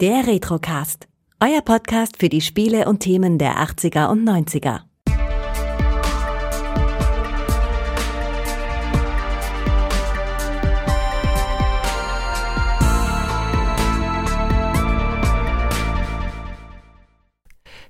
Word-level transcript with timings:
Der 0.00 0.26
Retrocast. 0.26 1.08
Euer 1.40 1.60
Podcast 1.60 2.16
für 2.16 2.30
die 2.30 2.40
Spiele 2.40 2.86
und 2.86 3.00
Themen 3.00 3.36
der 3.36 3.58
80er 3.58 4.08
und 4.08 4.26
90er. 4.26 4.80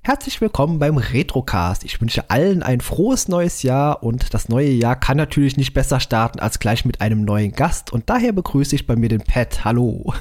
Herzlich 0.03 0.41
willkommen 0.41 0.81
beim 0.81 0.97
Retrocast. 0.97 1.85
Ich 1.85 2.01
wünsche 2.01 2.29
allen 2.29 2.65
ein 2.65 2.81
frohes 2.81 3.29
neues 3.29 3.63
Jahr 3.63 4.03
und 4.03 4.35
das 4.35 4.49
neue 4.49 4.71
Jahr 4.71 4.99
kann 4.99 5.17
natürlich 5.17 5.57
nicht 5.57 5.75
besser 5.75 6.01
starten 6.01 6.41
als 6.41 6.59
gleich 6.59 6.85
mit 6.85 7.01
einem 7.01 7.25
neuen 7.25 7.53
Gast 7.53 7.93
und 7.93 8.11
daher 8.11 8.33
begrüße 8.33 8.75
ich 8.75 8.89
bei 8.89 8.97
mir 8.97 9.09
den 9.09 9.23
Pat. 9.23 9.65
Hallo. 9.65 10.13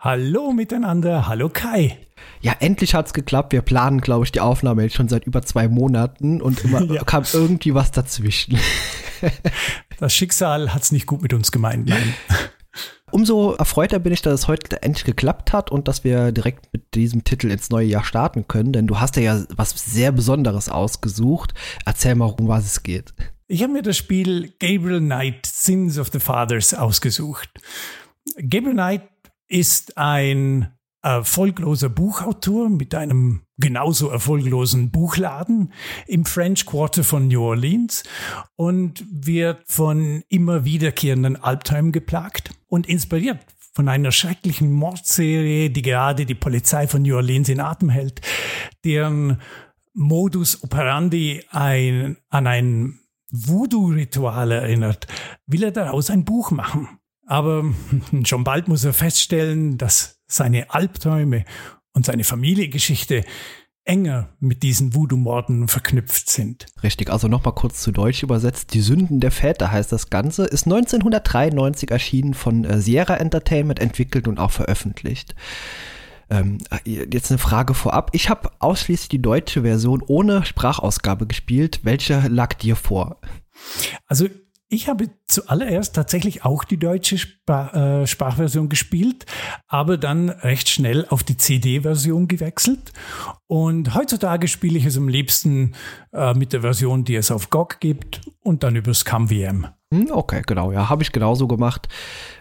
Hallo 0.00 0.52
miteinander, 0.52 1.26
hallo 1.26 1.48
Kai. 1.48 1.98
Ja, 2.40 2.54
endlich 2.60 2.94
hat's 2.94 3.12
geklappt. 3.12 3.52
Wir 3.52 3.62
planen, 3.62 4.00
glaube 4.00 4.24
ich, 4.24 4.30
die 4.30 4.40
Aufnahme 4.40 4.84
jetzt 4.84 4.94
schon 4.94 5.08
seit 5.08 5.26
über 5.26 5.42
zwei 5.42 5.66
Monaten 5.66 6.40
und 6.40 6.62
immer 6.64 6.82
ja. 6.94 7.02
kam 7.02 7.24
irgendwie 7.32 7.74
was 7.74 7.90
dazwischen. 7.90 8.58
Das 9.98 10.14
Schicksal 10.14 10.72
hat's 10.72 10.92
nicht 10.92 11.06
gut 11.06 11.22
mit 11.22 11.34
uns 11.34 11.50
gemeint, 11.50 11.88
nein. 11.88 12.14
Umso 13.10 13.54
erfreuter 13.54 13.98
bin 13.98 14.12
ich, 14.12 14.22
dass 14.22 14.32
es 14.42 14.46
heute 14.46 14.80
endlich 14.80 15.04
geklappt 15.04 15.52
hat 15.52 15.72
und 15.72 15.88
dass 15.88 16.04
wir 16.04 16.30
direkt 16.30 16.72
mit 16.72 16.94
diesem 16.94 17.24
Titel 17.24 17.50
ins 17.50 17.68
neue 17.68 17.88
Jahr 17.88 18.04
starten 18.04 18.46
können, 18.46 18.72
denn 18.72 18.86
du 18.86 19.00
hast 19.00 19.16
ja 19.16 19.42
was 19.56 19.70
sehr 19.70 20.12
Besonderes 20.12 20.68
ausgesucht. 20.68 21.52
Erzähl 21.84 22.14
mal, 22.14 22.32
um 22.38 22.46
was 22.46 22.64
es 22.64 22.84
geht. 22.84 23.12
Ich 23.48 23.64
habe 23.64 23.72
mir 23.72 23.82
das 23.82 23.96
Spiel 23.96 24.52
Gabriel 24.60 25.00
Knight 25.00 25.46
Sins 25.46 25.98
of 25.98 26.10
the 26.12 26.20
Fathers 26.20 26.72
ausgesucht. 26.74 27.50
Gabriel 28.36 28.74
Knight 28.74 29.02
ist 29.48 29.96
ein 29.96 30.72
erfolgloser 31.02 31.88
Buchautor 31.88 32.68
mit 32.68 32.94
einem 32.94 33.42
genauso 33.58 34.08
erfolglosen 34.08 34.90
Buchladen 34.90 35.72
im 36.06 36.24
French 36.24 36.66
Quarter 36.66 37.04
von 37.04 37.28
New 37.28 37.42
Orleans 37.42 38.04
und 38.56 39.04
wird 39.10 39.62
von 39.66 40.22
immer 40.28 40.64
wiederkehrenden 40.64 41.36
Albträumen 41.36 41.92
geplagt 41.92 42.50
und 42.66 42.88
inspiriert 42.88 43.38
von 43.72 43.88
einer 43.88 44.10
schrecklichen 44.10 44.72
Mordserie, 44.72 45.70
die 45.70 45.82
gerade 45.82 46.26
die 46.26 46.34
Polizei 46.34 46.88
von 46.88 47.02
New 47.02 47.14
Orleans 47.14 47.48
in 47.48 47.60
Atem 47.60 47.90
hält, 47.90 48.20
deren 48.84 49.40
Modus 49.94 50.62
operandi 50.62 51.44
ein, 51.50 52.16
an 52.28 52.46
ein 52.46 52.98
Voodoo-Ritual 53.30 54.50
erinnert, 54.50 55.06
will 55.46 55.62
er 55.62 55.72
daraus 55.72 56.10
ein 56.10 56.24
Buch 56.24 56.50
machen. 56.50 56.97
Aber 57.28 57.62
schon 58.24 58.42
bald 58.42 58.68
muss 58.68 58.84
er 58.84 58.94
feststellen, 58.94 59.76
dass 59.78 60.18
seine 60.26 60.70
Albträume 60.70 61.44
und 61.92 62.06
seine 62.06 62.24
Familiengeschichte 62.24 63.24
enger 63.84 64.30
mit 64.40 64.62
diesen 64.62 64.94
Voodoo-Morden 64.94 65.68
verknüpft 65.68 66.28
sind. 66.28 66.66
Richtig, 66.82 67.10
also 67.10 67.28
nochmal 67.28 67.54
kurz 67.54 67.80
zu 67.80 67.92
Deutsch 67.92 68.22
übersetzt. 68.22 68.74
Die 68.74 68.80
Sünden 68.80 69.20
der 69.20 69.30
Väter 69.30 69.70
heißt 69.70 69.92
das 69.92 70.10
Ganze, 70.10 70.44
ist 70.44 70.66
1993 70.66 71.90
erschienen 71.90 72.34
von 72.34 72.64
äh, 72.64 72.80
Sierra 72.80 73.16
Entertainment, 73.16 73.78
entwickelt 73.78 74.28
und 74.28 74.38
auch 74.38 74.50
veröffentlicht. 74.50 75.34
Ähm, 76.30 76.58
jetzt 76.84 77.30
eine 77.30 77.38
Frage 77.38 77.72
vorab. 77.72 78.10
Ich 78.12 78.28
habe 78.28 78.50
ausschließlich 78.58 79.08
die 79.08 79.22
deutsche 79.22 79.62
Version 79.62 80.02
ohne 80.06 80.44
Sprachausgabe 80.44 81.26
gespielt. 81.26 81.80
Welche 81.82 82.28
lag 82.28 82.54
dir 82.54 82.76
vor? 82.76 83.20
Also 84.06 84.28
ich 84.70 84.88
habe 84.88 85.08
zuallererst 85.26 85.94
tatsächlich 85.94 86.44
auch 86.44 86.64
die 86.64 86.76
deutsche 86.76 87.16
Sprach, 87.16 87.72
äh, 87.74 88.06
Sprachversion 88.06 88.68
gespielt, 88.68 89.24
aber 89.66 89.96
dann 89.96 90.28
recht 90.28 90.68
schnell 90.68 91.06
auf 91.08 91.22
die 91.22 91.38
CD-Version 91.38 92.28
gewechselt. 92.28 92.92
Und 93.46 93.94
heutzutage 93.94 94.46
spiele 94.46 94.78
ich 94.78 94.84
es 94.84 94.98
am 94.98 95.08
liebsten 95.08 95.74
äh, 96.12 96.34
mit 96.34 96.52
der 96.52 96.60
Version, 96.60 97.04
die 97.04 97.14
es 97.14 97.30
auf 97.30 97.48
GOG 97.48 97.80
gibt 97.80 98.20
und 98.42 98.62
dann 98.62 98.76
übers 98.76 99.06
CamVM. 99.06 99.68
Hm, 99.90 100.08
okay, 100.10 100.42
genau, 100.46 100.70
ja, 100.70 100.90
habe 100.90 101.02
ich 101.02 101.12
genauso 101.12 101.48
gemacht. 101.48 101.88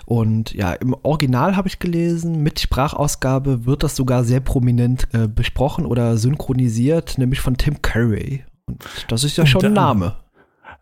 Und 0.05 0.53
ja, 0.53 0.73
im 0.73 0.93
Original 1.03 1.55
habe 1.55 1.69
ich 1.69 1.79
gelesen, 1.79 2.43
mit 2.43 2.59
Sprachausgabe 2.59 3.65
wird 3.65 3.83
das 3.83 3.95
sogar 3.95 4.25
sehr 4.25 4.41
prominent 4.41 5.07
äh, 5.13 5.29
besprochen 5.29 5.85
oder 5.85 6.17
synchronisiert, 6.17 7.17
nämlich 7.17 7.39
von 7.39 7.55
Tim 7.55 7.81
Curry. 7.81 8.43
Und 8.65 8.83
das 9.07 9.23
ist 9.23 9.37
ja 9.37 9.45
schon 9.45 9.63
ein 9.63 9.73
Name. 9.73 10.17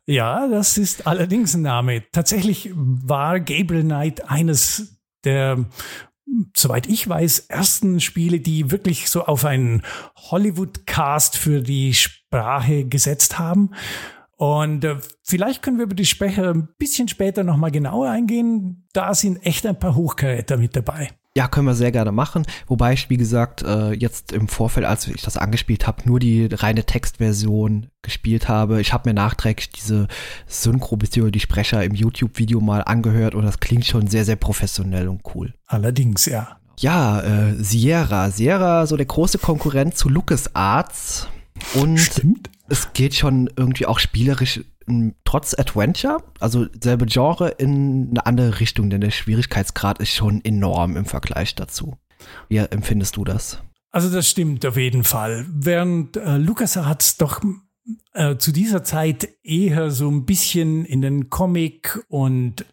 Ja, 0.07 0.47
das 0.47 0.77
ist 0.77 1.07
allerdings 1.07 1.55
ein 1.55 1.63
Name. 1.63 2.03
Tatsächlich 2.11 2.71
war 2.75 3.39
Gabriel 3.39 3.83
Knight 3.83 4.29
eines 4.29 4.99
der, 5.23 5.65
soweit 6.55 6.87
ich 6.87 7.09
weiß, 7.09 7.47
ersten 7.49 7.99
Spiele, 7.99 8.39
die 8.39 8.69
wirklich 8.71 9.09
so 9.09 9.25
auf 9.25 9.45
einen 9.45 9.81
Hollywood-Cast 10.15 11.37
für 11.37 11.61
die 11.61 11.95
Sprache 11.95 12.85
gesetzt 12.85 13.39
haben. 13.39 13.71
Und 14.37 14.83
äh, 14.83 14.97
vielleicht 15.23 15.63
können 15.63 15.77
wir 15.77 15.85
über 15.85 15.95
die 15.95 16.05
Sprecher 16.05 16.53
ein 16.53 16.67
bisschen 16.77 17.07
später 17.07 17.43
nochmal 17.43 17.71
genauer 17.71 18.09
eingehen. 18.09 18.87
Da 18.93 19.15
sind 19.15 19.43
echt 19.45 19.65
ein 19.65 19.79
paar 19.79 19.95
Hochkaräter 19.95 20.57
mit 20.57 20.75
dabei. 20.75 21.11
Ja, 21.37 21.49
können 21.49 21.67
wir 21.67 21.75
sehr 21.75 21.91
gerne 21.91 22.13
machen. 22.13 22.45
Wobei 22.67 22.93
ich, 22.93 23.09
wie 23.09 23.17
gesagt, 23.17 23.61
äh, 23.61 23.91
jetzt 23.91 24.31
im 24.31 24.47
Vorfeld, 24.47 24.85
als 24.85 25.05
ich 25.07 25.21
das 25.21 25.35
angespielt 25.35 25.85
habe, 25.85 26.03
nur 26.05 26.19
die 26.19 26.45
reine 26.45 26.85
Textversion 26.85 27.87
gespielt 28.01 28.47
habe. 28.47 28.79
Ich 28.79 28.93
habe 28.93 29.09
mir 29.09 29.13
nachträglich 29.13 29.69
diese 29.69 30.07
Synchro 30.47 30.95
bzw. 30.95 31.31
die 31.31 31.41
Sprecher 31.41 31.83
im 31.83 31.93
YouTube-Video 31.93 32.61
mal 32.61 32.81
angehört 32.81 33.35
und 33.35 33.43
das 33.43 33.59
klingt 33.59 33.85
schon 33.85 34.07
sehr, 34.07 34.23
sehr 34.23 34.37
professionell 34.37 35.09
und 35.09 35.23
cool. 35.35 35.53
Allerdings, 35.67 36.25
ja. 36.25 36.57
Ja, 36.79 37.21
äh, 37.21 37.55
Sierra. 37.55 38.31
Sierra, 38.31 38.85
so 38.85 38.95
der 38.95 39.05
große 39.05 39.37
Konkurrent 39.37 39.97
zu 39.97 40.07
LucasArts. 40.07 41.27
Und 41.73 41.97
Stimmt. 41.97 42.49
es 42.69 42.93
geht 42.93 43.13
schon 43.15 43.49
irgendwie 43.57 43.85
auch 43.85 43.99
spielerisch 43.99 44.61
trotz 45.23 45.57
Adventure, 45.57 46.17
also 46.39 46.65
selbe 46.81 47.05
Genre, 47.05 47.49
in 47.49 48.09
eine 48.11 48.25
andere 48.25 48.59
Richtung, 48.59 48.89
denn 48.89 49.01
der 49.01 49.11
Schwierigkeitsgrad 49.11 49.99
ist 49.99 50.11
schon 50.11 50.43
enorm 50.43 50.97
im 50.97 51.05
Vergleich 51.05 51.55
dazu. 51.55 51.97
Wie 52.49 52.57
empfindest 52.57 53.17
du 53.17 53.23
das? 53.23 53.59
Also 53.91 54.11
das 54.11 54.29
stimmt 54.29 54.65
auf 54.65 54.77
jeden 54.77 55.03
Fall. 55.03 55.45
Während 55.49 56.17
äh, 56.17 56.37
LucasArts 56.37 57.17
doch 57.17 57.41
äh, 58.13 58.37
zu 58.37 58.51
dieser 58.51 58.83
Zeit 58.83 59.29
eher 59.43 59.91
so 59.91 60.09
ein 60.09 60.25
bisschen 60.25 60.85
in 60.85 61.01
den 61.01 61.29
Comic 61.29 62.03
und, 62.09 62.65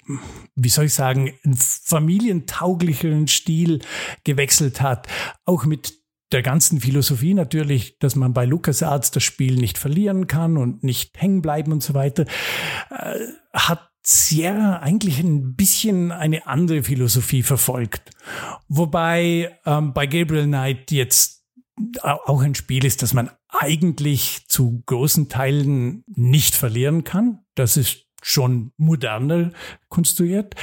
wie 0.54 0.68
soll 0.68 0.86
ich 0.86 0.94
sagen, 0.94 1.32
familientauglicheren 1.54 3.28
Stil 3.28 3.80
gewechselt 4.24 4.80
hat, 4.80 5.06
auch 5.44 5.64
mit 5.64 6.01
der 6.32 6.42
ganzen 6.42 6.80
Philosophie 6.80 7.34
natürlich, 7.34 7.98
dass 7.98 8.16
man 8.16 8.32
bei 8.32 8.44
LucasArts 8.44 9.10
das 9.10 9.22
Spiel 9.22 9.56
nicht 9.56 9.78
verlieren 9.78 10.26
kann 10.26 10.56
und 10.56 10.82
nicht 10.82 11.20
hängen 11.20 11.42
bleiben 11.42 11.72
und 11.72 11.82
so 11.82 11.94
weiter, 11.94 12.24
äh, 12.90 13.18
hat 13.52 13.88
Sierra 14.04 14.78
eigentlich 14.78 15.20
ein 15.20 15.54
bisschen 15.54 16.10
eine 16.10 16.46
andere 16.46 16.82
Philosophie 16.82 17.42
verfolgt. 17.42 18.10
Wobei 18.68 19.56
ähm, 19.64 19.92
bei 19.92 20.06
Gabriel 20.06 20.46
Knight 20.46 20.90
jetzt 20.90 21.44
auch 22.02 22.42
ein 22.42 22.54
Spiel 22.54 22.84
ist, 22.84 23.02
das 23.02 23.14
man 23.14 23.30
eigentlich 23.48 24.46
zu 24.48 24.82
großen 24.86 25.28
Teilen 25.28 26.04
nicht 26.06 26.54
verlieren 26.54 27.04
kann. 27.04 27.44
Das 27.54 27.76
ist 27.76 28.06
schon 28.22 28.72
moderner 28.76 29.52
konstruiert. 29.88 30.54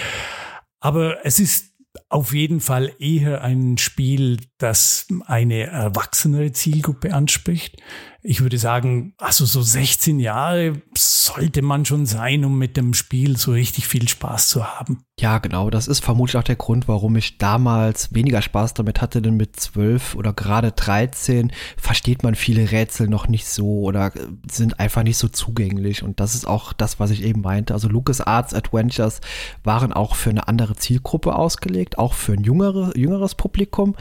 Aber 0.80 1.26
es 1.26 1.40
ist 1.40 1.74
auf 2.10 2.34
jeden 2.34 2.60
Fall 2.60 2.92
eher 3.00 3.42
ein 3.42 3.78
Spiel, 3.78 4.38
das 4.58 5.08
eine 5.26 5.68
erwachsenere 5.68 6.52
Zielgruppe 6.52 7.14
anspricht. 7.14 7.82
Ich 8.30 8.42
würde 8.42 8.60
sagen, 8.60 9.16
also 9.18 9.44
so 9.44 9.64
16 9.64 10.20
Jahre 10.20 10.84
sollte 10.96 11.64
man 11.64 11.84
schon 11.84 12.06
sein, 12.06 12.46
um 12.46 12.60
mit 12.60 12.78
dem 12.78 12.94
Spiel 12.94 13.38
so 13.38 13.54
richtig 13.54 13.88
viel 13.88 14.08
Spaß 14.08 14.50
zu 14.50 14.68
haben. 14.68 15.02
Ja, 15.20 15.40
genau. 15.40 15.72
Das 15.72 15.88
ist 15.88 16.02
vermutlich 16.02 16.38
auch 16.38 16.44
der 16.44 16.56
Grund, 16.56 16.88
warum 16.88 17.16
ich 17.16 17.40
damals 17.40 18.14
weniger 18.14 18.44
Spaß 18.44 18.76
damit 18.76 19.02
hatte, 19.02 19.24
denn 19.24 19.36
mit 19.36 19.60
12 19.60 20.14
oder 20.14 20.32
gerade 20.32 20.72
13 20.72 21.52
versteht 21.76 22.22
man 22.22 22.36
viele 22.36 22.72
Rätsel 22.72 23.08
noch 23.08 23.28
nicht 23.28 23.48
so 23.48 23.80
oder 23.80 24.12
sind 24.48 24.80
einfach 24.80 25.02
nicht 25.02 25.18
so 25.18 25.28
zugänglich. 25.28 26.04
Und 26.04 26.20
das 26.20 26.36
ist 26.36 26.46
auch 26.46 26.72
das, 26.72 27.00
was 27.00 27.10
ich 27.10 27.24
eben 27.24 27.42
meinte. 27.42 27.74
Also 27.74 27.90
LucasArts 27.90 28.54
Adventures 28.54 29.22
waren 29.64 29.92
auch 29.92 30.14
für 30.14 30.30
eine 30.30 30.48
andere 30.48 30.76
Zielgruppe 30.76 31.36
ausgelegt, 31.36 31.98
auch 31.98 32.14
für 32.14 32.34
ein 32.34 32.44
jüngere, 32.44 32.96
jüngeres 32.96 33.34
Publikum 33.34 33.96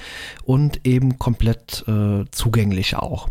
und 0.44 0.86
eben 0.86 1.18
komplett 1.18 1.88
äh, 1.88 2.26
zugänglich 2.30 2.94
auch. 2.94 3.30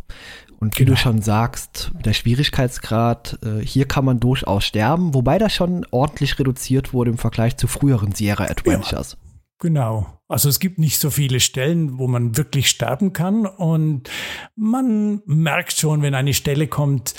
Und 0.59 0.79
wie 0.79 0.85
genau. 0.85 0.95
du 0.95 1.01
schon 1.01 1.21
sagst, 1.21 1.91
der 2.03 2.13
Schwierigkeitsgrad, 2.13 3.39
äh, 3.43 3.63
hier 3.63 3.87
kann 3.87 4.05
man 4.05 4.19
durchaus 4.19 4.65
sterben, 4.65 5.13
wobei 5.13 5.37
das 5.37 5.53
schon 5.53 5.85
ordentlich 5.91 6.39
reduziert 6.39 6.93
wurde 6.93 7.11
im 7.11 7.17
Vergleich 7.17 7.57
zu 7.57 7.67
früheren 7.67 8.13
Sierra 8.13 8.45
Adventures. 8.45 9.13
Ja, 9.13 9.37
genau. 9.59 10.07
Also 10.27 10.49
es 10.49 10.59
gibt 10.59 10.79
nicht 10.79 10.99
so 10.99 11.09
viele 11.09 11.39
Stellen, 11.39 11.99
wo 11.99 12.07
man 12.07 12.37
wirklich 12.37 12.69
sterben 12.69 13.13
kann 13.13 13.45
und 13.45 14.09
man 14.55 15.21
merkt 15.25 15.73
schon, 15.73 16.01
wenn 16.01 16.15
eine 16.15 16.33
Stelle 16.33 16.67
kommt, 16.67 17.13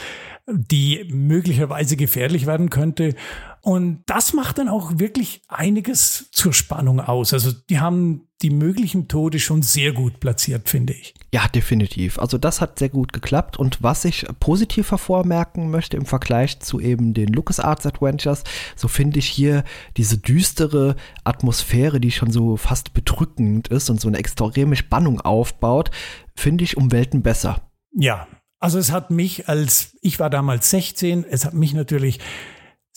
die 0.51 1.09
möglicherweise 1.13 1.97
gefährlich 1.97 2.47
werden 2.47 2.71
könnte. 2.71 3.15
Und 3.61 4.03
das 4.07 4.33
macht 4.33 4.59
dann 4.59 4.69
auch 4.69 4.93
wirklich 4.99 5.43
einiges 5.49 6.31
zur 6.31 6.53
Spannung 6.53 7.01
aus. 7.01 7.33
Also 7.33 7.53
die 7.69 7.81
haben 7.81 8.29
die 8.41 8.51
möglichen 8.51 9.09
Tode 9.09 9.41
schon 9.41 9.63
sehr 9.63 9.93
gut 9.93 10.21
platziert, 10.21 10.69
finde 10.69 10.93
ich. 10.93 11.13
Ja, 11.33 11.49
definitiv. 11.49 12.19
Also 12.19 12.39
das 12.39 12.61
hat 12.61 12.79
sehr 12.79 12.89
gut 12.89 13.13
geklappt. 13.13 13.59
Und 13.59 13.83
was 13.83 14.05
ich 14.05 14.27
positiv 14.39 14.93
hervormerken 14.93 15.71
möchte 15.71 15.97
im 15.97 16.07
Vergleich 16.07 16.61
zu 16.61 16.79
eben 16.81 17.15
den 17.15 17.33
LucasArts 17.33 17.85
Adventures, 17.85 18.45
so 18.77 18.87
finde 18.87 19.19
ich 19.19 19.27
hier 19.27 19.65
diese 19.97 20.19
düstere 20.19 20.95
Atmosphäre, 21.25 22.01
die 22.01 22.13
schon 22.13 22.31
so 22.31 22.57
fast 22.57 22.95
bedrückend 22.95 23.69
ist 23.69 23.91
und 23.91 24.01
so 24.01 24.09
eine 24.09 24.19
extreme 24.19 24.77
Spannung 24.77 25.21
aufbaut, 25.21 25.91
finde 26.37 26.63
ich 26.65 26.77
um 26.77 26.93
Welten 26.93 27.23
besser. 27.23 27.61
Ja, 27.93 28.29
also 28.61 28.79
es 28.79 28.93
hat 28.93 29.11
mich 29.11 29.49
als, 29.49 29.97
ich 30.01 30.21
war 30.21 30.31
damals 30.31 30.71
16, 30.71 31.25
es 31.25 31.45
hat 31.45 31.55
mich 31.55 31.75
natürlich 31.75 32.21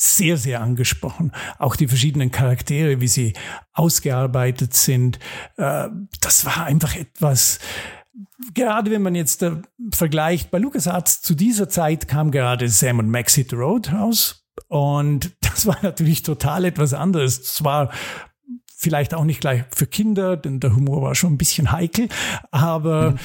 sehr, 0.01 0.35
sehr 0.37 0.61
angesprochen. 0.61 1.31
Auch 1.59 1.75
die 1.75 1.87
verschiedenen 1.87 2.31
Charaktere, 2.31 3.01
wie 3.01 3.07
sie 3.07 3.33
ausgearbeitet 3.71 4.73
sind. 4.73 5.19
Äh, 5.57 5.89
das 6.21 6.43
war 6.45 6.65
einfach 6.65 6.95
etwas, 6.95 7.59
gerade 8.55 8.89
wenn 8.89 9.03
man 9.03 9.13
jetzt 9.13 9.43
äh, 9.43 9.57
vergleicht, 9.91 10.49
bei 10.49 10.57
LucasArts 10.57 11.21
zu 11.21 11.35
dieser 11.35 11.69
Zeit 11.69 12.07
kam 12.07 12.31
gerade 12.31 12.67
Sam 12.67 12.97
und 12.97 13.09
Max 13.09 13.35
Hit 13.35 13.51
the 13.51 13.55
Road 13.57 13.93
raus. 13.93 14.47
Und 14.67 15.35
das 15.41 15.67
war 15.67 15.77
natürlich 15.83 16.23
total 16.23 16.65
etwas 16.65 16.95
anderes. 16.95 17.39
Es 17.39 17.63
war 17.63 17.91
vielleicht 18.75 19.13
auch 19.13 19.23
nicht 19.23 19.41
gleich 19.41 19.65
für 19.69 19.85
Kinder, 19.85 20.35
denn 20.35 20.59
der 20.59 20.75
Humor 20.75 21.03
war 21.03 21.13
schon 21.13 21.33
ein 21.33 21.37
bisschen 21.37 21.71
heikel, 21.71 22.09
aber 22.49 23.11
mhm. 23.11 23.19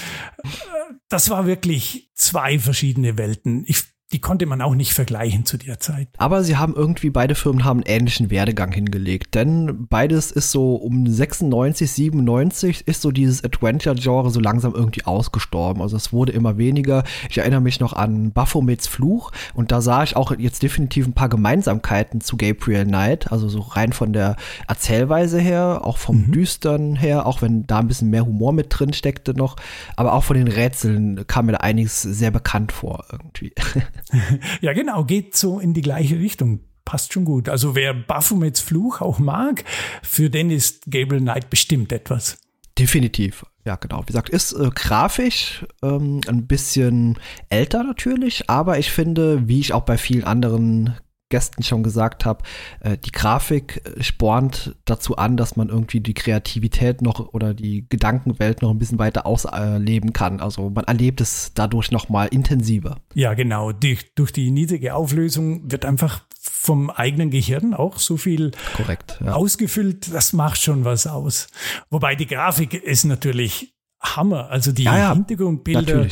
das 1.08 1.30
war 1.30 1.46
wirklich 1.46 2.10
zwei 2.12 2.58
verschiedene 2.58 3.16
Welten. 3.16 3.64
Ich 3.66 3.95
die 4.12 4.20
konnte 4.20 4.46
man 4.46 4.62
auch 4.62 4.76
nicht 4.76 4.94
vergleichen 4.94 5.44
zu 5.44 5.56
der 5.56 5.80
Zeit. 5.80 6.08
Aber 6.16 6.44
sie 6.44 6.56
haben 6.56 6.74
irgendwie, 6.76 7.10
beide 7.10 7.34
Firmen 7.34 7.64
haben 7.64 7.82
einen 7.82 7.96
ähnlichen 7.96 8.30
Werdegang 8.30 8.70
hingelegt, 8.70 9.34
denn 9.34 9.88
beides 9.88 10.30
ist 10.30 10.52
so 10.52 10.76
um 10.76 11.08
96, 11.08 11.90
97 11.90 12.86
ist 12.86 13.02
so 13.02 13.10
dieses 13.10 13.42
Adventure-Genre 13.42 14.30
so 14.30 14.38
langsam 14.38 14.74
irgendwie 14.74 15.04
ausgestorben. 15.04 15.82
Also 15.82 15.96
es 15.96 16.12
wurde 16.12 16.30
immer 16.30 16.56
weniger. 16.56 17.02
Ich 17.28 17.38
erinnere 17.38 17.60
mich 17.60 17.80
noch 17.80 17.94
an 17.94 18.30
Baphomets 18.30 18.86
Fluch 18.86 19.32
und 19.54 19.72
da 19.72 19.80
sah 19.80 20.04
ich 20.04 20.14
auch 20.14 20.30
jetzt 20.38 20.62
definitiv 20.62 21.08
ein 21.08 21.14
paar 21.14 21.28
Gemeinsamkeiten 21.28 22.20
zu 22.20 22.36
Gabriel 22.36 22.84
Knight, 22.84 23.32
also 23.32 23.48
so 23.48 23.58
rein 23.58 23.92
von 23.92 24.12
der 24.12 24.36
Erzählweise 24.68 25.40
her, 25.40 25.80
auch 25.82 25.98
vom 25.98 26.28
mhm. 26.28 26.32
Düstern 26.32 26.94
her, 26.94 27.26
auch 27.26 27.42
wenn 27.42 27.66
da 27.66 27.80
ein 27.80 27.88
bisschen 27.88 28.10
mehr 28.10 28.24
Humor 28.24 28.52
mit 28.52 28.66
drin 28.70 28.92
steckte 28.92 29.34
noch, 29.34 29.56
aber 29.96 30.12
auch 30.12 30.22
von 30.22 30.36
den 30.36 30.46
Rätseln 30.46 31.26
kam 31.26 31.46
mir 31.46 31.52
da 31.52 31.58
einiges 31.58 32.02
sehr 32.02 32.30
bekannt 32.30 32.70
vor 32.70 33.04
irgendwie. 33.10 33.52
ja, 34.60 34.72
genau, 34.72 35.04
geht 35.04 35.36
so 35.36 35.58
in 35.58 35.74
die 35.74 35.82
gleiche 35.82 36.18
Richtung. 36.18 36.60
Passt 36.84 37.12
schon 37.12 37.24
gut. 37.24 37.48
Also 37.48 37.74
wer 37.74 37.94
Baphomets 37.94 38.60
Fluch 38.60 39.00
auch 39.00 39.18
mag, 39.18 39.64
für 40.02 40.30
den 40.30 40.50
ist 40.50 40.84
Gabriel 40.88 41.20
Knight 41.20 41.50
bestimmt 41.50 41.92
etwas. 41.92 42.38
Definitiv. 42.78 43.44
Ja, 43.64 43.74
genau. 43.74 44.02
Wie 44.02 44.06
gesagt, 44.06 44.28
ist 44.28 44.52
äh, 44.52 44.70
grafisch 44.72 45.66
ähm, 45.82 46.20
ein 46.28 46.46
bisschen 46.46 47.18
älter 47.48 47.82
natürlich, 47.82 48.48
aber 48.48 48.78
ich 48.78 48.92
finde, 48.92 49.48
wie 49.48 49.58
ich 49.58 49.72
auch 49.72 49.82
bei 49.82 49.98
vielen 49.98 50.24
anderen 50.24 50.94
Gästen 51.28 51.62
schon 51.62 51.82
gesagt 51.82 52.24
habe, 52.24 52.44
äh, 52.80 52.96
die 52.98 53.10
Grafik 53.10 53.82
äh, 53.84 54.02
spornt 54.02 54.76
dazu 54.84 55.16
an, 55.16 55.36
dass 55.36 55.56
man 55.56 55.68
irgendwie 55.68 56.00
die 56.00 56.14
Kreativität 56.14 57.02
noch 57.02 57.32
oder 57.32 57.52
die 57.52 57.86
Gedankenwelt 57.88 58.62
noch 58.62 58.70
ein 58.70 58.78
bisschen 58.78 58.98
weiter 58.98 59.26
ausleben 59.26 60.12
kann. 60.12 60.40
Also 60.40 60.70
man 60.70 60.84
erlebt 60.84 61.20
es 61.20 61.52
dadurch 61.54 61.90
noch 61.90 62.08
mal 62.08 62.26
intensiver. 62.26 62.98
Ja, 63.14 63.34
genau. 63.34 63.72
Die, 63.72 63.98
durch 64.14 64.32
die 64.32 64.50
niedrige 64.50 64.94
Auflösung 64.94 65.70
wird 65.70 65.84
einfach 65.84 66.24
vom 66.38 66.90
eigenen 66.90 67.30
Gehirn 67.30 67.74
auch 67.74 67.98
so 67.98 68.16
viel 68.16 68.52
Korrekt, 68.76 69.20
ja. 69.24 69.32
ausgefüllt. 69.32 70.12
Das 70.14 70.32
macht 70.32 70.62
schon 70.62 70.84
was 70.84 71.06
aus. 71.06 71.48
Wobei 71.90 72.14
die 72.14 72.26
Grafik 72.26 72.74
ist 72.74 73.04
natürlich 73.04 73.74
Hammer. 74.00 74.50
Also 74.50 74.72
die 74.72 74.84
ja, 74.84 74.96
ja, 74.96 75.12
Hintergrundbilder, 75.12 76.06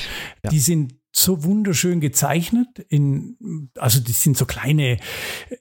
die 0.51 0.59
sind 0.59 0.95
so 1.17 1.45
wunderschön 1.45 2.01
gezeichnet. 2.01 2.81
In, 2.89 3.71
also 3.79 4.01
die 4.01 4.13
sind 4.13 4.37
so 4.37 4.47
kleine, 4.47 4.99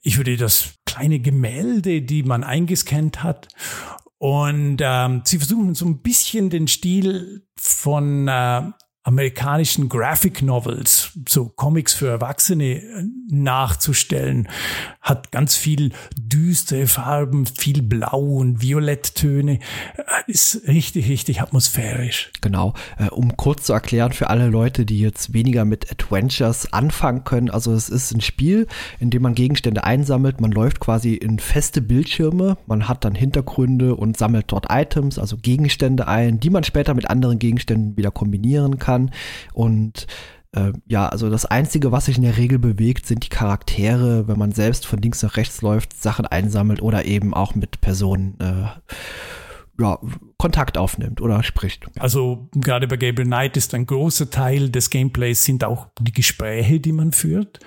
ich 0.02 0.16
würde 0.16 0.36
das 0.36 0.74
kleine 0.84 1.20
Gemälde, 1.20 2.02
die 2.02 2.24
man 2.24 2.44
eingescannt 2.44 3.22
hat. 3.22 3.48
Und 4.18 4.78
ähm, 4.80 5.22
sie 5.24 5.38
versuchen 5.38 5.74
so 5.74 5.86
ein 5.86 6.02
bisschen 6.02 6.50
den 6.50 6.66
Stil 6.66 7.46
von 7.56 8.26
äh, 8.26 8.62
amerikanischen 9.04 9.90
Graphic 9.90 10.40
Novels, 10.40 11.12
so 11.28 11.50
Comics 11.50 11.92
für 11.92 12.08
Erwachsene 12.08 12.76
äh, 12.76 13.04
nachzustellen, 13.28 14.48
hat 15.02 15.30
ganz 15.30 15.56
viel 15.56 15.92
düstere 16.16 16.86
Farben, 16.86 17.44
viel 17.44 17.82
Blau 17.82 18.38
und 18.38 18.62
Violetttöne, 18.62 19.58
äh, 19.96 20.02
ist 20.26 20.66
richtig, 20.66 21.10
richtig 21.10 21.42
atmosphärisch. 21.42 22.32
Genau. 22.40 22.72
Äh, 22.96 23.10
um 23.10 23.36
kurz 23.36 23.64
zu 23.64 23.74
erklären 23.74 24.12
für 24.12 24.30
alle 24.30 24.48
Leute, 24.48 24.86
die 24.86 25.00
jetzt 25.00 25.34
weniger 25.34 25.66
mit 25.66 25.92
Adventures 25.92 26.72
anfangen 26.72 27.24
können, 27.24 27.50
also 27.50 27.74
es 27.74 27.90
ist 27.90 28.10
ein 28.14 28.22
Spiel, 28.22 28.66
in 29.00 29.10
dem 29.10 29.20
man 29.20 29.34
Gegenstände 29.34 29.84
einsammelt, 29.84 30.40
man 30.40 30.50
läuft 30.50 30.80
quasi 30.80 31.12
in 31.12 31.38
feste 31.38 31.82
Bildschirme, 31.82 32.56
man 32.66 32.88
hat 32.88 33.04
dann 33.04 33.14
Hintergründe 33.14 33.96
und 33.96 34.16
sammelt 34.16 34.46
dort 34.48 34.68
Items, 34.70 35.18
also 35.18 35.36
Gegenstände 35.36 36.08
ein, 36.08 36.40
die 36.40 36.48
man 36.48 36.64
später 36.64 36.94
mit 36.94 37.10
anderen 37.10 37.38
Gegenständen 37.38 37.98
wieder 37.98 38.10
kombinieren 38.10 38.78
kann 38.78 38.93
kann. 38.94 39.10
Und 39.52 40.06
äh, 40.52 40.72
ja, 40.86 41.08
also 41.08 41.30
das 41.30 41.46
Einzige, 41.46 41.92
was 41.92 42.06
sich 42.06 42.16
in 42.16 42.22
der 42.22 42.36
Regel 42.36 42.58
bewegt, 42.58 43.06
sind 43.06 43.24
die 43.24 43.28
Charaktere, 43.28 44.28
wenn 44.28 44.38
man 44.38 44.52
selbst 44.52 44.86
von 44.86 45.00
links 45.00 45.22
nach 45.22 45.36
rechts 45.36 45.62
läuft, 45.62 46.00
Sachen 46.00 46.26
einsammelt 46.26 46.80
oder 46.80 47.04
eben 47.04 47.34
auch 47.34 47.54
mit 47.54 47.80
Personen 47.80 48.38
äh, 48.40 48.66
ja, 49.80 49.98
Kontakt 50.38 50.78
aufnimmt 50.78 51.20
oder 51.20 51.42
spricht. 51.42 51.86
Also 51.98 52.48
gerade 52.54 52.86
bei 52.86 52.96
Gabriel 52.96 53.26
Knight 53.26 53.56
ist 53.56 53.74
ein 53.74 53.86
großer 53.86 54.30
Teil 54.30 54.70
des 54.70 54.90
Gameplays 54.90 55.44
sind 55.44 55.64
auch 55.64 55.88
die 55.98 56.12
Gespräche, 56.12 56.78
die 56.78 56.92
man 56.92 57.10
führt. 57.12 57.58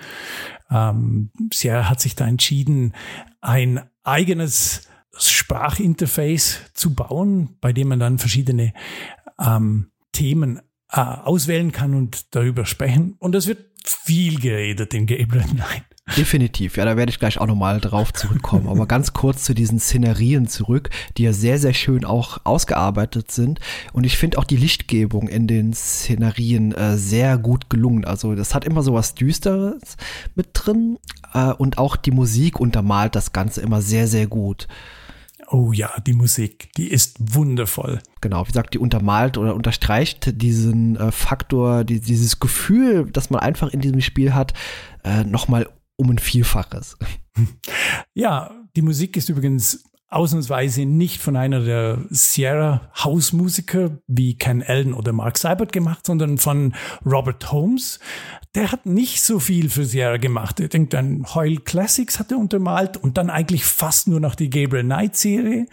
Ähm, 0.70 1.30
Sierra 1.52 1.90
hat 1.90 2.00
sich 2.00 2.14
da 2.14 2.26
entschieden, 2.26 2.94
ein 3.42 3.82
eigenes 4.04 4.88
Sprachinterface 5.18 6.60
zu 6.72 6.94
bauen, 6.94 7.56
bei 7.60 7.74
dem 7.74 7.88
man 7.88 8.00
dann 8.00 8.18
verschiedene 8.18 8.72
ähm, 9.38 9.90
Themen 10.12 10.60
äh, 10.90 11.00
auswählen 11.00 11.72
kann 11.72 11.94
und 11.94 12.34
darüber 12.34 12.66
sprechen. 12.66 13.16
Und 13.18 13.34
es 13.34 13.46
wird 13.46 13.64
viel 13.84 14.40
geredet 14.40 14.94
in 14.94 15.06
Gabriel 15.06 15.44
Knight. 15.54 15.84
Definitiv, 16.16 16.78
ja, 16.78 16.86
da 16.86 16.96
werde 16.96 17.10
ich 17.10 17.18
gleich 17.18 17.38
auch 17.38 17.46
nochmal 17.46 17.80
drauf 17.80 18.12
zurückkommen. 18.14 18.66
Aber 18.66 18.86
ganz 18.86 19.12
kurz 19.12 19.44
zu 19.44 19.54
diesen 19.54 19.78
Szenerien 19.78 20.48
zurück, 20.48 20.88
die 21.16 21.24
ja 21.24 21.32
sehr, 21.34 21.58
sehr 21.58 21.74
schön 21.74 22.04
auch 22.04 22.38
ausgearbeitet 22.44 23.30
sind. 23.30 23.60
Und 23.92 24.04
ich 24.04 24.16
finde 24.16 24.38
auch 24.38 24.44
die 24.44 24.56
Lichtgebung 24.56 25.28
in 25.28 25.46
den 25.46 25.74
Szenerien 25.74 26.72
äh, 26.72 26.96
sehr 26.96 27.36
gut 27.36 27.68
gelungen. 27.68 28.06
Also 28.06 28.34
das 28.34 28.54
hat 28.54 28.64
immer 28.64 28.82
so 28.82 28.94
was 28.94 29.14
Düsteres 29.14 29.98
mit 30.34 30.48
drin 30.54 30.98
äh, 31.34 31.52
und 31.52 31.76
auch 31.76 31.96
die 31.96 32.10
Musik 32.10 32.58
untermalt 32.58 33.14
das 33.14 33.32
Ganze 33.32 33.60
immer 33.60 33.82
sehr, 33.82 34.08
sehr 34.08 34.26
gut. 34.26 34.66
Oh 35.50 35.72
ja, 35.72 35.90
die 36.06 36.12
Musik, 36.12 36.70
die 36.76 36.88
ist 36.88 37.16
wundervoll. 37.34 38.00
Genau, 38.20 38.42
wie 38.42 38.48
gesagt, 38.48 38.74
die 38.74 38.78
untermalt 38.78 39.38
oder 39.38 39.54
unterstreicht 39.54 40.40
diesen 40.42 40.96
äh, 40.96 41.10
Faktor, 41.10 41.84
die, 41.84 42.00
dieses 42.00 42.38
Gefühl, 42.38 43.10
das 43.10 43.30
man 43.30 43.40
einfach 43.40 43.72
in 43.72 43.80
diesem 43.80 44.02
Spiel 44.02 44.34
hat, 44.34 44.52
äh, 45.04 45.24
nochmal 45.24 45.68
um 45.96 46.10
ein 46.10 46.18
Vielfaches. 46.18 46.96
Ja, 48.14 48.50
die 48.74 48.82
Musik 48.82 49.16
ist 49.16 49.28
übrigens 49.28 49.84
ausnahmsweise 50.08 50.86
nicht 50.86 51.20
von 51.20 51.36
einer 51.36 51.60
der 51.60 51.98
Sierra 52.10 52.90
Hausmusiker 52.96 53.98
wie 54.06 54.36
Ken 54.36 54.62
Allen 54.62 54.94
oder 54.94 55.12
Mark 55.12 55.36
Seibert 55.36 55.72
gemacht, 55.72 56.06
sondern 56.06 56.38
von 56.38 56.74
Robert 57.04 57.52
Holmes. 57.52 58.00
Der 58.54 58.72
hat 58.72 58.86
nicht 58.86 59.22
so 59.22 59.38
viel 59.38 59.68
für 59.68 59.84
Sierra 59.84 60.16
gemacht. 60.16 60.60
Ich 60.60 60.70
denke, 60.70 60.88
dann 60.88 61.26
Heul 61.34 61.58
Classics 61.58 62.18
hat 62.18 62.32
er 62.32 62.38
untermalt 62.38 62.96
und 62.96 63.18
dann 63.18 63.28
eigentlich 63.28 63.64
fast 63.64 64.08
nur 64.08 64.20
noch 64.20 64.34
die 64.34 64.48
Gabriel 64.50 64.84
Knight 64.84 65.16
Serie. 65.16 65.66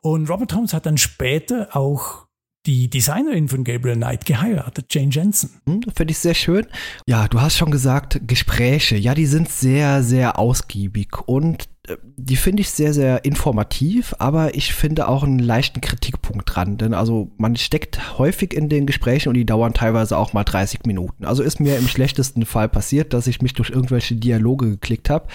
Und 0.00 0.28
Robert 0.28 0.52
Holmes 0.54 0.74
hat 0.74 0.86
dann 0.86 0.98
später 0.98 1.68
auch 1.76 2.26
die 2.66 2.88
Designerin 2.88 3.48
von 3.48 3.64
Gabriel 3.64 3.96
Knight 3.96 4.24
geheiratet, 4.24 4.86
Jane 4.90 5.10
Jensen. 5.10 5.60
Hm, 5.66 5.82
Finde 5.94 6.12
ich 6.12 6.18
sehr 6.18 6.34
schön. 6.34 6.66
Ja, 7.06 7.26
du 7.28 7.40
hast 7.40 7.56
schon 7.56 7.70
gesagt, 7.70 8.20
Gespräche, 8.26 8.96
ja, 8.96 9.14
die 9.14 9.26
sind 9.26 9.48
sehr, 9.48 10.02
sehr 10.02 10.38
ausgiebig 10.38 11.26
und 11.26 11.68
die 12.16 12.36
finde 12.36 12.60
ich 12.60 12.70
sehr, 12.70 12.94
sehr 12.94 13.24
informativ, 13.24 14.14
aber 14.20 14.54
ich 14.54 14.72
finde 14.72 15.08
auch 15.08 15.24
einen 15.24 15.40
leichten 15.40 15.80
Kritikpunkt 15.80 16.54
dran, 16.54 16.76
denn 16.78 16.94
also 16.94 17.32
man 17.38 17.56
steckt 17.56 18.18
häufig 18.18 18.54
in 18.54 18.68
den 18.68 18.86
Gesprächen 18.86 19.30
und 19.30 19.34
die 19.34 19.44
dauern 19.44 19.74
teilweise 19.74 20.16
auch 20.16 20.32
mal 20.32 20.44
30 20.44 20.86
Minuten. 20.86 21.24
Also 21.24 21.42
ist 21.42 21.58
mir 21.58 21.76
im 21.78 21.88
schlechtesten 21.88 22.46
Fall 22.46 22.68
passiert, 22.68 23.12
dass 23.12 23.26
ich 23.26 23.42
mich 23.42 23.54
durch 23.54 23.70
irgendwelche 23.70 24.14
Dialoge 24.14 24.70
geklickt 24.70 25.10
habe 25.10 25.26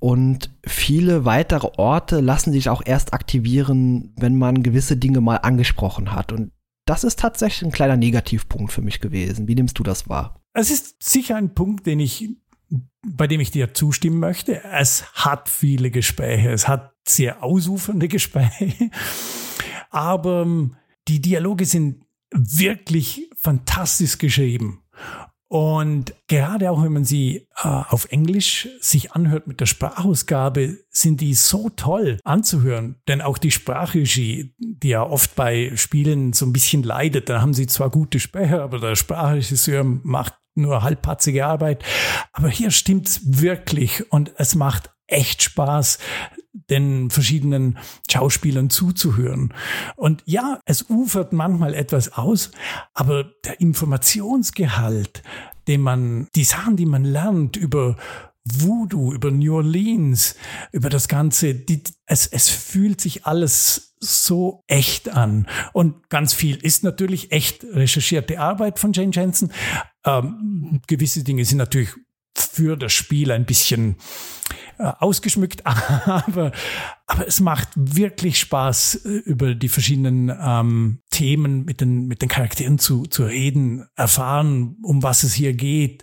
und 0.00 0.50
viele 0.66 1.24
weitere 1.24 1.68
Orte 1.76 2.20
lassen 2.20 2.52
sich 2.52 2.68
auch 2.68 2.82
erst 2.84 3.14
aktivieren, 3.14 4.12
wenn 4.16 4.36
man 4.36 4.64
gewisse 4.64 4.96
Dinge 4.96 5.20
mal 5.20 5.36
angesprochen 5.36 6.12
hat 6.12 6.32
und 6.32 6.50
das 6.86 7.04
ist 7.04 7.20
tatsächlich 7.20 7.62
ein 7.62 7.72
kleiner 7.72 7.96
Negativpunkt 7.96 8.70
für 8.70 8.82
mich 8.82 9.00
gewesen. 9.00 9.48
Wie 9.48 9.54
nimmst 9.54 9.78
du 9.78 9.82
das 9.82 10.08
wahr? 10.08 10.42
Es 10.56 10.70
ist 10.70 11.02
sicher 11.02 11.36
ein 11.36 11.54
Punkt, 11.54 11.86
den 11.86 11.98
ich 11.98 12.28
bei 13.06 13.26
dem 13.26 13.40
ich 13.40 13.50
dir 13.50 13.74
zustimmen 13.74 14.18
möchte. 14.18 14.62
Es 14.64 15.04
hat 15.14 15.48
viele 15.48 15.90
Gespräche, 15.90 16.50
es 16.50 16.68
hat 16.68 16.94
sehr 17.06 17.42
ausufernde 17.42 18.08
Gespräche, 18.08 18.90
aber 19.90 20.42
ähm, 20.42 20.76
die 21.08 21.20
Dialoge 21.20 21.66
sind 21.66 22.04
wirklich 22.30 23.30
fantastisch 23.36 24.18
geschrieben. 24.18 24.80
Und 25.54 26.14
gerade 26.26 26.70
auch 26.70 26.82
wenn 26.82 26.92
man 26.92 27.04
sie 27.04 27.46
äh, 27.62 27.68
auf 27.68 28.06
Englisch 28.10 28.68
sich 28.80 29.12
anhört 29.12 29.46
mit 29.46 29.60
der 29.60 29.66
Sprachausgabe, 29.66 30.78
sind 30.90 31.20
die 31.20 31.34
so 31.34 31.68
toll 31.68 32.18
anzuhören. 32.24 32.96
Denn 33.06 33.20
auch 33.20 33.38
die 33.38 33.52
Sprachregie, 33.52 34.52
die 34.58 34.88
ja 34.88 35.04
oft 35.04 35.36
bei 35.36 35.70
Spielen 35.76 36.32
so 36.32 36.46
ein 36.46 36.52
bisschen 36.52 36.82
leidet, 36.82 37.28
da 37.28 37.40
haben 37.40 37.54
sie 37.54 37.68
zwar 37.68 37.90
gute 37.90 38.18
Sprecher, 38.18 38.62
aber 38.62 38.80
der 38.80 38.96
Sprachregisseur 38.96 39.84
macht 39.84 40.34
nur 40.54 40.82
halbpatzige 40.82 41.46
Arbeit. 41.46 41.84
Aber 42.32 42.48
hier 42.48 42.70
stimmt's 42.70 43.20
wirklich 43.24 44.10
und 44.12 44.32
es 44.36 44.54
macht 44.54 44.90
echt 45.06 45.42
Spaß, 45.42 45.98
den 46.70 47.10
verschiedenen 47.10 47.78
Schauspielern 48.10 48.70
zuzuhören. 48.70 49.52
Und 49.96 50.22
ja, 50.24 50.60
es 50.64 50.88
ufert 50.88 51.32
manchmal 51.32 51.74
etwas 51.74 52.12
aus, 52.12 52.52
aber 52.94 53.24
der 53.44 53.60
Informationsgehalt, 53.60 55.22
den 55.68 55.80
man, 55.80 56.28
die 56.34 56.44
Sachen, 56.44 56.76
die 56.76 56.86
man 56.86 57.04
lernt 57.04 57.56
über 57.56 57.96
Voodoo, 58.44 59.12
über 59.12 59.30
New 59.30 59.56
Orleans, 59.56 60.36
über 60.72 60.90
das 60.90 61.08
Ganze, 61.08 61.54
die, 61.54 61.82
es, 62.06 62.26
es 62.26 62.48
fühlt 62.48 63.00
sich 63.00 63.26
alles 63.26 63.93
so 64.04 64.62
echt 64.66 65.08
an. 65.08 65.48
Und 65.72 66.08
ganz 66.08 66.32
viel 66.32 66.56
ist 66.56 66.84
natürlich 66.84 67.32
echt 67.32 67.64
recherchierte 67.64 68.38
Arbeit 68.38 68.78
von 68.78 68.92
Jane 68.92 69.12
Jensen. 69.12 69.52
Ähm, 70.04 70.80
gewisse 70.86 71.24
Dinge 71.24 71.44
sind 71.44 71.58
natürlich 71.58 71.90
für 72.36 72.76
das 72.76 72.92
Spiel 72.92 73.30
ein 73.30 73.46
bisschen 73.46 73.96
äh, 74.78 74.92
ausgeschmückt, 74.98 75.62
aber, 75.64 76.52
aber 77.06 77.28
es 77.28 77.40
macht 77.40 77.68
wirklich 77.76 78.38
Spaß, 78.40 78.96
äh, 79.04 79.08
über 79.08 79.54
die 79.54 79.68
verschiedenen 79.68 80.32
ähm, 80.40 81.00
Themen 81.10 81.64
mit 81.64 81.80
den, 81.80 82.06
mit 82.06 82.22
den 82.22 82.28
Charakteren 82.28 82.78
zu, 82.78 83.06
zu 83.06 83.24
reden, 83.24 83.86
erfahren, 83.94 84.76
um 84.82 85.02
was 85.02 85.22
es 85.22 85.34
hier 85.34 85.54
geht. 85.54 86.02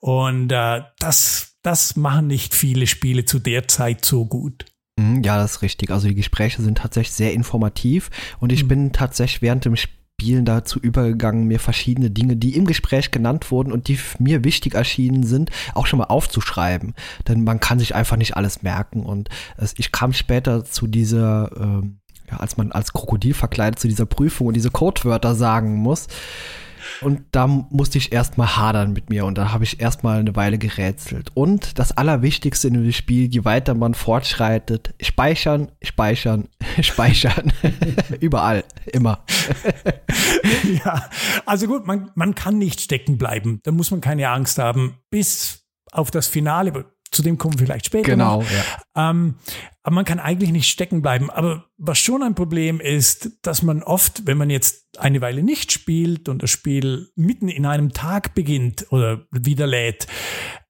Und 0.00 0.50
äh, 0.50 0.82
das, 0.98 1.58
das 1.62 1.96
machen 1.96 2.26
nicht 2.26 2.54
viele 2.54 2.86
Spiele 2.86 3.24
zu 3.24 3.38
der 3.38 3.68
Zeit 3.68 4.04
so 4.04 4.26
gut. 4.26 4.66
Mhm, 4.96 5.22
ja, 5.22 5.36
das 5.36 5.56
ist 5.56 5.62
richtig. 5.62 5.90
Also 5.90 6.08
die 6.08 6.14
Gespräche 6.14 6.62
sind 6.62 6.78
tatsächlich 6.78 7.14
sehr 7.14 7.32
informativ 7.32 8.10
und 8.38 8.52
ich 8.52 8.64
mhm. 8.64 8.68
bin 8.68 8.92
tatsächlich 8.92 9.42
während 9.42 9.64
dem 9.64 9.76
Spiel 9.76 10.04
Spielen 10.20 10.44
dazu 10.44 10.78
übergegangen, 10.78 11.48
mir 11.48 11.58
verschiedene 11.58 12.08
Dinge, 12.08 12.36
die 12.36 12.56
im 12.56 12.66
Gespräch 12.66 13.10
genannt 13.10 13.50
wurden 13.50 13.72
und 13.72 13.88
die 13.88 13.98
mir 14.20 14.44
wichtig 14.44 14.74
erschienen 14.74 15.24
sind, 15.24 15.50
auch 15.74 15.86
schon 15.86 15.98
mal 15.98 16.06
aufzuschreiben. 16.06 16.94
Denn 17.26 17.42
man 17.42 17.58
kann 17.58 17.80
sich 17.80 17.96
einfach 17.96 18.16
nicht 18.16 18.36
alles 18.36 18.62
merken. 18.62 19.04
Und 19.04 19.28
es, 19.56 19.74
ich 19.76 19.90
kam 19.90 20.12
später 20.12 20.64
zu 20.64 20.86
dieser, 20.86 21.50
ähm, 21.60 21.98
ja, 22.30 22.36
als 22.36 22.56
man 22.56 22.70
als 22.70 22.92
Krokodil 22.92 23.34
verkleidet 23.34 23.80
zu 23.80 23.88
dieser 23.88 24.06
Prüfung 24.06 24.46
und 24.46 24.54
diese 24.54 24.70
Codewörter 24.70 25.34
sagen 25.34 25.74
muss. 25.74 26.06
Und 27.00 27.22
da 27.32 27.46
musste 27.46 27.98
ich 27.98 28.12
erstmal 28.12 28.56
hadern 28.56 28.92
mit 28.92 29.10
mir 29.10 29.24
und 29.24 29.38
da 29.38 29.52
habe 29.52 29.64
ich 29.64 29.80
erstmal 29.80 30.20
eine 30.20 30.36
Weile 30.36 30.58
gerätselt. 30.58 31.30
Und 31.34 31.78
das 31.78 31.96
Allerwichtigste 31.96 32.68
in 32.68 32.74
dem 32.74 32.92
Spiel, 32.92 33.32
je 33.32 33.44
weiter 33.44 33.74
man 33.74 33.94
fortschreitet, 33.94 34.94
speichern, 35.00 35.70
speichern, 35.82 36.48
speichern. 36.80 37.52
Überall, 38.20 38.64
immer. 38.92 39.24
ja, 40.84 41.08
also 41.46 41.66
gut, 41.66 41.86
man, 41.86 42.10
man 42.14 42.34
kann 42.34 42.58
nicht 42.58 42.80
stecken 42.80 43.18
bleiben. 43.18 43.60
Da 43.64 43.72
muss 43.72 43.90
man 43.90 44.00
keine 44.00 44.28
Angst 44.28 44.58
haben. 44.58 44.98
Bis 45.10 45.64
auf 45.92 46.10
das 46.10 46.26
Finale, 46.26 46.86
zu 47.14 47.22
dem 47.22 47.38
kommen 47.38 47.58
wir 47.58 47.66
vielleicht 47.66 47.86
später. 47.86 48.10
Genau. 48.10 48.42
Noch. 48.42 48.50
Ja. 48.50 49.10
Ähm, 49.10 49.36
aber 49.82 49.94
man 49.94 50.04
kann 50.04 50.18
eigentlich 50.18 50.50
nicht 50.50 50.68
stecken 50.68 51.02
bleiben. 51.02 51.30
Aber 51.30 51.66
was 51.76 51.98
schon 51.98 52.22
ein 52.22 52.34
Problem 52.34 52.80
ist, 52.80 53.30
dass 53.42 53.62
man 53.62 53.82
oft, 53.82 54.26
wenn 54.26 54.38
man 54.38 54.50
jetzt 54.50 54.98
eine 54.98 55.20
Weile 55.20 55.42
nicht 55.42 55.72
spielt 55.72 56.28
und 56.28 56.42
das 56.42 56.50
Spiel 56.50 57.10
mitten 57.14 57.48
in 57.48 57.66
einem 57.66 57.92
Tag 57.92 58.34
beginnt 58.34 58.86
oder 58.90 59.26
wieder 59.30 59.66
lädt, 59.66 60.06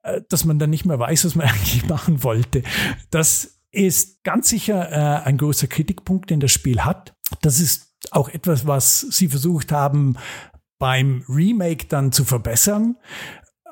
äh, 0.03 0.21
dass 0.29 0.45
man 0.45 0.59
dann 0.59 0.71
nicht 0.71 0.85
mehr 0.85 0.99
weiß, 0.99 1.25
was 1.25 1.35
man 1.35 1.47
eigentlich 1.49 1.89
machen 1.89 2.23
wollte. 2.23 2.63
Das 3.11 3.61
ist 3.71 4.23
ganz 4.23 4.49
sicher 4.49 4.91
äh, 4.91 5.27
ein 5.27 5.37
großer 5.37 5.67
Kritikpunkt, 5.67 6.31
den 6.31 6.41
das 6.41 6.53
Spiel 6.53 6.81
hat. 6.85 7.15
Das 7.41 7.61
ist 7.61 7.95
auch 8.11 8.29
etwas, 8.29 8.67
was 8.67 9.01
sie 9.01 9.29
versucht 9.29 9.73
haben, 9.73 10.17
beim 10.79 11.25
Remake 11.29 11.87
dann 11.89 12.13
zu 12.13 12.25
verbessern 12.25 12.97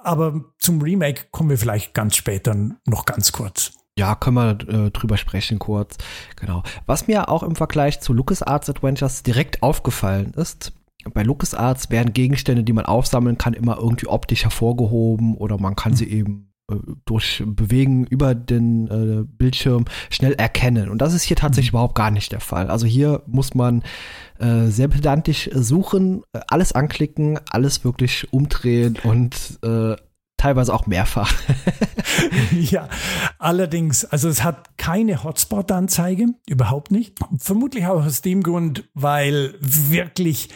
aber 0.05 0.45
zum 0.59 0.81
Remake 0.81 1.27
kommen 1.31 1.51
wir 1.51 1.59
vielleicht 1.59 1.95
ganz 1.95 2.17
später 2.17 2.55
noch 2.87 3.05
ganz 3.05 3.33
kurz. 3.33 3.73
Ja, 3.99 4.15
können 4.15 4.37
wir 4.37 4.69
äh, 4.69 4.91
drüber 4.91 5.17
sprechen 5.17 5.59
kurz. 5.59 5.99
Genau. 6.37 6.63
Was 6.87 7.07
mir 7.09 7.29
auch 7.29 7.43
im 7.43 7.57
Vergleich 7.57 8.01
zu 8.01 8.15
LucasArts 8.15 8.71
Adventures 8.71 9.23
direkt 9.23 9.63
aufgefallen 9.63 10.33
ist, 10.35 10.73
bei 11.13 11.23
LucasArts 11.23 11.91
werden 11.91 12.13
Gegenstände, 12.13 12.65
die 12.65 12.73
man 12.73 12.87
aufsammeln 12.87 13.37
kann, 13.37 13.55
immer 13.55 13.77
irgendwie 13.77 14.07
optisch 14.07 14.45
hervorgehoben 14.45 15.35
oder 15.37 15.59
man 15.59 15.77
kann 15.77 15.97
sie 15.97 16.09
eben 16.09 16.53
äh, 16.71 16.77
durch 17.05 17.43
Bewegen 17.45 18.07
über 18.07 18.35
den 18.35 18.89
äh, 18.89 19.25
Bildschirm 19.27 19.85
schnell 20.11 20.33
erkennen. 20.35 20.89
Und 20.89 20.99
das 20.99 21.13
ist 21.13 21.25
hier 21.25 21.37
tatsächlich 21.37 21.73
mhm. 21.73 21.79
überhaupt 21.79 21.95
gar 21.95 22.11
nicht 22.11 22.33
der 22.33 22.41
Fall. 22.41 22.69
Also 22.69 22.87
hier 22.87 23.23
muss 23.27 23.55
man 23.55 23.83
äh, 24.43 24.71
sehr 24.71 24.89
pedantisch 24.89 25.49
suchen, 25.55 26.25
äh, 26.33 26.41
alles 26.49 26.73
anklicken, 26.73 27.39
alles 27.51 27.85
wirklich 27.85 28.33
umdrehen 28.33 28.99
und 29.05 29.59
äh, 29.63 29.95
teilweise 30.37 30.75
auch 30.75 30.87
mehrfach. 30.87 31.33
ja, 32.51 32.89
allerdings, 33.39 34.05
also 34.05 34.29
es 34.29 34.43
hat 34.43 34.77
keine 34.77 35.23
Hotspot-Anzeige, 35.23 36.27
überhaupt 36.49 36.91
nicht. 36.91 37.19
Vermutlich 37.39 37.87
auch 37.87 38.05
aus 38.05 38.23
dem 38.23 38.43
Grund, 38.43 38.89
weil 38.95 39.55
wirklich 39.61 40.49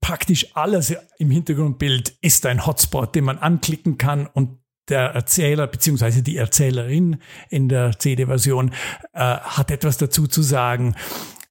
praktisch 0.00 0.56
alles 0.56 0.92
im 1.18 1.30
Hintergrundbild 1.30 2.16
ist 2.22 2.44
ein 2.44 2.66
Hotspot, 2.66 3.14
den 3.14 3.22
man 3.24 3.38
anklicken 3.38 3.98
kann 3.98 4.26
und 4.26 4.58
der 4.88 5.10
Erzähler 5.10 5.68
beziehungsweise 5.68 6.24
die 6.24 6.36
Erzählerin 6.36 7.18
in 7.48 7.68
der 7.68 7.96
CD-Version 7.98 8.72
äh, 9.12 9.20
hat 9.20 9.70
etwas 9.70 9.96
dazu 9.96 10.26
zu 10.26 10.42
sagen. 10.42 10.96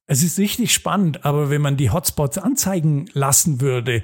Es 0.06 0.22
ist 0.22 0.38
richtig 0.38 0.72
spannend, 0.72 1.24
aber 1.24 1.50
wenn 1.50 1.62
man 1.62 1.76
die 1.76 1.90
Hotspots 1.90 2.38
anzeigen 2.38 3.06
lassen 3.12 3.60
würde, 3.60 4.02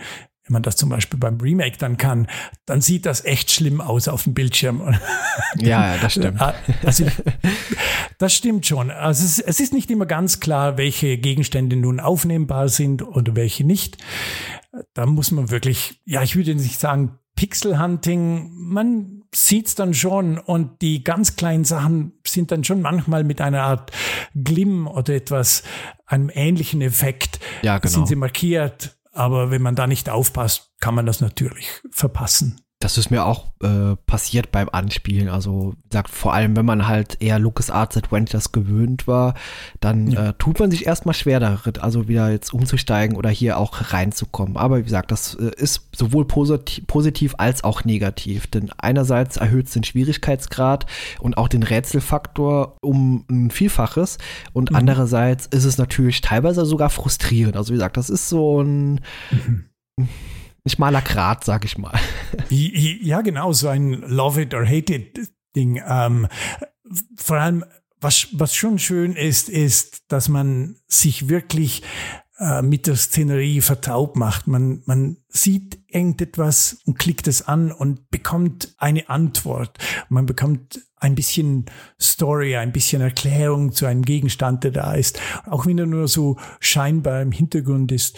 wenn 0.48 0.54
man 0.54 0.62
das 0.62 0.76
zum 0.76 0.88
Beispiel 0.88 1.18
beim 1.18 1.38
Remake 1.38 1.76
dann 1.78 1.98
kann, 1.98 2.26
dann 2.64 2.80
sieht 2.80 3.04
das 3.04 3.24
echt 3.24 3.50
schlimm 3.50 3.80
aus 3.80 4.08
auf 4.08 4.22
dem 4.22 4.32
Bildschirm. 4.32 4.80
ja, 5.56 5.94
ja, 5.94 5.98
das 5.98 6.12
stimmt. 6.12 6.40
Äh, 6.40 6.52
also 6.84 7.04
das 8.18 8.32
stimmt 8.32 8.64
schon. 8.66 8.90
Also 8.90 9.24
es, 9.24 9.38
es 9.38 9.60
ist 9.60 9.74
nicht 9.74 9.90
immer 9.90 10.06
ganz 10.06 10.40
klar, 10.40 10.78
welche 10.78 11.18
Gegenstände 11.18 11.76
nun 11.76 12.00
aufnehmbar 12.00 12.68
sind 12.68 13.02
oder 13.02 13.36
welche 13.36 13.64
nicht. 13.64 13.98
Da 14.94 15.04
muss 15.04 15.30
man 15.30 15.50
wirklich, 15.50 16.00
ja, 16.06 16.22
ich 16.22 16.36
würde 16.36 16.54
nicht 16.54 16.80
sagen 16.80 17.18
Pixel-Hunting, 17.36 18.50
man 18.52 19.17
sieht's 19.35 19.75
dann 19.75 19.94
schon 19.94 20.38
und 20.38 20.80
die 20.82 21.04
ganz 21.04 21.37
kleinen 21.37 21.64
Sachen 21.64 22.12
sind 22.26 22.50
dann 22.50 22.64
schon 22.64 22.80
manchmal 22.80 23.25
mit 23.25 23.40
einer 23.40 23.62
Art 23.62 23.92
Glimm 24.35 24.87
oder 24.87 25.14
etwas, 25.14 25.62
einem 26.06 26.30
ähnlichen 26.32 26.80
Effekt, 26.80 27.40
ja, 27.62 27.78
genau. 27.78 27.92
sind 27.92 28.08
sie 28.08 28.16
markiert. 28.16 28.97
Aber 29.12 29.50
wenn 29.50 29.62
man 29.62 29.75
da 29.75 29.87
nicht 29.87 30.08
aufpasst, 30.11 30.73
kann 30.80 30.94
man 30.94 31.06
das 31.06 31.20
natürlich 31.20 31.66
verpassen. 31.90 32.61
Das 32.80 32.97
ist 32.97 33.11
mir 33.11 33.25
auch 33.25 33.47
äh, 33.61 33.97
passiert 34.06 34.52
beim 34.52 34.68
Anspielen. 34.68 35.28
Also 35.28 35.75
sagt 35.92 36.11
vor 36.11 36.32
allem, 36.32 36.56
wenn 36.56 36.64
man 36.64 36.87
halt 36.87 37.16
eher 37.20 37.40
LucasArts 37.40 37.97
Adventures 37.97 38.52
gewöhnt 38.52 39.08
war, 39.08 39.35
dann 39.80 40.12
ja. 40.12 40.28
äh, 40.28 40.35
tut 40.35 40.61
man 40.61 40.70
sich 40.70 40.87
erstmal 40.87 41.14
schwer 41.14 41.40
darin, 41.40 41.78
also 41.80 42.06
wieder 42.06 42.30
jetzt 42.30 42.54
umzusteigen 42.54 43.16
oder 43.16 43.30
hier 43.30 43.58
auch 43.58 43.92
reinzukommen. 43.92 44.56
Aber 44.56 44.78
wie 44.78 44.85
gesagt, 44.85 45.11
das 45.11 45.35
äh, 45.35 45.50
ist 45.56 45.88
sowohl 45.92 46.25
posit 46.25 46.87
positiv 46.87 47.35
als 47.38 47.64
auch 47.64 47.85
negativ. 47.85 48.47
Denn 48.47 48.70
einerseits 48.78 49.38
erhöht 49.38 49.66
es 49.66 49.73
den 49.73 49.82
Schwierigkeitsgrad 49.82 50.87
und 51.18 51.37
auch 51.37 51.49
den 51.49 51.64
Rätselfaktor 51.64 52.76
um 52.80 53.25
ein 53.28 53.50
Vielfaches. 53.50 54.18
Und 54.52 54.70
mhm. 54.70 54.76
andererseits 54.76 55.47
ist 55.47 55.64
es 55.64 55.78
natürlich 55.78 56.20
teilweise 56.20 56.64
sogar 56.64 56.90
frustrierend. 56.90 57.56
Also 57.56 57.70
wie 57.70 57.76
gesagt, 57.76 57.97
das 57.97 58.08
ist 58.08 58.28
so 58.28 58.62
ein 58.62 59.00
mhm 59.30 59.64
ein 60.68 60.70
schmaler 60.70 61.02
Grat, 61.02 61.44
sag 61.44 61.64
ich 61.64 61.78
mal. 61.78 61.98
Ja, 62.50 63.20
genau, 63.22 63.52
so 63.52 63.68
ein 63.68 63.92
Love 63.92 64.42
it 64.42 64.54
or 64.54 64.66
hate 64.66 64.94
it 64.94 65.30
Ding. 65.56 65.82
Ähm, 65.87 66.28
vor 67.16 67.38
allem, 67.38 67.64
was, 68.00 68.28
was 68.32 68.54
schon 68.54 68.78
schön 68.78 69.14
ist, 69.14 69.48
ist, 69.48 70.04
dass 70.08 70.28
man 70.28 70.76
sich 70.87 71.28
wirklich 71.28 71.82
äh, 72.38 72.62
mit 72.62 72.87
der 72.87 72.96
Szenerie 72.96 73.60
vertraut 73.60 74.16
macht. 74.16 74.46
Man, 74.46 74.82
man 74.87 75.18
sieht 75.28 75.78
irgendetwas 75.88 76.78
und 76.84 76.98
klickt 76.98 77.26
es 77.28 77.46
an 77.46 77.72
und 77.72 78.10
bekommt 78.10 78.75
eine 78.78 79.08
Antwort. 79.08 79.78
Man 80.08 80.26
bekommt 80.26 80.80
ein 80.96 81.14
bisschen 81.14 81.66
Story, 82.00 82.56
ein 82.56 82.72
bisschen 82.72 83.02
Erklärung 83.02 83.72
zu 83.72 83.87
einem 83.87 84.02
Gegenstand, 84.02 84.64
der 84.64 84.70
da 84.70 84.94
ist, 84.94 85.20
auch 85.46 85.66
wenn 85.66 85.78
er 85.78 85.87
nur 85.87 86.08
so 86.08 86.38
scheinbar 86.60 87.22
im 87.22 87.32
Hintergrund 87.32 87.92
ist. 87.92 88.16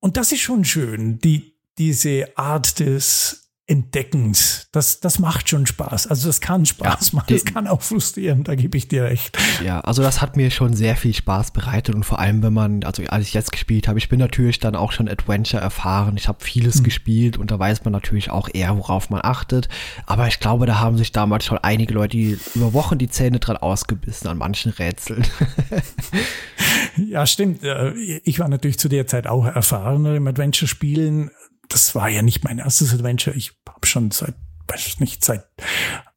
Und 0.00 0.16
das 0.16 0.32
ist 0.32 0.40
schon 0.40 0.64
schön. 0.64 1.18
Die, 1.20 1.53
diese 1.78 2.36
Art 2.36 2.78
des 2.78 3.44
Entdeckens. 3.66 4.68
Das, 4.72 5.00
das 5.00 5.18
macht 5.18 5.48
schon 5.48 5.64
Spaß. 5.64 6.08
Also 6.08 6.26
das 6.26 6.42
kann 6.42 6.66
Spaß 6.66 7.12
ja, 7.12 7.16
machen. 7.16 7.26
Das 7.30 7.46
kann 7.46 7.66
auch 7.66 7.80
frustrieren, 7.80 8.44
da 8.44 8.56
gebe 8.56 8.76
ich 8.76 8.88
dir 8.88 9.04
recht. 9.04 9.38
Ja, 9.64 9.80
also 9.80 10.02
das 10.02 10.20
hat 10.20 10.36
mir 10.36 10.50
schon 10.50 10.74
sehr 10.74 10.96
viel 10.96 11.14
Spaß 11.14 11.52
bereitet 11.52 11.94
und 11.94 12.04
vor 12.04 12.18
allem, 12.18 12.42
wenn 12.42 12.52
man, 12.52 12.84
also 12.84 13.02
als 13.04 13.26
ich 13.26 13.32
jetzt 13.32 13.52
gespielt 13.52 13.88
habe, 13.88 13.98
ich 13.98 14.10
bin 14.10 14.18
natürlich 14.18 14.58
dann 14.58 14.76
auch 14.76 14.92
schon 14.92 15.08
Adventure 15.08 15.62
erfahren. 15.62 16.18
Ich 16.18 16.28
habe 16.28 16.44
vieles 16.44 16.76
hm. 16.76 16.82
gespielt 16.84 17.38
und 17.38 17.50
da 17.50 17.58
weiß 17.58 17.84
man 17.84 17.92
natürlich 17.92 18.30
auch 18.30 18.50
eher, 18.52 18.76
worauf 18.76 19.08
man 19.08 19.20
achtet. 19.24 19.70
Aber 20.04 20.28
ich 20.28 20.40
glaube, 20.40 20.66
da 20.66 20.80
haben 20.80 20.98
sich 20.98 21.12
damals 21.12 21.46
schon 21.46 21.56
einige 21.56 21.94
Leute 21.94 22.18
die 22.18 22.38
über 22.54 22.74
Wochen 22.74 22.98
die 22.98 23.08
Zähne 23.08 23.40
dran 23.40 23.56
ausgebissen 23.56 24.28
an 24.28 24.36
manchen 24.36 24.72
Rätseln. 24.72 25.26
ja, 26.98 27.26
stimmt. 27.26 27.64
Äh, 27.64 27.94
ich 28.24 28.40
war 28.40 28.48
natürlich 28.48 28.78
zu 28.78 28.90
der 28.90 29.06
Zeit 29.06 29.26
auch 29.26 29.46
erfahrener 29.46 30.16
im 30.16 30.26
Adventure-Spielen 30.26 31.30
das 31.74 31.96
war 31.96 32.08
ja 32.08 32.22
nicht 32.22 32.44
mein 32.44 32.58
erstes 32.58 32.94
Adventure. 32.94 33.36
Ich 33.36 33.52
habe 33.68 33.84
schon 33.84 34.12
seit 34.12 34.36
weiß 34.68 35.00
nicht, 35.00 35.22
seit 35.22 35.44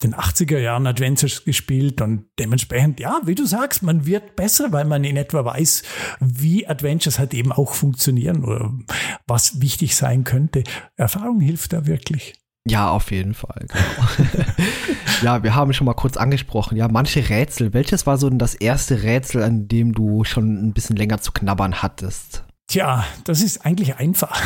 den 0.03 0.15
80er 0.15 0.57
Jahren 0.57 0.87
Adventures 0.87 1.43
gespielt 1.43 1.99
und 1.99 2.27
dementsprechend, 2.39 2.99
ja, 2.99 3.19
wie 3.25 3.35
du 3.35 3.45
sagst, 3.45 3.83
man 3.83 4.05
wird 4.05 4.37
besser, 4.37 4.71
weil 4.71 4.85
man 4.85 5.03
in 5.03 5.17
etwa 5.17 5.43
weiß, 5.43 5.83
wie 6.21 6.65
Adventures 6.65 7.19
halt 7.19 7.33
eben 7.33 7.51
auch 7.51 7.73
funktionieren 7.73 8.45
oder 8.45 8.71
was 9.27 9.59
wichtig 9.59 9.97
sein 9.97 10.23
könnte. 10.23 10.63
Erfahrung 10.95 11.41
hilft 11.41 11.73
da 11.73 11.87
wirklich. 11.87 12.35
Ja, 12.65 12.89
auf 12.89 13.11
jeden 13.11 13.33
Fall. 13.33 13.65
Genau. 13.67 14.37
ja, 15.23 15.43
wir 15.43 15.53
haben 15.53 15.73
schon 15.73 15.85
mal 15.85 15.93
kurz 15.93 16.15
angesprochen, 16.15 16.77
ja, 16.77 16.87
manche 16.87 17.27
Rätsel. 17.27 17.73
Welches 17.73 18.05
war 18.05 18.17
so 18.17 18.29
das 18.29 18.55
erste 18.55 19.03
Rätsel, 19.03 19.43
an 19.43 19.67
dem 19.67 19.93
du 19.93 20.23
schon 20.23 20.67
ein 20.67 20.73
bisschen 20.73 20.95
länger 20.95 21.19
zu 21.19 21.33
knabbern 21.33 21.81
hattest? 21.81 22.46
Tja, 22.67 23.05
das 23.23 23.41
ist 23.41 23.65
eigentlich 23.65 23.95
einfach. 23.95 24.41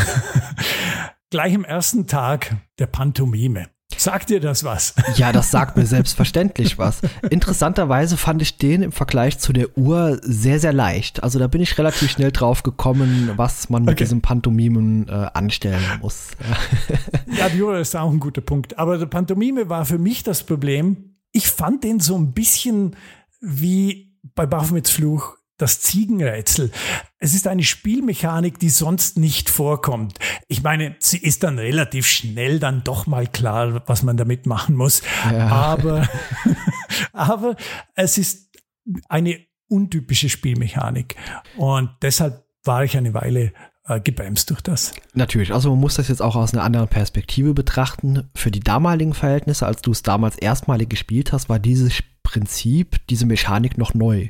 Gleich 1.32 1.56
am 1.56 1.66
ersten 1.66 2.06
Tag 2.06 2.56
der 2.78 2.86
Pantomime. 2.86 3.68
Sagt 3.98 4.30
dir 4.30 4.40
das 4.40 4.64
was? 4.64 4.94
Ja, 5.16 5.32
das 5.32 5.50
sagt 5.52 5.76
mir 5.76 5.86
selbstverständlich 5.86 6.78
was. 6.78 7.02
Interessanterweise 7.30 8.18
fand 8.18 8.42
ich 8.42 8.58
den 8.58 8.84
im 8.84 8.92
Vergleich 8.92 9.40
zu 9.40 9.54
der 9.54 9.76
Uhr 9.78 10.20
sehr, 10.22 10.60
sehr 10.60 10.72
leicht. 10.72 11.24
Also 11.24 11.40
da 11.40 11.48
bin 11.48 11.62
ich 11.62 11.78
relativ 11.78 12.12
schnell 12.12 12.32
drauf 12.32 12.64
gekommen, 12.64 13.32
was 13.38 13.70
man 13.70 13.84
mit 13.84 13.94
okay. 13.94 14.04
diesem 14.04 14.22
Pantomimen 14.22 15.08
äh, 15.08 15.12
anstellen 15.34 15.84
muss. 16.02 16.30
ja, 17.38 17.50
die 17.50 17.62
Uhr 17.62 17.80
ist 17.80 17.96
auch 17.96 18.12
ein 18.12 18.20
guter 18.20 18.42
Punkt. 18.42 18.78
Aber 18.78 18.98
der 19.00 19.08
Pantomime 19.08 19.68
war 19.70 19.86
für 19.86 19.98
mich 19.98 20.24
das 20.24 20.44
Problem. 20.44 21.16
Ich 21.32 21.48
fand 21.48 21.84
den 21.84 22.00
so 22.00 22.16
ein 22.16 22.34
bisschen 22.34 22.96
wie 23.40 24.16
bei 24.36 24.46
Baphomets 24.46 24.92
Fluch 24.92 25.38
das 25.62 25.82
Ziegenrätsel. 25.82 26.72
Es 27.20 27.34
ist 27.34 27.48
eine 27.48 27.64
Spielmechanik, 27.64 28.60
die 28.60 28.70
sonst 28.70 29.18
nicht 29.18 29.50
vorkommt. 29.50 30.20
Ich 30.48 30.64
meine, 30.64 30.96
sie 31.00 31.18
ist 31.18 31.44
dann 31.44 31.60
relativ 31.60 32.08
schnell 32.08 32.60
dann 32.60 32.84
doch 32.84 33.08
mal 33.08 33.28
klar, 33.28 33.84
was 33.88 34.04
man 34.04 34.18
damit 34.18 34.46
machen 34.46 34.76
muss. 34.76 35.02
Ja. 35.32 35.48
Aber, 35.48 36.08
aber 37.14 37.56
es 37.96 38.18
ist 38.18 38.50
eine 39.08 39.40
untypische 39.68 40.30
Spielmechanik. 40.30 41.16
Und 41.58 41.92
deshalb 42.02 42.44
war 42.64 42.84
ich 42.84 42.98
eine 42.98 43.14
Weile 43.14 43.54
äh, 43.86 44.00
gebremst 44.00 44.50
durch 44.50 44.62
das. 44.62 44.94
Natürlich, 45.14 45.54
also 45.54 45.72
man 45.72 45.80
muss 45.80 45.96
das 45.96 46.08
jetzt 46.08 46.22
auch 46.22 46.36
aus 46.36 46.54
einer 46.54 46.64
anderen 46.64 46.88
Perspektive 46.88 47.54
betrachten. 47.54 48.30
Für 48.36 48.52
die 48.52 48.60
damaligen 48.60 49.14
Verhältnisse, 49.14 49.66
als 49.66 49.82
du 49.82 49.92
es 49.92 50.04
damals 50.04 50.38
erstmalig 50.38 50.90
gespielt 50.90 51.34
hast, 51.34 51.50
war 51.50 51.60
dieses 51.60 52.04
Prinzip, 52.24 52.98
diese 53.08 53.26
Mechanik 53.26 53.78
noch 53.78 53.94
neu. 53.94 54.30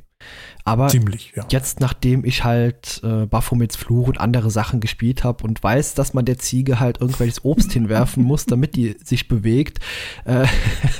Aber 0.64 0.90
Ziemlich, 0.90 1.34
ja. 1.36 1.46
jetzt, 1.50 1.80
nachdem 1.80 2.24
ich 2.24 2.44
halt 2.44 3.02
äh, 3.04 3.26
Baphomets 3.26 3.76
Fluch 3.76 4.08
und 4.08 4.20
andere 4.20 4.52
Sachen 4.52 4.80
gespielt 4.80 5.24
habe 5.24 5.44
und 5.44 5.64
weiß, 5.64 5.96
dass 5.96 6.14
man 6.14 6.26
der 6.26 6.38
Ziege 6.38 6.80
halt 6.80 7.02
irgendwelches 7.02 7.44
Obst 7.44 7.72
hinwerfen 7.74 8.24
muss, 8.24 8.46
damit 8.46 8.76
die 8.76 8.96
sich 9.04 9.28
bewegt, 9.28 9.80
äh, 10.26 10.46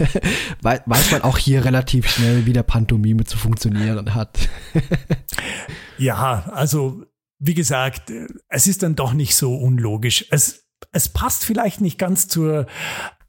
weiß 0.62 1.12
man 1.12 1.22
auch 1.22 1.38
hier 1.38 1.64
relativ 1.64 2.08
schnell, 2.08 2.46
wie 2.46 2.54
der 2.54 2.64
Pantomime 2.64 3.26
zu 3.26 3.38
funktionieren 3.38 4.16
hat. 4.16 4.50
ja, 5.98 6.50
also 6.52 7.04
wie 7.40 7.54
gesagt, 7.54 8.12
es 8.50 8.68
ist 8.68 8.84
dann 8.84 8.96
doch 8.96 9.14
nicht 9.14 9.36
so 9.36 9.56
unlogisch. 9.56 10.26
Es, 10.32 10.66
es 10.92 11.10
passt 11.10 11.46
vielleicht 11.46 11.82
nicht 11.82 11.98
ganz 11.98 12.28
zur 12.28 12.68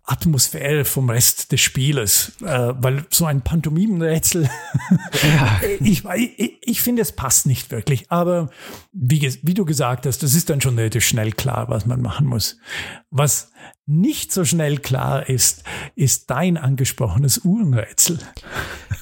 Atmosphäre 0.04 0.84
vom 0.84 1.08
Rest 1.10 1.52
des 1.52 1.60
Spieles, 1.60 2.32
äh, 2.42 2.72
weil 2.74 3.06
so 3.10 3.24
ein 3.24 3.42
Pantomimenrätsel, 3.42 4.50
ja. 5.22 5.60
ich, 5.80 6.04
ich, 6.04 6.58
ich 6.60 6.82
finde, 6.82 7.02
es 7.02 7.12
passt 7.12 7.46
nicht 7.46 7.70
wirklich. 7.70 8.10
Aber 8.10 8.50
wie, 8.92 9.38
wie 9.42 9.54
du 9.54 9.64
gesagt 9.64 10.06
hast, 10.06 10.24
das 10.24 10.34
ist 10.34 10.50
dann 10.50 10.60
schon 10.60 10.76
relativ 10.76 11.04
schnell 11.04 11.30
klar, 11.30 11.68
was 11.68 11.86
man 11.86 12.02
machen 12.02 12.26
muss. 12.26 12.58
Was 13.10 13.51
nicht 13.86 14.32
so 14.32 14.44
schnell 14.44 14.78
klar 14.78 15.28
ist, 15.28 15.64
ist 15.96 16.30
dein 16.30 16.56
angesprochenes 16.56 17.44
Uhrenrätsel. 17.44 18.18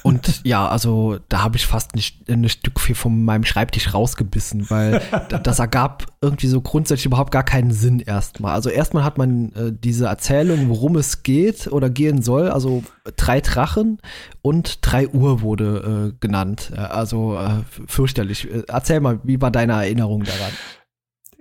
Und 0.03 0.41
ja, 0.43 0.67
also 0.67 1.19
da 1.29 1.43
habe 1.43 1.57
ich 1.57 1.67
fast 1.67 1.95
nicht 1.95 2.27
ein 2.29 2.49
Stück 2.49 2.79
von 2.79 3.23
meinem 3.23 3.43
Schreibtisch 3.43 3.93
rausgebissen, 3.93 4.69
weil 4.69 5.01
das 5.43 5.59
ergab 5.59 6.07
irgendwie 6.21 6.47
so 6.47 6.61
grundsätzlich 6.61 7.05
überhaupt 7.05 7.31
gar 7.31 7.43
keinen 7.43 7.71
Sinn 7.71 7.99
erstmal. 7.99 8.53
Also 8.53 8.69
erstmal 8.69 9.03
hat 9.03 9.19
man 9.19 9.51
äh, 9.53 9.71
diese 9.71 10.07
Erzählung, 10.07 10.69
worum 10.69 10.95
es 10.95 11.21
geht 11.21 11.67
oder 11.67 11.89
gehen 11.89 12.21
soll, 12.23 12.49
also 12.49 12.83
drei 13.15 13.41
Drachen 13.41 13.99
und 14.41 14.79
drei 14.81 15.07
Uhr 15.07 15.41
wurde 15.41 16.13
äh, 16.13 16.17
genannt. 16.19 16.71
Also 16.75 17.37
äh, 17.37 17.61
fürchterlich. 17.87 18.47
Erzähl 18.67 18.99
mal, 18.99 19.19
wie 19.23 19.39
war 19.41 19.51
deine 19.51 19.73
Erinnerung 19.73 20.23
daran? 20.23 20.51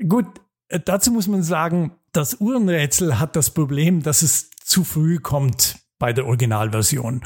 Gut, 0.09 0.27
äh, 0.69 0.81
dazu 0.85 1.11
muss 1.11 1.29
man 1.29 1.43
sagen, 1.43 1.93
das 2.13 2.41
Uhrenrätsel 2.41 3.19
hat 3.19 3.37
das 3.37 3.51
Problem, 3.51 4.03
dass 4.03 4.23
es 4.23 4.51
zu 4.51 4.85
früh 4.85 5.19
kommt 5.19 5.79
bei 5.99 6.13
der 6.13 6.27
Originalversion. 6.27 7.23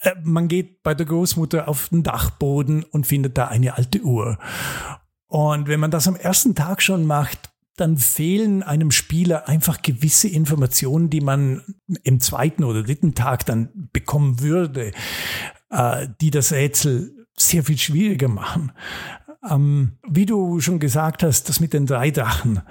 Äh, 0.00 0.12
man 0.22 0.48
geht 0.48 0.82
bei 0.82 0.94
der 0.94 1.06
Großmutter 1.06 1.68
auf 1.68 1.88
den 1.88 2.02
Dachboden 2.02 2.84
und 2.84 3.06
findet 3.06 3.36
da 3.38 3.48
eine 3.48 3.76
alte 3.76 4.02
Uhr. 4.02 4.38
Und 5.26 5.68
wenn 5.68 5.80
man 5.80 5.90
das 5.90 6.06
am 6.06 6.16
ersten 6.16 6.54
Tag 6.54 6.82
schon 6.82 7.06
macht, 7.06 7.50
dann 7.76 7.96
fehlen 7.96 8.62
einem 8.62 8.92
Spieler 8.92 9.48
einfach 9.48 9.82
gewisse 9.82 10.28
Informationen, 10.28 11.10
die 11.10 11.20
man 11.20 11.62
im 12.04 12.20
zweiten 12.20 12.62
oder 12.62 12.84
dritten 12.84 13.14
Tag 13.14 13.44
dann 13.46 13.88
bekommen 13.92 14.40
würde, 14.40 14.92
äh, 15.70 16.06
die 16.20 16.30
das 16.30 16.52
Rätsel 16.52 17.26
sehr 17.36 17.64
viel 17.64 17.78
schwieriger 17.78 18.28
machen. 18.28 18.70
Ähm, 19.50 19.98
wie 20.08 20.24
du 20.24 20.60
schon 20.60 20.78
gesagt 20.78 21.22
hast, 21.22 21.48
das 21.48 21.58
mit 21.60 21.72
den 21.72 21.86
drei 21.86 22.10
Drachen. 22.10 22.62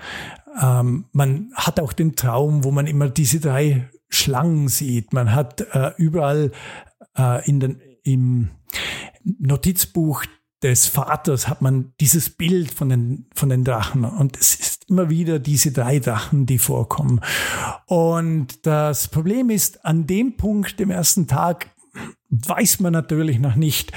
Ähm, 0.62 1.06
man 1.12 1.52
hat 1.56 1.80
auch 1.80 1.94
den 1.94 2.16
Traum, 2.16 2.64
wo 2.64 2.72
man 2.72 2.88
immer 2.88 3.10
diese 3.10 3.40
drei 3.40 3.90
Schlangen 4.10 4.68
sieht. 4.68 5.14
Man 5.14 5.34
hat 5.34 5.62
äh, 5.74 5.92
überall 5.98 6.52
äh, 7.18 7.48
in 7.50 7.60
den, 7.60 7.82
im 8.04 8.50
Notizbuch 9.24 10.26
des 10.64 10.88
Vaters 10.88 11.50
hat 11.50 11.62
man 11.62 11.94
dieses 12.00 12.30
Bild 12.30 12.72
von 12.72 12.90
den, 12.90 13.26
von 13.36 13.50
den 13.50 13.66
Drachen 13.66 14.06
und 14.06 14.38
es 14.38 14.56
ist 14.56 14.90
immer 14.90 15.10
wieder 15.10 15.38
diese 15.40 15.74
drei 15.74 16.00
Drachen, 16.00 16.46
die 16.46 16.58
vorkommen. 16.58 17.20
Und 17.86 18.66
das 18.66 19.10
Problem 19.10 19.50
ist, 19.50 19.86
an 19.86 20.08
dem 20.08 20.38
Punkt, 20.38 20.80
dem 20.80 20.90
ersten 20.90 21.28
Tag, 21.28 21.70
weiß 22.30 22.80
man 22.80 22.94
natürlich 22.94 23.40
noch 23.40 23.56
nicht 23.56 23.92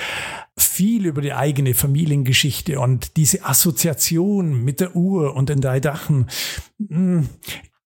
viel 0.58 1.06
über 1.06 1.20
die 1.20 1.32
eigene 1.32 1.74
Familiengeschichte 1.74 2.80
und 2.80 3.16
diese 3.16 3.44
Assoziation 3.44 4.64
mit 4.64 4.80
der 4.80 4.96
Uhr 4.96 5.34
und 5.34 5.48
den 5.48 5.60
drei 5.60 5.80
Drachen 5.80 6.26
hm, 6.78 7.28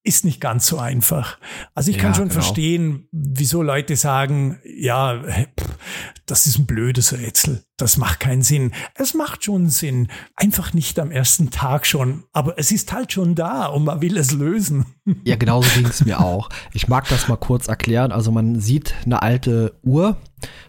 ist 0.02 0.24
nicht 0.24 0.40
ganz 0.40 0.66
so 0.66 0.78
einfach. 0.78 1.38
Also 1.74 1.90
ich 1.90 1.96
ja, 1.96 2.02
kann 2.02 2.14
schon 2.14 2.28
genau. 2.28 2.40
verstehen, 2.40 3.08
wieso 3.12 3.62
Leute 3.62 3.96
sagen, 3.96 4.58
ja, 4.64 5.22
das 6.24 6.46
ist 6.46 6.58
ein 6.58 6.66
blödes 6.66 7.12
Rätsel. 7.12 7.64
Das 7.76 7.96
macht 7.98 8.20
keinen 8.20 8.42
Sinn. 8.42 8.72
Es 8.94 9.12
macht 9.14 9.44
schon 9.44 9.68
Sinn. 9.68 10.08
Einfach 10.36 10.72
nicht 10.72 10.98
am 10.98 11.10
ersten 11.10 11.50
Tag 11.50 11.86
schon. 11.86 12.24
Aber 12.32 12.58
es 12.58 12.72
ist 12.72 12.92
halt 12.92 13.12
schon 13.12 13.34
da 13.34 13.66
und 13.66 13.84
man 13.84 14.00
will 14.00 14.16
es 14.16 14.32
lösen. 14.32 14.86
Ja, 15.24 15.36
genauso 15.36 15.68
ging 15.74 15.86
es 15.86 16.04
mir 16.04 16.20
auch. 16.20 16.48
Ich 16.72 16.88
mag 16.88 17.08
das 17.08 17.28
mal 17.28 17.36
kurz 17.36 17.68
erklären. 17.68 18.10
Also 18.10 18.30
man 18.30 18.58
sieht 18.58 18.94
eine 19.04 19.22
alte 19.22 19.78
Uhr 19.82 20.16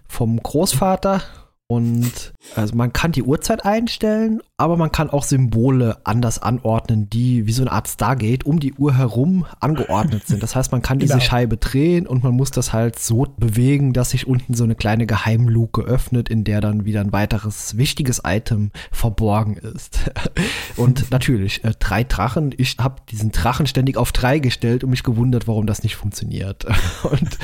vom 0.07 0.41
Großvater 0.41 1.21
und 1.71 2.33
also 2.57 2.75
man 2.75 2.91
kann 2.91 3.13
die 3.13 3.23
Uhrzeit 3.23 3.63
einstellen, 3.63 4.41
aber 4.57 4.75
man 4.75 4.91
kann 4.91 5.09
auch 5.09 5.23
Symbole 5.23 5.99
anders 6.03 6.41
anordnen, 6.41 7.09
die 7.09 7.47
wie 7.47 7.53
so 7.53 7.61
eine 7.63 7.71
Art 7.71 7.87
Stargate 7.87 8.45
um 8.45 8.59
die 8.59 8.73
Uhr 8.73 8.97
herum 8.97 9.45
angeordnet 9.61 10.27
sind. 10.27 10.43
Das 10.43 10.53
heißt, 10.53 10.73
man 10.73 10.81
kann 10.81 10.99
diese 10.99 11.13
genau. 11.13 11.23
Scheibe 11.23 11.55
drehen 11.55 12.07
und 12.07 12.25
man 12.25 12.33
muss 12.33 12.51
das 12.51 12.73
halt 12.73 12.99
so 12.99 13.25
bewegen, 13.37 13.93
dass 13.93 14.09
sich 14.09 14.27
unten 14.27 14.53
so 14.53 14.65
eine 14.65 14.75
kleine 14.75 15.05
Geheimluke 15.05 15.83
öffnet, 15.83 16.27
in 16.27 16.43
der 16.43 16.59
dann 16.59 16.83
wieder 16.83 16.99
ein 16.99 17.13
weiteres 17.13 17.77
wichtiges 17.77 18.23
Item 18.25 18.71
verborgen 18.91 19.55
ist. 19.55 20.11
und 20.75 21.09
natürlich, 21.09 21.63
äh, 21.63 21.71
drei 21.79 22.03
Drachen. 22.03 22.53
Ich 22.57 22.79
habe 22.79 23.01
diesen 23.09 23.31
Drachen 23.31 23.65
ständig 23.65 23.95
auf 23.95 24.11
drei 24.11 24.39
gestellt 24.39 24.83
und 24.83 24.89
mich 24.89 25.03
gewundert, 25.03 25.47
warum 25.47 25.67
das 25.67 25.83
nicht 25.83 25.95
funktioniert. 25.95 26.65
und 27.03 27.37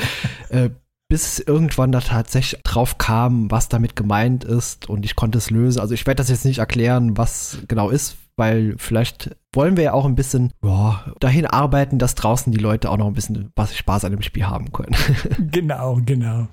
äh, 0.49 0.71
bis 1.09 1.39
irgendwann 1.39 1.91
da 1.91 2.01
tatsächlich 2.01 2.61
drauf 2.63 2.97
kam, 2.97 3.49
was 3.49 3.69
damit 3.69 3.95
gemeint 3.95 4.43
ist 4.43 4.89
und 4.89 5.05
ich 5.05 5.15
konnte 5.15 5.37
es 5.37 5.49
lösen. 5.49 5.79
Also 5.79 5.93
ich 5.93 6.05
werde 6.05 6.17
das 6.17 6.29
jetzt 6.29 6.45
nicht 6.45 6.59
erklären, 6.59 7.17
was 7.17 7.59
genau 7.67 7.89
ist, 7.89 8.17
weil 8.35 8.75
vielleicht 8.77 9.35
wollen 9.53 9.77
wir 9.77 9.85
ja 9.85 9.93
auch 9.93 10.05
ein 10.05 10.15
bisschen 10.15 10.51
boah, 10.61 11.13
dahin 11.19 11.45
arbeiten, 11.45 11.97
dass 11.97 12.15
draußen 12.15 12.51
die 12.51 12.59
Leute 12.59 12.91
auch 12.91 12.97
noch 12.97 13.07
ein 13.07 13.13
bisschen 13.13 13.51
Spaß 13.57 14.05
an 14.05 14.11
dem 14.11 14.21
Spiel 14.21 14.45
haben 14.45 14.71
können. 14.71 14.95
Genau, 15.51 15.99
genau. 16.05 16.47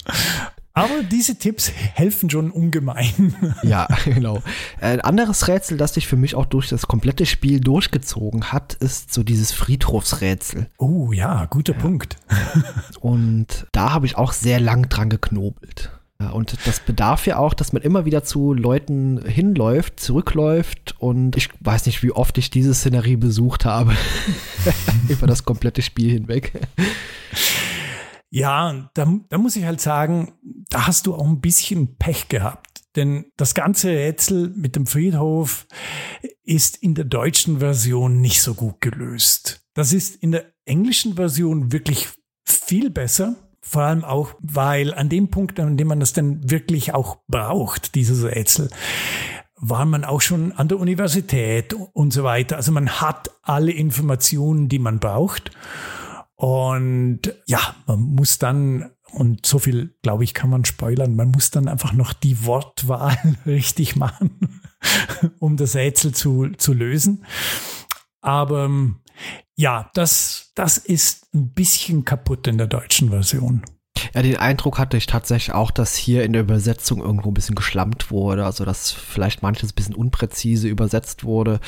Aber 0.76 1.04
diese 1.04 1.36
Tipps 1.38 1.70
helfen 1.70 2.28
schon 2.28 2.50
ungemein. 2.50 3.34
Ja, 3.62 3.86
genau. 4.04 4.42
Ein 4.80 5.00
anderes 5.00 5.48
Rätsel, 5.48 5.78
das 5.78 5.94
sich 5.94 6.06
für 6.06 6.16
mich 6.16 6.34
auch 6.34 6.44
durch 6.44 6.68
das 6.68 6.86
komplette 6.86 7.24
Spiel 7.24 7.60
durchgezogen 7.60 8.52
hat, 8.52 8.74
ist 8.74 9.12
so 9.14 9.22
dieses 9.22 9.52
Friedhofsrätsel. 9.52 10.66
Oh 10.76 11.12
ja, 11.12 11.46
guter 11.46 11.74
ja. 11.74 11.78
Punkt. 11.78 12.16
Und 13.00 13.66
da 13.72 13.92
habe 13.92 14.06
ich 14.06 14.16
auch 14.16 14.32
sehr 14.32 14.60
lang 14.60 14.88
dran 14.88 15.08
geknobelt. 15.08 15.92
Ja, 16.20 16.30
und 16.30 16.56
das 16.64 16.78
bedarf 16.78 17.26
ja 17.26 17.38
auch, 17.38 17.54
dass 17.54 17.72
man 17.72 17.82
immer 17.82 18.04
wieder 18.04 18.22
zu 18.22 18.54
Leuten 18.54 19.20
hinläuft, 19.26 19.98
zurückläuft 19.98 20.94
und 21.00 21.36
ich 21.36 21.48
weiß 21.58 21.86
nicht, 21.86 22.04
wie 22.04 22.12
oft 22.12 22.38
ich 22.38 22.50
diese 22.50 22.72
Szenerie 22.72 23.16
besucht 23.16 23.64
habe. 23.64 23.94
Über 25.08 25.26
das 25.26 25.44
komplette 25.44 25.82
Spiel 25.82 26.12
hinweg. 26.12 26.52
Ja, 28.34 28.90
da, 28.94 29.20
da 29.28 29.38
muss 29.38 29.54
ich 29.54 29.64
halt 29.64 29.80
sagen, 29.80 30.32
da 30.68 30.88
hast 30.88 31.06
du 31.06 31.14
auch 31.14 31.24
ein 31.24 31.40
bisschen 31.40 31.94
Pech 31.98 32.28
gehabt. 32.28 32.82
Denn 32.96 33.26
das 33.36 33.54
ganze 33.54 33.90
Rätsel 33.90 34.52
mit 34.56 34.74
dem 34.74 34.88
Friedhof 34.88 35.68
ist 36.42 36.76
in 36.78 36.96
der 36.96 37.04
deutschen 37.04 37.60
Version 37.60 38.20
nicht 38.20 38.42
so 38.42 38.54
gut 38.54 38.80
gelöst. 38.80 39.64
Das 39.74 39.92
ist 39.92 40.16
in 40.16 40.32
der 40.32 40.46
englischen 40.64 41.14
Version 41.14 41.70
wirklich 41.70 42.08
viel 42.44 42.90
besser. 42.90 43.36
Vor 43.60 43.82
allem 43.82 44.02
auch, 44.02 44.34
weil 44.40 44.92
an 44.94 45.08
dem 45.08 45.28
Punkt, 45.30 45.60
an 45.60 45.76
dem 45.76 45.86
man 45.86 46.00
das 46.00 46.12
dann 46.12 46.50
wirklich 46.50 46.92
auch 46.92 47.18
braucht, 47.28 47.94
dieses 47.94 48.24
Rätsel, 48.24 48.68
war 49.54 49.84
man 49.84 50.04
auch 50.04 50.20
schon 50.20 50.50
an 50.50 50.66
der 50.66 50.80
Universität 50.80 51.72
und 51.72 52.12
so 52.12 52.24
weiter. 52.24 52.56
Also 52.56 52.72
man 52.72 53.00
hat 53.00 53.30
alle 53.42 53.70
Informationen, 53.70 54.68
die 54.68 54.80
man 54.80 54.98
braucht. 54.98 55.52
Und 56.36 57.20
ja, 57.46 57.76
man 57.86 58.00
muss 58.00 58.38
dann, 58.38 58.90
und 59.12 59.46
so 59.46 59.58
viel, 59.58 59.96
glaube 60.02 60.24
ich, 60.24 60.34
kann 60.34 60.50
man 60.50 60.64
spoilern, 60.64 61.14
man 61.14 61.30
muss 61.30 61.50
dann 61.50 61.68
einfach 61.68 61.92
noch 61.92 62.12
die 62.12 62.44
Wortwahl 62.44 63.16
richtig 63.46 63.96
machen, 63.96 64.60
um 65.38 65.56
das 65.56 65.76
Rätsel 65.76 66.12
zu, 66.12 66.50
zu 66.56 66.72
lösen. 66.72 67.24
Aber 68.20 68.70
ja, 69.54 69.90
das, 69.94 70.52
das 70.54 70.78
ist 70.78 71.32
ein 71.34 71.52
bisschen 71.52 72.04
kaputt 72.04 72.46
in 72.46 72.58
der 72.58 72.66
deutschen 72.66 73.10
Version. 73.10 73.62
Ja, 74.14 74.22
den 74.22 74.36
Eindruck 74.36 74.78
hatte 74.78 74.96
ich 74.96 75.06
tatsächlich 75.06 75.52
auch, 75.54 75.72
dass 75.72 75.96
hier 75.96 76.22
in 76.22 76.32
der 76.32 76.42
Übersetzung 76.42 77.00
irgendwo 77.00 77.30
ein 77.30 77.34
bisschen 77.34 77.56
geschlampt 77.56 78.12
wurde, 78.12 78.46
also 78.46 78.64
dass 78.64 78.92
vielleicht 78.92 79.42
manches 79.42 79.72
ein 79.72 79.74
bisschen 79.74 79.96
unpräzise 79.96 80.68
übersetzt 80.68 81.24
wurde. 81.24 81.58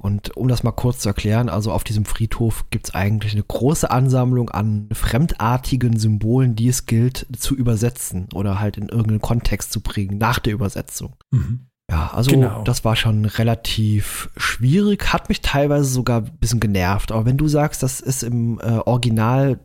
Und 0.00 0.36
um 0.36 0.48
das 0.48 0.64
mal 0.64 0.72
kurz 0.72 0.98
zu 0.98 1.08
erklären, 1.08 1.48
also 1.48 1.70
auf 1.70 1.84
diesem 1.84 2.04
Friedhof 2.04 2.64
gibt 2.70 2.88
es 2.88 2.94
eigentlich 2.94 3.34
eine 3.34 3.44
große 3.44 3.88
Ansammlung 3.88 4.50
an 4.50 4.88
fremdartigen 4.92 5.96
Symbolen, 5.96 6.56
die 6.56 6.68
es 6.68 6.86
gilt 6.86 7.28
zu 7.38 7.54
übersetzen 7.54 8.28
oder 8.34 8.58
halt 8.58 8.78
in 8.78 8.88
irgendeinen 8.88 9.20
Kontext 9.20 9.70
zu 9.72 9.80
bringen 9.80 10.18
nach 10.18 10.40
der 10.40 10.54
Übersetzung. 10.54 11.14
Mhm. 11.30 11.68
Ja, 11.90 12.10
also 12.14 12.30
genau. 12.30 12.62
das 12.64 12.84
war 12.84 12.96
schon 12.96 13.24
relativ 13.24 14.30
schwierig, 14.36 15.12
hat 15.12 15.28
mich 15.28 15.42
teilweise 15.42 15.84
sogar 15.84 16.22
ein 16.22 16.38
bisschen 16.38 16.60
genervt. 16.60 17.12
Aber 17.12 17.26
wenn 17.26 17.36
du 17.36 17.48
sagst, 17.48 17.82
das 17.82 18.00
ist 18.00 18.22
im 18.22 18.58
äh, 18.60 18.78
Original 18.78 19.58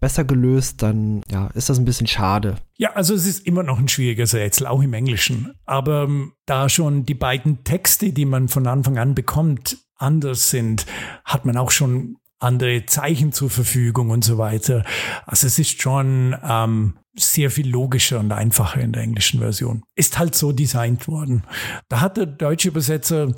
besser 0.00 0.24
gelöst, 0.24 0.82
dann 0.82 1.22
ja, 1.30 1.48
ist 1.54 1.68
das 1.70 1.78
ein 1.78 1.84
bisschen 1.84 2.06
schade. 2.06 2.56
Ja, 2.76 2.92
also 2.92 3.14
es 3.14 3.26
ist 3.26 3.46
immer 3.46 3.62
noch 3.62 3.78
ein 3.78 3.88
schwieriges 3.88 4.34
Rätsel, 4.34 4.66
auch 4.66 4.82
im 4.82 4.92
Englischen. 4.92 5.54
Aber 5.64 6.04
ähm, 6.04 6.32
da 6.46 6.68
schon 6.68 7.06
die 7.06 7.14
beiden 7.14 7.64
Texte, 7.64 8.12
die 8.12 8.24
man 8.24 8.48
von 8.48 8.66
Anfang 8.66 8.98
an 8.98 9.14
bekommt, 9.14 9.78
anders 9.96 10.50
sind, 10.50 10.86
hat 11.24 11.44
man 11.44 11.56
auch 11.56 11.70
schon 11.70 12.18
andere 12.38 12.86
Zeichen 12.86 13.32
zur 13.32 13.50
Verfügung 13.50 14.10
und 14.10 14.24
so 14.24 14.38
weiter. 14.38 14.84
Also 15.26 15.46
es 15.46 15.58
ist 15.58 15.80
schon 15.80 16.36
ähm, 16.42 16.98
sehr 17.16 17.50
viel 17.50 17.68
logischer 17.68 18.18
und 18.18 18.32
einfacher 18.32 18.80
in 18.80 18.92
der 18.92 19.02
englischen 19.02 19.40
Version. 19.40 19.84
Ist 19.94 20.18
halt 20.18 20.34
so 20.34 20.52
designt 20.52 21.06
worden. 21.06 21.44
Da 21.88 22.00
hat 22.00 22.16
der 22.16 22.26
deutsche 22.26 22.68
Übersetzer, 22.68 23.32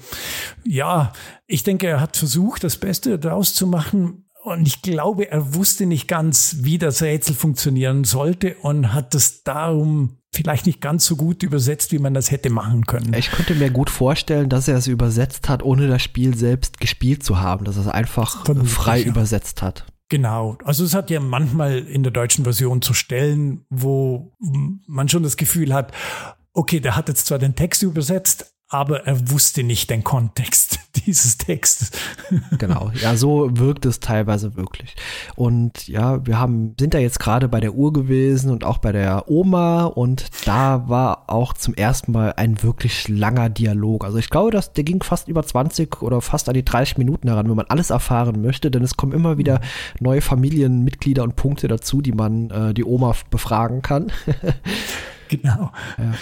ja, 0.65 1.13
ich 1.47 1.63
denke, 1.63 1.87
er 1.87 2.01
hat 2.01 2.17
versucht, 2.17 2.65
das 2.65 2.79
Beste 2.79 3.19
daraus 3.19 3.55
zu 3.55 3.67
machen. 3.67 4.25
Und 4.43 4.67
ich 4.67 4.81
glaube, 4.81 5.31
er 5.31 5.55
wusste 5.55 5.87
nicht 5.87 6.09
ganz, 6.09 6.59
wie 6.61 6.79
das 6.79 7.03
Rätsel 7.03 7.35
funktionieren 7.35 8.05
sollte 8.05 8.57
und 8.63 8.95
hat 8.95 9.13
das 9.13 9.43
darum 9.43 10.19
vielleicht 10.37 10.67
nicht 10.67 10.81
ganz 10.81 11.07
so 11.07 11.17
gut 11.17 11.43
übersetzt, 11.43 11.93
wie 11.93 11.99
man 11.99 12.15
das 12.15 12.31
hätte 12.31 12.51
machen 12.51 12.87
können. 12.87 13.15
Ich 13.15 13.31
könnte 13.31 13.55
mir 13.55 13.71
gut 13.71 13.91
vorstellen, 13.91 14.49
dass 14.49 14.69
er 14.69 14.77
es 14.77 14.87
übersetzt 14.87 15.49
hat, 15.49 15.63
ohne 15.63 15.89
das 15.89 16.03
Spiel 16.03 16.37
selbst 16.37 16.79
gespielt 16.79 17.25
zu 17.25 17.41
haben, 17.41 17.65
dass 17.65 17.77
er 17.77 17.83
es 17.83 17.89
einfach 17.89 18.45
Vermutlich, 18.45 18.73
frei 18.73 19.01
ja. 19.01 19.07
übersetzt 19.07 19.63
hat. 19.63 19.87
Genau. 20.09 20.57
Also 20.65 20.85
es 20.85 20.95
hat 20.95 21.11
ja 21.11 21.19
manchmal 21.19 21.79
in 21.79 22.03
der 22.03 22.13
deutschen 22.13 22.45
Version 22.45 22.83
zu 22.83 22.95
Stellen, 22.95 23.65
wo 23.71 24.37
man 24.87 25.09
schon 25.09 25.23
das 25.23 25.37
Gefühl 25.37 25.75
hat, 25.75 25.93
okay, 26.53 26.81
der 26.81 26.97
hat 26.97 27.09
jetzt 27.09 27.27
zwar 27.27 27.39
den 27.39 27.57
Text 27.57 27.83
übersetzt, 27.83 28.56
aber 28.69 29.07
er 29.07 29.31
wusste 29.31 29.63
nicht 29.63 29.91
den 29.91 30.03
Kontext 30.03 30.81
dieses 31.07 31.39
Textes. 31.39 31.93
Genau, 32.59 32.91
ja, 33.01 33.17
so 33.17 33.49
wirkt 33.59 33.87
es 33.87 34.01
teilweise 34.01 34.57
wirklich. 34.57 34.97
Und 35.37 35.87
ja, 35.87 36.27
wir 36.27 36.41
haben, 36.41 36.75
sind 36.79 36.93
da 36.93 36.99
jetzt 36.99 37.21
gerade 37.21 37.49
bei 37.49 37.61
der 37.61 37.75
Uhr 37.75 37.93
gewesen 37.93 38.51
und 38.51 38.65
auch 38.65 38.79
bei 38.79 38.91
der 38.91 39.31
Oma 39.31 39.85
und 39.85 40.27
da 40.47 40.89
war 40.89 41.31
auch 41.31 41.53
zum 41.53 41.75
ersten 41.75 42.11
Mal 42.11 42.35
ein 42.37 42.63
wirklich 42.63 43.09
langer 43.09 43.51
Dialog. 43.51 44.05
Also 44.05 44.19
ich 44.19 44.31
glaube, 44.31 44.51
dass 44.51 44.73
der 44.73 44.85
ging 44.85 45.03
fast 45.03 45.29
über 45.29 45.45
20 45.45 46.03
oder 46.03 46.21
fast 46.21 46.49
an 46.49 46.55
die 46.55 46.65
30 46.65 46.99
Minuten 46.99 47.29
heran, 47.29 47.49
wenn 47.49 47.57
man 47.57 47.67
alles 47.69 47.91
erfahren 47.91 48.43
möchte, 48.43 48.73
denn 48.73 48.83
es 48.83 48.97
kommen 48.97 49.13
immer 49.13 49.39
wieder 49.39 49.61
neue 50.01 50.23
Familienmitglieder 50.23 51.23
und 51.23 51.37
Punkte 51.37 51.69
dazu, 51.69 52.01
die 52.03 52.13
man 52.13 52.51
äh, 52.51 52.75
die 52.75 52.85
Oma 52.85 53.15
befragen 53.31 53.83
kann. 53.83 54.11
Genau. 55.29 55.73
Ja 55.99 56.15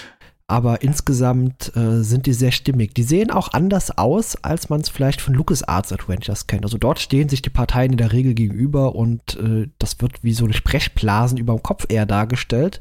aber 0.47 0.83
insgesamt 0.83 1.75
äh, 1.75 2.03
sind 2.03 2.27
die 2.27 2.35
sehr 2.35 2.53
stimmig. 2.53 2.95
Die 2.95 3.03
sehen 3.03 3.31
auch 3.31 3.53
anders 3.53 3.97
aus, 3.97 4.37
als 4.37 4.69
man 4.69 4.83
es 4.83 4.91
vielleicht 4.91 5.21
von 5.23 5.35
LucasArts 5.35 5.93
Adventures 5.93 6.47
kennt. 6.47 6.65
Also 6.65 6.77
dort 6.77 6.99
stehen 6.99 7.29
sich 7.29 7.41
die 7.41 7.51
Parteien 7.51 7.93
in 7.93 7.99
der 7.99 8.13
Regel 8.13 8.35
gegenüber 8.35 8.95
und 8.95 9.37
äh, 9.37 9.69
das 9.79 10.01
wird 10.01 10.23
wie 10.23 10.35
so 10.35 10.45
eine 10.45 10.53
Sprechblasen 10.53 11.39
über 11.39 11.55
dem 11.55 11.63
Kopf 11.63 11.87
eher 11.89 12.05
dargestellt 12.05 12.81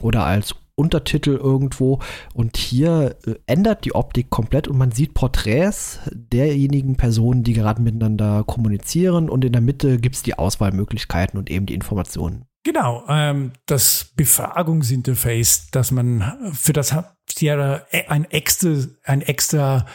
oder 0.00 0.24
als 0.24 0.56
Untertitel 0.76 1.36
irgendwo. 1.36 2.00
Und 2.32 2.56
hier 2.56 3.16
äh, 3.26 3.34
ändert 3.46 3.84
die 3.84 3.94
Optik 3.94 4.30
komplett 4.30 4.66
und 4.66 4.76
man 4.76 4.90
sieht 4.90 5.14
Porträts 5.14 6.00
derjenigen 6.12 6.96
Personen, 6.96 7.44
die 7.44 7.52
gerade 7.52 7.80
miteinander 7.80 8.42
kommunizieren 8.44 9.30
und 9.30 9.44
in 9.44 9.52
der 9.52 9.62
Mitte 9.62 9.98
gibt 9.98 10.16
es 10.16 10.24
die 10.24 10.36
Auswahlmöglichkeiten 10.36 11.38
und 11.38 11.48
eben 11.48 11.66
die 11.66 11.74
Informationen. 11.74 12.46
Genau, 12.64 13.04
ähm, 13.08 13.52
das 13.66 14.12
Befragungsinterface, 14.16 15.70
dass 15.70 15.90
man 15.90 16.52
für 16.54 16.72
das 16.72 16.94
hat 16.94 17.14
Sierra 17.30 17.82
ein 18.08 18.24
extra, 18.30 18.74
ein 19.04 19.22
extra 19.22 19.86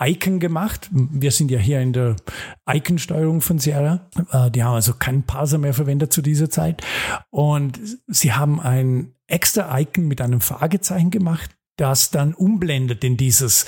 Icon 0.00 0.38
gemacht. 0.38 0.88
Wir 0.90 1.30
sind 1.30 1.50
ja 1.50 1.58
hier 1.58 1.80
in 1.80 1.92
der 1.92 2.16
Icon-Steuerung 2.68 3.40
von 3.40 3.58
Sierra. 3.58 4.08
Äh, 4.30 4.50
die 4.50 4.62
haben 4.62 4.74
also 4.74 4.94
keinen 4.94 5.22
Parser 5.24 5.58
mehr 5.58 5.74
verwendet 5.74 6.12
zu 6.12 6.22
dieser 6.22 6.50
Zeit. 6.50 6.82
Und 7.30 7.80
sie 8.06 8.32
haben 8.32 8.60
ein 8.60 9.14
extra 9.26 9.78
Icon 9.80 10.06
mit 10.06 10.20
einem 10.20 10.40
Fragezeichen 10.40 11.10
gemacht, 11.10 11.56
das 11.76 12.10
dann 12.10 12.34
umblendet 12.34 13.04
in 13.04 13.16
dieses 13.16 13.66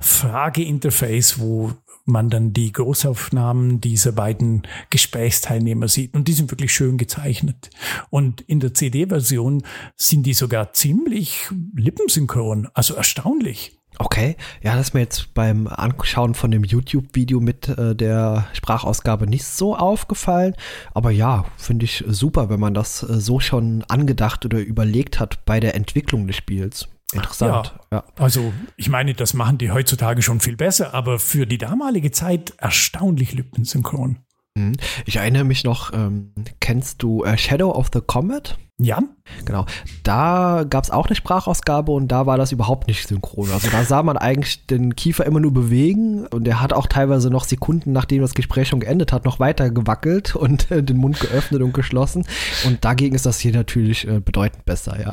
Frageinterface, 0.00 1.38
wo 1.38 1.72
man 2.04 2.30
dann 2.30 2.52
die 2.52 2.72
Großaufnahmen 2.72 3.80
dieser 3.80 4.12
beiden 4.12 4.62
Gesprächsteilnehmer 4.90 5.88
sieht. 5.88 6.14
Und 6.14 6.28
die 6.28 6.32
sind 6.32 6.50
wirklich 6.50 6.72
schön 6.72 6.98
gezeichnet. 6.98 7.70
Und 8.10 8.40
in 8.42 8.60
der 8.60 8.74
CD-Version 8.74 9.62
sind 9.96 10.24
die 10.24 10.34
sogar 10.34 10.72
ziemlich 10.72 11.48
lippensynchron, 11.74 12.68
also 12.74 12.94
erstaunlich. 12.94 13.78
Okay, 13.98 14.36
ja, 14.62 14.74
das 14.74 14.88
ist 14.88 14.94
mir 14.94 15.00
jetzt 15.00 15.34
beim 15.34 15.66
Anschauen 15.66 16.34
von 16.34 16.50
dem 16.50 16.64
YouTube-Video 16.64 17.40
mit 17.40 17.68
äh, 17.68 17.94
der 17.94 18.46
Sprachausgabe 18.54 19.26
nicht 19.26 19.44
so 19.44 19.76
aufgefallen. 19.76 20.54
Aber 20.94 21.10
ja, 21.10 21.44
finde 21.58 21.84
ich 21.84 22.02
super, 22.08 22.48
wenn 22.48 22.58
man 22.58 22.74
das 22.74 23.02
äh, 23.02 23.20
so 23.20 23.38
schon 23.38 23.84
angedacht 23.88 24.44
oder 24.46 24.58
überlegt 24.58 25.20
hat 25.20 25.44
bei 25.44 25.60
der 25.60 25.74
Entwicklung 25.74 26.26
des 26.26 26.36
Spiels. 26.36 26.88
Interessant. 27.12 27.74
Ja, 27.90 27.98
ja, 27.98 28.04
Also 28.16 28.52
ich 28.76 28.88
meine, 28.88 29.14
das 29.14 29.34
machen 29.34 29.58
die 29.58 29.70
heutzutage 29.70 30.22
schon 30.22 30.40
viel 30.40 30.56
besser, 30.56 30.94
aber 30.94 31.18
für 31.18 31.46
die 31.46 31.58
damalige 31.58 32.10
Zeit 32.10 32.54
erstaunlich 32.58 33.32
lippensynchron. 33.32 34.18
Mhm. 34.54 34.72
Ich 35.06 35.16
erinnere 35.16 35.44
mich 35.44 35.64
noch, 35.64 35.92
ähm, 35.92 36.32
kennst 36.60 37.02
du 37.02 37.24
äh, 37.24 37.36
Shadow 37.38 37.70
of 37.70 37.90
the 37.92 38.00
Comet? 38.00 38.58
Ja. 38.78 39.00
Genau. 39.44 39.66
Da 40.02 40.64
gab 40.68 40.84
es 40.84 40.90
auch 40.90 41.06
eine 41.06 41.14
Sprachausgabe 41.14 41.92
und 41.92 42.08
da 42.08 42.26
war 42.26 42.36
das 42.36 42.52
überhaupt 42.52 42.88
nicht 42.88 43.06
synchron. 43.06 43.50
Also 43.52 43.68
da 43.70 43.84
sah 43.84 44.02
man 44.02 44.16
eigentlich 44.16 44.66
den 44.66 44.96
Kiefer 44.96 45.24
immer 45.24 45.40
nur 45.40 45.52
bewegen 45.52 46.26
und 46.26 46.46
er 46.46 46.60
hat 46.60 46.72
auch 46.72 46.86
teilweise 46.86 47.30
noch 47.30 47.44
Sekunden, 47.44 47.92
nachdem 47.92 48.22
das 48.22 48.34
Gespräch 48.34 48.68
schon 48.68 48.80
geendet 48.80 49.12
hat, 49.12 49.24
noch 49.24 49.40
weiter 49.40 49.70
gewackelt 49.70 50.34
und 50.36 50.70
äh, 50.70 50.82
den 50.82 50.96
Mund 50.96 51.20
geöffnet 51.20 51.62
und 51.62 51.72
geschlossen. 51.72 52.26
Und 52.66 52.84
dagegen 52.84 53.14
ist 53.14 53.26
das 53.26 53.38
hier 53.38 53.52
natürlich 53.52 54.06
äh, 54.06 54.20
bedeutend 54.20 54.64
besser, 54.64 55.00
ja. 55.00 55.12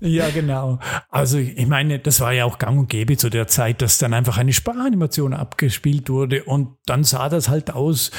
ja, 0.00 0.30
genau. 0.30 0.78
Also 1.10 1.38
ich 1.38 1.66
meine, 1.66 1.98
das 1.98 2.20
war 2.20 2.32
ja 2.32 2.44
auch 2.44 2.58
gang 2.58 2.78
und 2.78 2.88
gäbe 2.88 3.16
zu 3.16 3.30
der 3.30 3.46
Zeit, 3.46 3.82
dass 3.82 3.98
dann 3.98 4.14
einfach 4.14 4.38
eine 4.38 4.52
Sprachanimation 4.52 5.34
abgespielt 5.34 6.08
wurde 6.08 6.44
und 6.44 6.68
dann 6.86 7.04
sah 7.04 7.28
das 7.28 7.48
halt 7.48 7.72
aus 7.72 8.10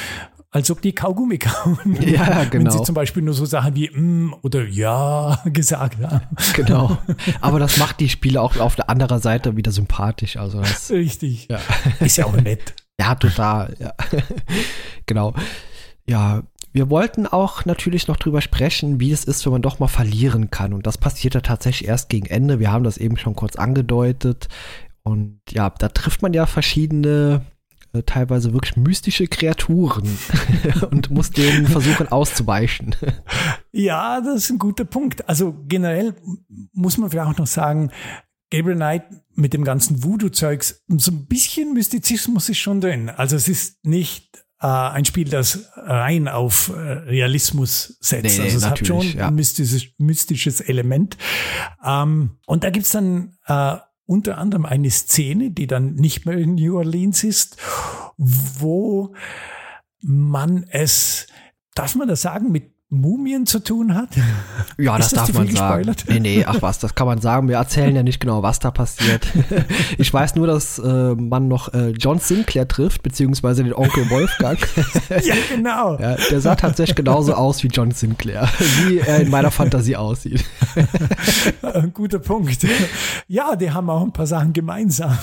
als 0.56 0.72
ob 0.72 0.82
die 0.82 0.96
Kaugummi 0.96 1.38
kauen. 1.38 1.98
Ja, 2.02 2.46
genau. 2.46 2.65
Wenn 2.65 2.72
sie 2.72 2.82
zum 2.84 2.96
Beispiel 2.96 3.22
nur 3.22 3.34
so 3.34 3.46
Sachen 3.46 3.76
wie 3.76 3.89
mm 3.89 4.36
oder 4.41 4.65
ja 4.65 5.41
gesagt 5.46 6.02
haben. 6.02 6.22
Genau. 6.54 6.98
Aber 7.41 7.60
das 7.60 7.78
macht 7.78 8.00
die 8.00 8.08
Spiele 8.08 8.41
auch 8.41 8.56
auf 8.58 8.78
der 8.78 8.89
anderen 8.89 9.20
Seite 9.20 9.58
wieder 9.58 9.74
sympathisch. 9.74 10.38
Also 10.38 10.62
das, 10.62 10.89
Richtig. 10.91 11.50
Ja. 11.50 11.60
Ist 12.00 12.15
ja 12.15 12.26
auch 12.26 12.38
nett. 12.38 12.74
Ja, 12.98 13.15
total. 13.15 13.76
Ja. 13.80 13.94
genau. 15.06 15.34
Ja, 16.08 16.44
wir 16.72 16.89
wollten 16.89 17.28
auch 17.28 17.65
natürlich 17.65 18.08
noch 18.08 18.15
drüber 18.15 18.39
sprechen, 18.39 19.02
wie 19.02 19.12
es 19.12 19.26
ist, 19.26 19.46
wenn 19.46 19.52
man 19.52 19.62
doch 19.62 19.80
mal 19.80 19.89
verlieren 19.89 20.52
kann. 20.52 20.72
Und 20.72 20.88
das 20.88 20.98
passiert 20.98 21.34
ja 21.34 21.41
tatsächlich 21.41 21.89
erst 21.89 22.08
gegen 22.08 22.28
Ende. 22.28 22.62
Wir 22.62 22.72
haben 22.72 22.86
das 22.86 22.98
eben 22.98 23.18
schon 23.18 23.36
kurz 23.36 23.58
angedeutet. 23.58 24.48
Und 25.04 25.41
ja, 25.50 25.70
da 25.70 25.89
trifft 25.89 26.22
man 26.22 26.32
ja 26.32 26.46
verschiedene 26.46 27.41
teilweise 28.03 28.53
wirklich 28.53 28.75
mystische 28.77 29.27
Kreaturen 29.27 30.17
und 30.91 31.12
muss 31.12 31.29
denen 31.29 31.67
versuchen 31.67 32.08
auszuweichen. 32.08 32.95
Ja, 33.71 34.21
das 34.21 34.45
ist 34.45 34.49
ein 34.51 34.60
guter 34.60 34.86
Punkt. 34.86 35.27
Also 35.29 35.55
generell 35.67 36.15
muss 36.73 36.97
man 36.97 37.10
vielleicht 37.10 37.27
auch 37.27 37.38
noch 37.38 37.47
sagen, 37.47 37.91
Gabriel 38.49 38.75
Knight 38.75 39.03
mit 39.34 39.53
dem 39.53 39.63
ganzen 39.63 40.03
Voodoo-Zeugs, 40.03 40.84
so 40.88 41.12
ein 41.12 41.25
bisschen 41.25 41.73
Mystizismus 41.73 42.49
ist 42.49 42.60
schon 42.60 42.81
drin. 42.81 43.10
Also 43.10 43.36
es 43.36 43.47
ist 43.47 43.86
nicht 43.86 44.45
äh, 44.62 44.67
ein 44.67 45.05
Spiel, 45.05 45.29
das 45.29 45.69
rein 45.75 46.27
auf 46.27 46.69
äh, 46.69 46.79
Realismus 46.79 47.97
setzt. 47.99 48.38
Nee, 48.38 48.43
also 48.45 48.58
es 48.58 48.65
hat 48.65 48.86
schon 48.86 49.01
ja. 49.13 49.27
ein 49.27 49.36
mystisches, 49.36 49.88
mystisches 49.97 50.62
Element. 50.62 51.17
Ähm, 51.84 52.38
und 52.45 52.63
da 52.63 52.69
gibt's 52.69 52.91
dann 52.91 53.38
äh, 53.47 53.75
unter 54.06 54.38
anderem 54.38 54.65
eine 54.65 54.89
Szene, 54.89 55.52
die 55.52 55.68
dann 55.68 55.96
nicht 55.96 56.26
mehr 56.26 56.38
in 56.38 56.56
New 56.56 56.78
Orleans 56.78 57.24
ist, 57.24 57.58
wo 58.18 59.13
man 60.02 60.65
es, 60.70 61.28
darf 61.74 61.96
man 61.96 62.08
das 62.08 62.22
sagen, 62.22 62.52
mit 62.52 62.75
Mumien 62.89 63.45
zu 63.45 63.60
tun 63.60 63.95
hat? 63.95 64.10
Ja, 64.78 64.98
das, 64.98 65.12
das 65.12 65.28
darf 65.28 65.34
man 65.34 65.48
sagen. 65.56 65.95
Nee, 66.10 66.19
nee, 66.19 66.45
ach 66.45 66.62
was, 66.62 66.80
das 66.80 66.95
kann 66.95 67.08
man 67.08 67.21
sagen. 67.21 67.48
Wir 67.48 67.56
erzählen 67.56 67.95
ja 67.95 68.04
nicht 68.04 68.19
genau, 68.19 68.43
was 68.43 68.60
da 68.60 68.71
passiert. 68.71 69.26
Ich 69.98 70.13
weiß 70.13 70.36
nur, 70.36 70.48
dass 70.48 70.80
äh, 70.80 71.15
man 71.15 71.48
noch 71.48 71.74
äh, 71.74 71.91
John 71.91 72.19
Sinclair 72.19 72.67
trifft, 72.67 73.04
beziehungsweise 73.04 73.63
den 73.63 73.74
Onkel 73.74 74.10
Wolfgang. 74.10 74.60
ja, 75.10 75.36
genau. 75.50 75.98
Ja, 75.98 76.15
der 76.15 76.41
sah 76.41 76.56
tatsächlich 76.56 76.95
genauso 76.95 77.34
aus 77.34 77.63
wie 77.63 77.67
John 77.67 77.91
Sinclair, 77.91 78.50
wie 78.86 79.00
er 79.00 79.21
in 79.21 79.30
meiner 79.30 79.52
Fantasie 79.52 79.95
aussieht. 79.95 80.43
Ein 81.62 81.93
guter 81.93 82.19
Punkt. 82.19 82.65
Ja, 83.28 83.56
die 83.56 83.71
haben 83.71 83.89
auch 83.89 84.02
ein 84.02 84.12
paar 84.12 84.28
Sachen 84.28 84.52
gemeinsam. 84.52 85.17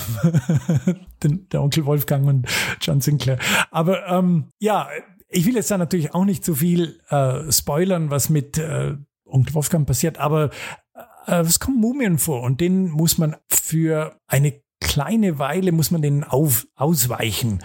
der 1.23 1.61
Onkel 1.61 1.85
Wolfgang 1.85 2.25
und 2.27 2.47
John 2.81 3.01
Sinclair. 3.01 3.37
Aber 3.69 4.07
ähm, 4.07 4.51
ja, 4.59 4.87
ich 5.33 5.45
will 5.45 5.55
jetzt 5.55 5.71
da 5.71 5.77
natürlich 5.77 6.13
auch 6.13 6.25
nicht 6.25 6.45
zu 6.45 6.55
viel 6.55 6.99
äh, 7.09 7.51
spoilern, 7.51 8.09
was 8.09 8.29
mit 8.29 8.57
äh, 8.57 8.95
Onkel 9.25 9.53
Wolfgang 9.55 9.87
passiert, 9.87 10.17
aber 10.19 10.51
äh, 11.25 11.41
es 11.41 11.59
kommen 11.59 11.79
Mumien 11.79 12.17
vor 12.17 12.41
und 12.41 12.61
denen 12.61 12.89
muss 12.89 13.17
man 13.17 13.35
für 13.49 14.17
eine 14.27 14.61
kleine 14.79 15.39
Weile 15.39 15.71
muss 15.71 15.91
man 15.91 16.01
denen 16.01 16.23
auf, 16.23 16.67
ausweichen 16.75 17.63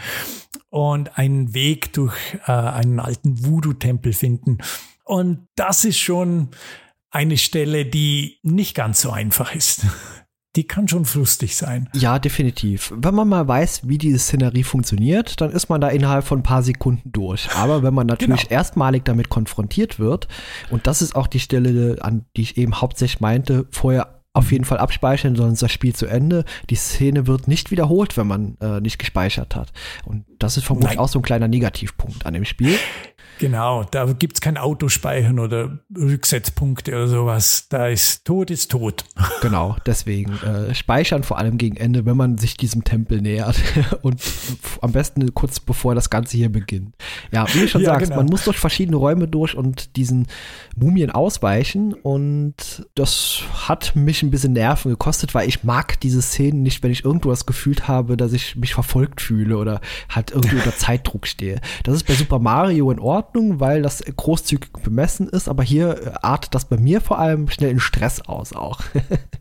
und 0.70 1.18
einen 1.18 1.52
Weg 1.52 1.92
durch 1.92 2.16
äh, 2.46 2.52
einen 2.52 3.00
alten 3.00 3.44
Voodoo-Tempel 3.44 4.12
finden. 4.12 4.58
Und 5.04 5.48
das 5.56 5.84
ist 5.84 5.98
schon 5.98 6.50
eine 7.10 7.36
Stelle, 7.36 7.86
die 7.86 8.38
nicht 8.42 8.76
ganz 8.76 9.00
so 9.00 9.10
einfach 9.10 9.54
ist 9.54 9.84
die 10.58 10.66
kann 10.66 10.88
schon 10.88 11.04
frustig 11.04 11.54
sein. 11.54 11.88
Ja, 11.94 12.18
definitiv. 12.18 12.92
Wenn 12.96 13.14
man 13.14 13.28
mal 13.28 13.46
weiß, 13.46 13.86
wie 13.86 13.96
diese 13.96 14.18
Szenerie 14.18 14.64
funktioniert, 14.64 15.40
dann 15.40 15.52
ist 15.52 15.68
man 15.68 15.80
da 15.80 15.86
innerhalb 15.86 16.24
von 16.24 16.40
ein 16.40 16.42
paar 16.42 16.64
Sekunden 16.64 17.12
durch. 17.12 17.48
Aber 17.54 17.84
wenn 17.84 17.94
man 17.94 18.08
natürlich 18.08 18.48
genau. 18.48 18.58
erstmalig 18.58 19.04
damit 19.04 19.28
konfrontiert 19.28 20.00
wird, 20.00 20.26
und 20.70 20.88
das 20.88 21.00
ist 21.00 21.14
auch 21.14 21.28
die 21.28 21.38
Stelle, 21.38 21.98
an 22.00 22.24
die 22.36 22.42
ich 22.42 22.56
eben 22.56 22.80
hauptsächlich 22.80 23.20
meinte, 23.20 23.66
vorher 23.70 24.18
auf 24.32 24.50
jeden 24.50 24.64
Fall 24.64 24.78
abspeichern, 24.78 25.36
sonst 25.36 25.62
das 25.62 25.70
Spiel 25.70 25.94
zu 25.94 26.06
Ende. 26.06 26.44
Die 26.70 26.74
Szene 26.74 27.28
wird 27.28 27.46
nicht 27.46 27.70
wiederholt, 27.70 28.16
wenn 28.16 28.26
man 28.26 28.56
äh, 28.60 28.80
nicht 28.80 28.98
gespeichert 28.98 29.54
hat. 29.54 29.72
Und 30.04 30.24
das 30.40 30.56
ist 30.56 30.64
vermutlich 30.64 30.96
Nein. 30.96 30.98
auch 30.98 31.08
so 31.08 31.20
ein 31.20 31.22
kleiner 31.22 31.46
Negativpunkt 31.46 32.26
an 32.26 32.34
dem 32.34 32.44
Spiel. 32.44 32.76
Genau, 33.38 33.84
da 33.84 34.04
gibt 34.12 34.36
es 34.36 34.40
kein 34.40 34.56
Autospeichern 34.56 35.38
oder 35.38 35.78
Rücksetzpunkte 35.96 36.92
oder 36.92 37.08
sowas. 37.08 37.66
Da 37.68 37.88
ist 37.88 38.24
tot, 38.24 38.50
ist 38.50 38.70
tot. 38.70 39.04
Genau, 39.40 39.76
deswegen 39.86 40.32
äh, 40.38 40.74
speichern 40.74 41.22
vor 41.22 41.38
allem 41.38 41.58
gegen 41.58 41.76
Ende, 41.76 42.04
wenn 42.04 42.16
man 42.16 42.38
sich 42.38 42.56
diesem 42.56 42.82
Tempel 42.82 43.20
nähert 43.20 43.56
und 44.02 44.20
am 44.80 44.90
besten 44.90 45.32
kurz 45.32 45.60
bevor 45.60 45.94
das 45.94 46.10
Ganze 46.10 46.36
hier 46.36 46.50
beginnt. 46.50 46.96
Ja, 47.30 47.46
wie 47.54 47.60
du 47.60 47.68
schon 47.68 47.80
ja, 47.82 47.90
sagst, 47.90 48.06
genau. 48.06 48.16
man 48.16 48.26
muss 48.26 48.44
durch 48.44 48.58
verschiedene 48.58 48.96
Räume 48.96 49.28
durch 49.28 49.54
und 49.54 49.94
diesen 49.94 50.26
Mumien 50.74 51.12
ausweichen 51.12 51.94
und 51.94 52.54
das 52.96 53.42
hat 53.68 53.94
mich 53.94 54.24
ein 54.24 54.30
bisschen 54.32 54.54
Nerven 54.54 54.90
gekostet, 54.90 55.34
weil 55.34 55.48
ich 55.48 55.62
mag 55.62 56.00
diese 56.00 56.20
Szenen 56.20 56.62
nicht, 56.62 56.82
wenn 56.82 56.90
ich 56.90 57.04
irgendwo 57.04 57.30
das 57.30 57.46
Gefühl 57.46 57.76
habe, 57.86 58.16
dass 58.16 58.32
ich 58.32 58.56
mich 58.56 58.74
verfolgt 58.74 59.20
fühle 59.20 59.56
oder 59.56 59.80
halt 60.08 60.32
irgendwie 60.32 60.56
unter 60.56 60.76
Zeitdruck 60.76 61.28
stehe. 61.28 61.60
Das 61.84 61.94
ist 61.94 62.06
bei 62.08 62.14
Super 62.14 62.40
Mario 62.40 62.90
in 62.90 62.98
Ordnung 62.98 63.27
Ordnung, 63.28 63.60
weil 63.60 63.82
das 63.82 64.02
großzügig 64.04 64.72
bemessen 64.82 65.28
ist, 65.28 65.48
aber 65.48 65.62
hier 65.62 66.24
artet 66.24 66.54
das 66.54 66.64
bei 66.64 66.78
mir 66.78 67.00
vor 67.00 67.18
allem 67.18 67.48
schnell 67.50 67.70
in 67.70 67.80
Stress 67.80 68.22
aus 68.22 68.54
auch. 68.54 68.80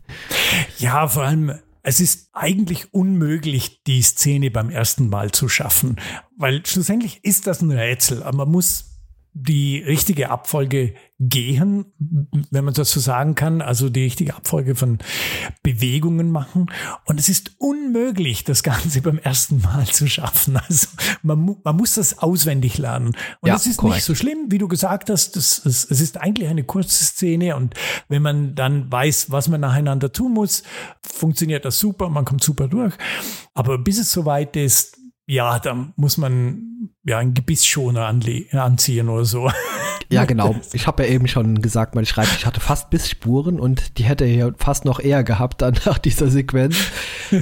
ja, 0.78 1.08
vor 1.08 1.24
allem 1.24 1.58
es 1.82 2.00
ist 2.00 2.28
eigentlich 2.34 2.92
unmöglich, 2.92 3.82
die 3.84 4.02
Szene 4.02 4.50
beim 4.50 4.68
ersten 4.68 5.08
Mal 5.08 5.30
zu 5.30 5.48
schaffen, 5.48 5.96
weil 6.36 6.64
schlussendlich 6.66 7.24
ist 7.24 7.46
das 7.46 7.62
ein 7.62 7.70
Rätsel, 7.70 8.22
aber 8.22 8.38
man 8.38 8.50
muss 8.50 8.87
die 9.40 9.78
richtige 9.78 10.30
Abfolge 10.30 10.94
gehen, 11.20 11.86
wenn 12.50 12.64
man 12.64 12.74
das 12.74 12.90
so 12.90 12.98
sagen 12.98 13.34
kann, 13.34 13.60
also 13.62 13.88
die 13.88 14.02
richtige 14.02 14.34
Abfolge 14.34 14.74
von 14.74 14.98
Bewegungen 15.62 16.30
machen. 16.30 16.66
Und 17.04 17.20
es 17.20 17.28
ist 17.28 17.52
unmöglich, 17.58 18.44
das 18.44 18.62
Ganze 18.62 19.00
beim 19.02 19.18
ersten 19.18 19.60
Mal 19.60 19.86
zu 19.86 20.08
schaffen. 20.08 20.56
Also 20.56 20.88
man, 21.22 21.56
man 21.62 21.76
muss 21.76 21.94
das 21.94 22.18
auswendig 22.18 22.78
lernen. 22.78 23.08
Und 23.40 23.48
ja, 23.48 23.54
das 23.54 23.66
ist 23.66 23.78
korrekt. 23.78 23.96
nicht 23.96 24.04
so 24.04 24.14
schlimm, 24.14 24.46
wie 24.48 24.58
du 24.58 24.66
gesagt 24.66 25.08
hast. 25.08 25.36
Das, 25.36 25.64
es, 25.64 25.88
es 25.88 26.00
ist 26.00 26.18
eigentlich 26.18 26.48
eine 26.48 26.64
kurze 26.64 27.04
Szene 27.04 27.56
und 27.56 27.74
wenn 28.08 28.22
man 28.22 28.54
dann 28.54 28.90
weiß, 28.90 29.30
was 29.30 29.48
man 29.48 29.60
nacheinander 29.60 30.12
tun 30.12 30.34
muss, 30.34 30.64
funktioniert 31.02 31.64
das 31.64 31.78
super, 31.78 32.08
man 32.08 32.24
kommt 32.24 32.42
super 32.42 32.66
durch. 32.66 32.94
Aber 33.54 33.78
bis 33.78 33.98
es 33.98 34.10
soweit 34.10 34.56
ist, 34.56 34.98
ja, 35.26 35.58
da 35.58 35.92
muss 35.96 36.16
man 36.16 36.67
ja 37.04 37.18
ein 37.18 37.34
Gebissschoner 37.34 38.06
anziehen 38.06 39.08
oder 39.08 39.24
so. 39.24 39.50
Ja, 40.10 40.24
genau. 40.24 40.56
Ich 40.72 40.86
habe 40.86 41.04
ja 41.04 41.10
eben 41.10 41.28
schon 41.28 41.60
gesagt, 41.60 41.94
mein 41.94 42.06
Schreibtisch 42.06 42.46
hatte 42.46 42.60
fast 42.60 42.88
Bissspuren 42.88 43.60
und 43.60 43.98
die 43.98 44.04
hätte 44.04 44.24
er 44.24 44.30
hier 44.30 44.54
fast 44.56 44.86
noch 44.86 45.00
eher 45.00 45.22
gehabt 45.22 45.60
dann 45.60 45.74
nach 45.84 45.98
dieser 45.98 46.28
Sequenz. 46.30 46.76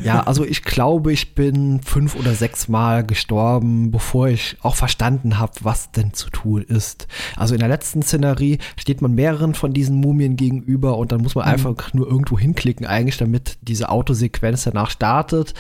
Ja, 0.03 0.23
also 0.23 0.45
ich 0.45 0.65
glaube, 0.65 1.13
ich 1.13 1.37
bin 1.37 1.81
fünf 1.81 2.17
oder 2.17 2.35
sechs 2.35 2.67
Mal 2.67 3.07
gestorben, 3.07 3.93
bevor 3.93 4.29
ich 4.29 4.57
auch 4.63 4.75
verstanden 4.75 5.39
habe, 5.39 5.53
was 5.61 5.93
denn 5.93 6.13
zu 6.13 6.29
tun 6.29 6.63
ist. 6.63 7.07
Also 7.37 7.55
in 7.55 7.61
der 7.61 7.69
letzten 7.69 8.03
Szenerie 8.03 8.59
steht 8.77 9.01
man 9.01 9.15
mehreren 9.15 9.55
von 9.55 9.73
diesen 9.73 10.01
Mumien 10.01 10.35
gegenüber 10.35 10.99
und 10.99 11.13
dann 11.13 11.23
muss 11.23 11.37
man 11.37 11.45
mhm. 11.45 11.53
einfach 11.53 11.95
nur 11.95 12.09
irgendwo 12.09 12.37
hinklicken, 12.37 12.85
eigentlich, 12.85 13.17
damit 13.17 13.59
diese 13.63 13.91
Autosequenz 13.91 14.65
danach 14.65 14.91
startet 14.91 15.55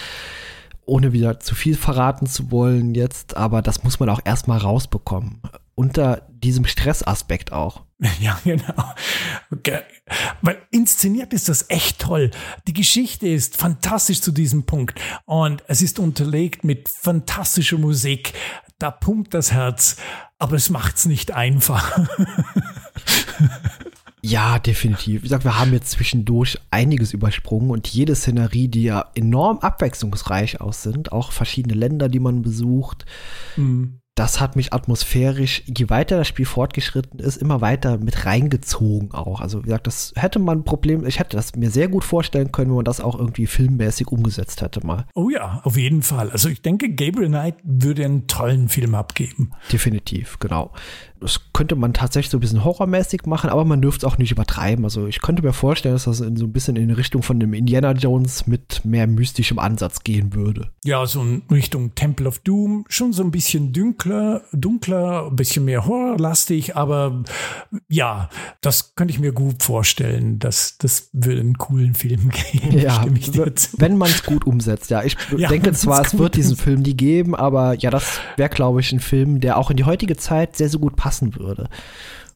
ohne 0.86 1.12
wieder 1.12 1.40
zu 1.40 1.54
viel 1.54 1.76
verraten 1.76 2.26
zu 2.26 2.50
wollen 2.50 2.94
jetzt, 2.94 3.36
aber 3.36 3.60
das 3.60 3.84
muss 3.84 4.00
man 4.00 4.08
auch 4.08 4.20
erstmal 4.24 4.58
rausbekommen. 4.58 5.42
Unter 5.74 6.22
diesem 6.30 6.64
Stressaspekt 6.64 7.52
auch. 7.52 7.84
Ja, 8.20 8.38
genau. 8.44 8.92
Okay. 9.50 9.80
Weil 10.42 10.58
inszeniert 10.70 11.32
ist 11.32 11.48
das 11.48 11.70
echt 11.70 11.98
toll. 11.98 12.30
Die 12.66 12.74
Geschichte 12.74 13.26
ist 13.26 13.56
fantastisch 13.56 14.20
zu 14.20 14.32
diesem 14.32 14.64
Punkt 14.66 15.00
und 15.24 15.64
es 15.66 15.80
ist 15.80 15.98
unterlegt 15.98 16.62
mit 16.62 16.90
fantastischer 16.90 17.78
Musik. 17.78 18.34
Da 18.78 18.90
pumpt 18.90 19.32
das 19.32 19.52
Herz, 19.52 19.96
aber 20.38 20.56
es 20.56 20.68
macht's 20.68 21.06
nicht 21.06 21.32
einfach. 21.32 21.98
Ja, 24.28 24.58
definitiv. 24.58 25.22
Ich 25.22 25.30
sag, 25.30 25.44
wir 25.44 25.58
haben 25.58 25.72
jetzt 25.72 25.92
zwischendurch 25.92 26.58
einiges 26.70 27.12
übersprungen 27.12 27.70
und 27.70 27.86
jede 27.86 28.14
Szenerie, 28.16 28.66
die 28.68 28.82
ja 28.82 29.06
enorm 29.14 29.58
abwechslungsreich 29.58 30.60
aus 30.60 30.82
sind, 30.82 31.12
auch 31.12 31.30
verschiedene 31.30 31.74
Länder, 31.74 32.08
die 32.08 32.18
man 32.20 32.42
besucht. 32.42 33.06
Mhm. 33.56 34.00
das 34.16 34.40
hat 34.40 34.56
mich 34.56 34.72
atmosphärisch, 34.72 35.62
je 35.66 35.90
weiter 35.90 36.16
das 36.16 36.26
Spiel 36.26 36.46
fortgeschritten 36.46 37.20
ist, 37.20 37.36
immer 37.36 37.60
weiter 37.60 37.98
mit 37.98 38.24
reingezogen 38.24 39.12
auch. 39.12 39.42
Also 39.42 39.58
wie 39.60 39.66
gesagt, 39.66 39.86
das 39.86 40.14
hätte 40.16 40.38
man 40.38 40.60
ein 40.60 40.64
Problem, 40.64 41.06
ich 41.06 41.18
hätte 41.18 41.36
das 41.36 41.54
mir 41.54 41.70
sehr 41.70 41.88
gut 41.88 42.02
vorstellen 42.02 42.50
können, 42.50 42.70
wenn 42.70 42.76
man 42.76 42.84
das 42.86 43.02
auch 43.02 43.18
irgendwie 43.18 43.46
filmmäßig 43.46 44.08
umgesetzt 44.08 44.62
hätte 44.62 44.84
mal. 44.86 45.04
Oh 45.14 45.28
ja, 45.28 45.60
auf 45.64 45.76
jeden 45.76 46.02
Fall. 46.02 46.30
Also 46.30 46.48
ich 46.48 46.62
denke, 46.62 46.94
Gabriel 46.94 47.28
Knight 47.28 47.56
würde 47.62 48.06
einen 48.06 48.26
tollen 48.26 48.70
Film 48.70 48.94
abgeben. 48.94 49.52
Definitiv, 49.70 50.38
genau. 50.38 50.72
Das 51.26 51.40
könnte 51.52 51.74
man 51.74 51.92
tatsächlich 51.92 52.30
so 52.30 52.36
ein 52.36 52.40
bisschen 52.40 52.64
horrormäßig 52.64 53.26
machen, 53.26 53.50
aber 53.50 53.64
man 53.64 53.82
dürfte 53.82 54.06
es 54.06 54.12
auch 54.12 54.16
nicht 54.16 54.30
übertreiben. 54.30 54.84
Also 54.84 55.08
ich 55.08 55.20
könnte 55.20 55.42
mir 55.42 55.52
vorstellen, 55.52 55.96
dass 55.96 56.04
das 56.04 56.20
in 56.20 56.36
so 56.36 56.44
ein 56.44 56.52
bisschen 56.52 56.76
in 56.76 56.92
Richtung 56.92 57.24
von 57.24 57.40
dem 57.40 57.52
Indiana 57.52 57.90
Jones 57.90 58.46
mit 58.46 58.84
mehr 58.84 59.08
mystischem 59.08 59.58
Ansatz 59.58 60.04
gehen 60.04 60.34
würde. 60.34 60.70
Ja, 60.84 61.04
so 61.04 61.20
in 61.22 61.42
Richtung 61.50 61.96
Temple 61.96 62.28
of 62.28 62.38
Doom, 62.38 62.84
schon 62.88 63.12
so 63.12 63.24
ein 63.24 63.32
bisschen 63.32 63.72
dunkler, 63.72 64.42
dunkler, 64.52 65.26
ein 65.26 65.34
bisschen 65.34 65.64
mehr 65.64 65.84
horrorlastig, 65.84 66.76
aber 66.76 67.24
ja, 67.88 68.28
das 68.60 68.94
könnte 68.94 69.12
ich 69.12 69.18
mir 69.18 69.32
gut 69.32 69.64
vorstellen. 69.64 70.38
dass 70.38 70.78
das 70.78 71.10
würde 71.12 71.40
einen 71.40 71.58
coolen 71.58 71.96
Film 71.96 72.30
geben. 72.52 72.78
Ja, 72.78 73.04
wenn 73.78 73.98
man 73.98 74.10
es 74.10 74.22
gut 74.22 74.46
umsetzt. 74.46 74.90
Ja, 74.90 75.02
ich 75.02 75.16
ja, 75.36 75.48
denke 75.48 75.72
zwar, 75.72 76.06
es 76.06 76.16
wird 76.16 76.36
diesen 76.36 76.56
Film 76.56 76.82
nie 76.82 76.94
geben, 76.94 77.34
aber 77.34 77.74
ja, 77.74 77.90
das 77.90 78.20
wäre, 78.36 78.48
glaube 78.48 78.78
ich, 78.78 78.92
ein 78.92 79.00
Film, 79.00 79.40
der 79.40 79.58
auch 79.58 79.72
in 79.72 79.76
die 79.76 79.84
heutige 79.84 80.16
Zeit 80.16 80.56
sehr, 80.56 80.68
sehr 80.68 80.78
gut 80.78 80.94
passt 80.94 81.15
passen 81.16 81.34
würde. 81.36 81.68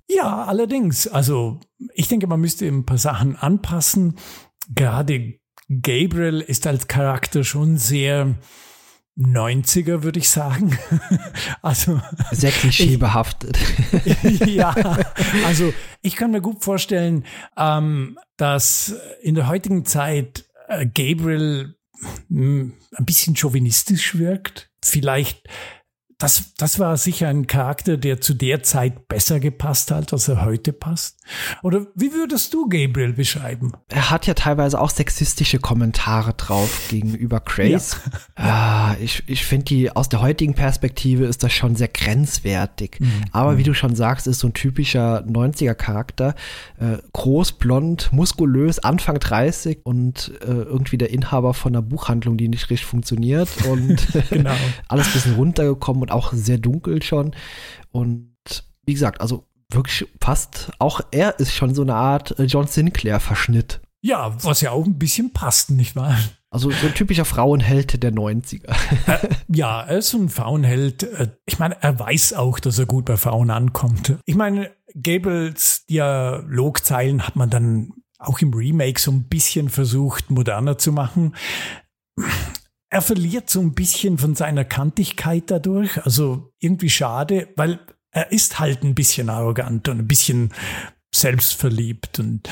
Ja, 0.09 0.45
allerdings. 0.45 1.07
Also 1.07 1.61
ich 1.95 2.09
denke, 2.09 2.27
man 2.27 2.41
müsste 2.41 2.67
ein 2.67 2.87
paar 2.87 2.99
Sachen 2.99 3.37
anpassen. 3.37 4.17
Gerade 4.75 5.35
Gabriel 5.69 6.41
ist 6.41 6.67
als 6.67 6.89
Charakter 6.89 7.45
schon 7.45 7.77
sehr 7.77 8.39
90er, 9.17 10.03
würde 10.03 10.19
ich 10.19 10.29
sagen. 10.29 10.77
also 11.63 12.01
sehr 12.33 12.51
klischeebehaftet. 12.51 13.59
ja, 14.47 14.75
also 15.47 15.73
ich 16.03 16.17
kann 16.17 16.33
mir 16.33 16.41
gut 16.41 16.65
vorstellen, 16.65 17.25
ähm, 17.57 18.19
dass 18.37 18.95
in 19.21 19.35
der 19.35 19.47
heutigen 19.47 19.85
Zeit 19.85 20.47
äh, 20.69 20.87
Gabriel 20.87 21.77
mh, 22.29 22.41
hm, 22.41 22.75
ein 22.97 23.05
bisschen 23.05 23.37
chauvinistisch 23.37 24.19
wirkt. 24.19 24.71
Vielleicht 24.83 25.47
das, 26.21 26.55
das 26.59 26.79
war 26.79 26.97
sicher 26.99 27.29
ein 27.29 27.47
Charakter, 27.47 27.97
der 27.97 28.21
zu 28.21 28.35
der 28.35 28.63
Zeit 28.63 29.09
besser 29.09 29.41
gepasst 29.41 29.91
hat, 29.91 30.13
als 30.13 30.29
er 30.29 30.45
heute 30.45 30.73
passt. 30.73 31.19
Oder 31.63 31.87
wie 31.95 32.13
würdest 32.13 32.53
du 32.53 32.69
Gabriel 32.69 33.15
beschreiben? 33.15 33.73
Er 33.89 34.11
hat 34.11 34.27
ja 34.27 34.35
teilweise 34.35 34.81
auch 34.81 34.91
sexistische 34.91 35.59
Kommentare 35.59 36.35
drauf 36.35 36.89
gegenüber 36.91 37.41
Grace. 37.41 37.97
Ja. 38.39 38.93
Äh, 38.93 39.03
ich 39.03 39.23
ich 39.27 39.47
finde 39.47 39.65
die 39.65 39.91
aus 39.91 40.09
der 40.11 40.21
heutigen 40.21 40.55
Perspektive 40.55 41.25
ist 41.25 41.43
das 41.43 41.53
schon 41.53 41.75
sehr 41.75 41.89
grenzwertig. 41.89 42.99
Mhm. 43.01 43.25
Aber 43.33 43.57
wie 43.57 43.63
du 43.63 43.73
schon 43.73 43.95
sagst, 43.95 44.27
ist 44.27 44.41
so 44.41 44.49
ein 44.49 44.55
typischer 44.55 45.25
90er 45.25 45.75
Charakter. 45.75 46.35
Äh, 46.79 46.99
groß, 47.13 47.53
blond, 47.53 48.13
muskulös, 48.13 48.79
Anfang 48.79 49.19
30 49.19 49.81
und 49.85 50.33
äh, 50.43 50.51
irgendwie 50.51 50.99
der 50.99 51.11
Inhaber 51.11 51.55
von 51.55 51.75
einer 51.75 51.83
Buchhandlung, 51.83 52.37
die 52.37 52.49
nicht 52.49 52.69
richtig 52.69 52.87
funktioniert 52.87 53.49
und 53.67 54.07
genau. 54.31 54.55
alles 54.89 55.07
ein 55.07 55.13
bisschen 55.13 55.35
runtergekommen 55.37 56.03
und 56.03 56.10
auch 56.11 56.33
sehr 56.33 56.59
dunkel 56.59 57.03
schon. 57.03 57.35
Und 57.91 58.35
wie 58.85 58.95
gesagt, 58.95 59.21
also 59.21 59.47
wirklich 59.71 60.09
fast, 60.21 60.71
auch 60.79 61.01
er 61.11 61.39
ist 61.39 61.55
schon 61.55 61.75
so 61.75 61.83
eine 61.83 61.95
Art 61.95 62.39
äh, 62.39 62.45
John 62.45 62.67
Sinclair-Verschnitt. 62.67 63.81
Ja, 64.03 64.35
was 64.43 64.63
ja 64.63 64.71
auch 64.71 64.87
ein 64.87 64.99
bisschen 64.99 65.33
passt, 65.33 65.71
nicht 65.71 65.95
wahr? 65.95 66.17
Also 66.51 66.71
so 66.71 66.87
ein 66.87 66.95
typischer 66.95 67.25
Frauenheld 67.25 68.03
der 68.03 68.13
90er. 68.13 68.75
Äh, 69.07 69.29
ja, 69.49 69.83
er 69.83 69.99
ist 69.99 70.09
so 70.09 70.19
ein 70.19 70.29
Frauenheld. 70.29 71.05
Äh, 71.05 71.29
ich 71.47 71.59
meine, 71.59 71.81
er 71.81 71.99
weiß 71.99 72.33
auch, 72.33 72.59
dass 72.59 72.79
er 72.79 72.87
gut 72.87 73.05
bei 73.05 73.17
Frauen 73.17 73.51
ankommt. 73.51 74.17
Ich 74.25 74.35
meine, 74.35 74.71
Gables 75.01 75.87
Dialogzeilen 75.87 77.27
hat 77.27 77.37
man 77.37 77.51
dann 77.51 77.93
auch 78.19 78.41
im 78.41 78.53
Remake 78.53 79.01
so 79.01 79.13
ein 79.13 79.29
bisschen 79.29 79.69
versucht, 79.69 80.31
moderner 80.31 80.77
zu 80.77 80.93
machen 80.93 81.35
er 82.91 83.03
verliert 83.03 83.49
so 83.49 83.61
ein 83.61 83.73
bisschen 83.73 84.19
von 84.19 84.35
seiner 84.35 84.65
Kantigkeit 84.65 85.45
dadurch. 85.47 86.05
Also 86.05 86.53
irgendwie 86.59 86.91
schade, 86.91 87.49
weil 87.57 87.81
er 88.11 88.33
ist 88.33 88.59
halt 88.59 88.83
ein 88.83 88.97
bisschen 88.97 89.31
arrogant 89.31 89.89
und 89.89 90.01
ein 90.01 90.09
bisschen 90.09 90.53
selbstverliebt 91.15 92.19
und 92.19 92.49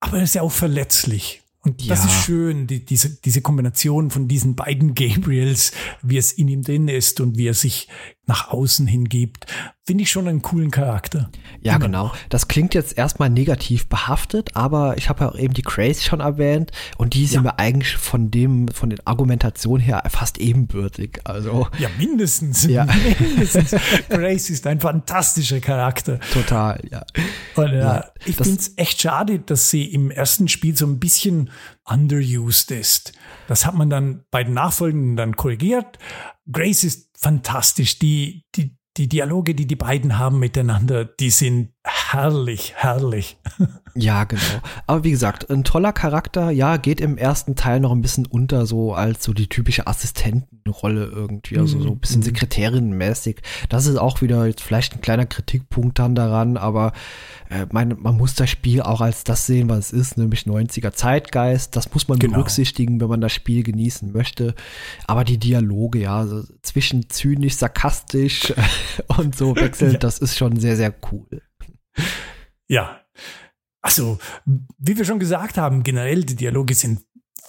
aber 0.00 0.18
er 0.18 0.24
ist 0.24 0.34
ja 0.34 0.42
auch 0.42 0.52
verletzlich. 0.52 1.42
Und 1.64 1.80
ja. 1.82 1.94
das 1.94 2.04
ist 2.04 2.24
schön, 2.24 2.66
die, 2.66 2.84
diese, 2.84 3.20
diese 3.20 3.40
Kombination 3.40 4.10
von 4.10 4.26
diesen 4.26 4.56
beiden 4.56 4.94
Gabriels, 4.96 5.72
wie 6.02 6.16
es 6.16 6.32
in 6.32 6.48
ihm 6.48 6.62
drin 6.62 6.88
ist 6.88 7.20
und 7.20 7.36
wie 7.36 7.46
er 7.46 7.54
sich 7.54 7.88
nach 8.26 8.50
außen 8.50 8.86
hingibt, 8.86 9.46
finde 9.84 10.04
ich 10.04 10.10
schon 10.10 10.28
einen 10.28 10.42
coolen 10.42 10.70
Charakter. 10.70 11.30
Ja, 11.60 11.74
Immer 11.74 11.86
genau. 11.86 12.12
Das 12.28 12.46
klingt 12.46 12.72
jetzt 12.72 12.96
erstmal 12.96 13.30
negativ 13.30 13.88
behaftet, 13.88 14.54
aber 14.54 14.96
ich 14.96 15.08
habe 15.08 15.24
ja 15.24 15.30
auch 15.30 15.36
eben 15.36 15.54
die 15.54 15.62
Craze 15.62 16.02
schon 16.02 16.20
erwähnt 16.20 16.70
und 16.98 17.14
die 17.14 17.26
sind 17.26 17.44
ja. 17.44 17.50
mir 17.50 17.58
eigentlich 17.58 17.96
von 17.96 18.30
dem, 18.30 18.68
von 18.68 18.90
den 18.90 19.04
Argumentationen 19.04 19.84
her 19.84 20.04
fast 20.08 20.38
ebenbürtig. 20.38 21.20
Also. 21.24 21.66
Ja, 21.78 21.88
mindestens. 21.98 22.64
Ja. 22.64 22.86
mindestens. 23.18 23.74
Grace 24.08 24.50
ist 24.50 24.66
ein 24.68 24.80
fantastischer 24.80 25.58
Charakter. 25.58 26.20
Total, 26.32 26.80
ja. 26.88 27.04
Und, 27.56 27.72
ja, 27.72 27.98
äh, 27.98 28.02
ich 28.24 28.36
finde 28.36 28.60
es 28.60 28.72
echt 28.76 29.02
schade, 29.02 29.40
dass 29.40 29.70
sie 29.70 29.84
im 29.84 30.12
ersten 30.12 30.46
Spiel 30.46 30.76
so 30.76 30.86
ein 30.86 31.00
bisschen 31.00 31.50
underused 31.84 32.70
ist. 32.70 33.12
Das 33.48 33.66
hat 33.66 33.74
man 33.74 33.90
dann 33.90 34.24
bei 34.30 34.44
den 34.44 34.54
Nachfolgenden 34.54 35.16
dann 35.16 35.36
korrigiert. 35.36 35.98
Grace 36.50 36.84
ist 36.84 37.10
fantastisch. 37.18 37.98
Die, 37.98 38.44
die, 38.54 38.76
die 38.96 39.08
Dialoge, 39.08 39.54
die 39.54 39.66
die 39.66 39.76
beiden 39.76 40.18
haben 40.18 40.38
miteinander, 40.38 41.04
die 41.04 41.30
sind 41.30 41.72
herrlich, 41.84 42.74
herrlich. 42.76 43.36
Ja, 43.94 44.24
genau. 44.24 44.40
Aber 44.86 45.04
wie 45.04 45.10
gesagt, 45.10 45.50
ein 45.50 45.64
toller 45.64 45.92
Charakter, 45.92 46.50
ja, 46.50 46.78
geht 46.78 46.98
im 46.98 47.18
ersten 47.18 47.56
Teil 47.56 47.78
noch 47.78 47.92
ein 47.92 48.00
bisschen 48.00 48.24
unter, 48.24 48.64
so 48.64 48.94
als 48.94 49.22
so 49.22 49.34
die 49.34 49.48
typische 49.48 49.86
Assistentenrolle 49.86 51.04
irgendwie, 51.04 51.58
also 51.58 51.78
so 51.78 51.90
ein 51.90 51.98
bisschen 51.98 52.20
mhm. 52.20 52.24
Sekretärinnenmäßig. 52.24 53.42
Das 53.68 53.84
ist 53.84 53.96
auch 53.98 54.22
wieder 54.22 54.46
jetzt 54.46 54.62
vielleicht 54.62 54.94
ein 54.94 55.02
kleiner 55.02 55.26
Kritikpunkt 55.26 55.98
dann 55.98 56.14
daran, 56.14 56.56
aber 56.56 56.92
äh, 57.50 57.66
meine, 57.70 57.94
man 57.94 58.16
muss 58.16 58.34
das 58.34 58.48
Spiel 58.48 58.80
auch 58.80 59.02
als 59.02 59.24
das 59.24 59.44
sehen, 59.44 59.68
was 59.68 59.78
es 59.78 59.92
ist, 59.92 60.16
nämlich 60.16 60.44
90er 60.44 60.92
Zeitgeist. 60.92 61.76
Das 61.76 61.92
muss 61.92 62.08
man 62.08 62.18
genau. 62.18 62.36
berücksichtigen, 62.36 62.98
wenn 62.98 63.08
man 63.08 63.20
das 63.20 63.32
Spiel 63.32 63.62
genießen 63.62 64.10
möchte. 64.10 64.54
Aber 65.06 65.24
die 65.24 65.38
Dialoge, 65.38 65.98
ja, 65.98 66.16
also 66.16 66.44
zwischen 66.62 67.10
zynisch, 67.10 67.56
sarkastisch 67.56 68.54
und 69.18 69.36
so 69.36 69.54
wechselnd, 69.54 69.94
ja. 69.94 69.98
das 69.98 70.18
ist 70.18 70.38
schon 70.38 70.58
sehr, 70.58 70.76
sehr 70.76 70.94
cool. 71.12 71.42
Ja. 72.68 73.00
Also, 73.80 74.18
wie 74.78 74.96
wir 74.96 75.04
schon 75.04 75.18
gesagt 75.18 75.58
haben, 75.58 75.82
generell 75.82 76.24
die 76.24 76.36
Dialoge 76.36 76.74
sind 76.74 77.00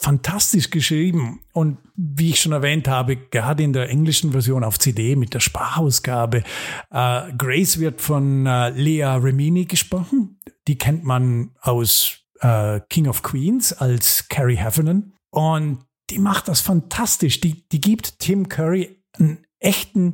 fantastisch 0.03 0.69
geschrieben. 0.69 1.41
Und 1.53 1.77
wie 1.95 2.31
ich 2.31 2.41
schon 2.41 2.51
erwähnt 2.51 2.87
habe, 2.87 3.15
gerade 3.15 3.63
in 3.63 3.71
der 3.71 3.89
englischen 3.89 4.33
Version 4.33 4.63
auf 4.63 4.77
CD 4.77 5.15
mit 5.15 5.33
der 5.33 5.39
Sprachausgabe, 5.39 6.43
äh, 6.91 7.33
Grace 7.37 7.79
wird 7.79 8.01
von 8.01 8.45
äh, 8.45 8.69
Lea 8.71 9.05
Remini 9.05 9.65
gesprochen. 9.65 10.39
Die 10.67 10.77
kennt 10.77 11.05
man 11.05 11.51
aus 11.61 12.17
äh, 12.41 12.81
King 12.89 13.07
of 13.07 13.21
Queens 13.23 13.71
als 13.71 14.27
Carrie 14.27 14.57
Heffernan. 14.57 15.13
Und 15.29 15.85
die 16.09 16.19
macht 16.19 16.49
das 16.49 16.59
fantastisch. 16.59 17.39
Die, 17.39 17.67
die 17.69 17.79
gibt 17.79 18.19
Tim 18.19 18.49
Curry 18.49 19.03
einen 19.17 19.45
echten 19.59 20.13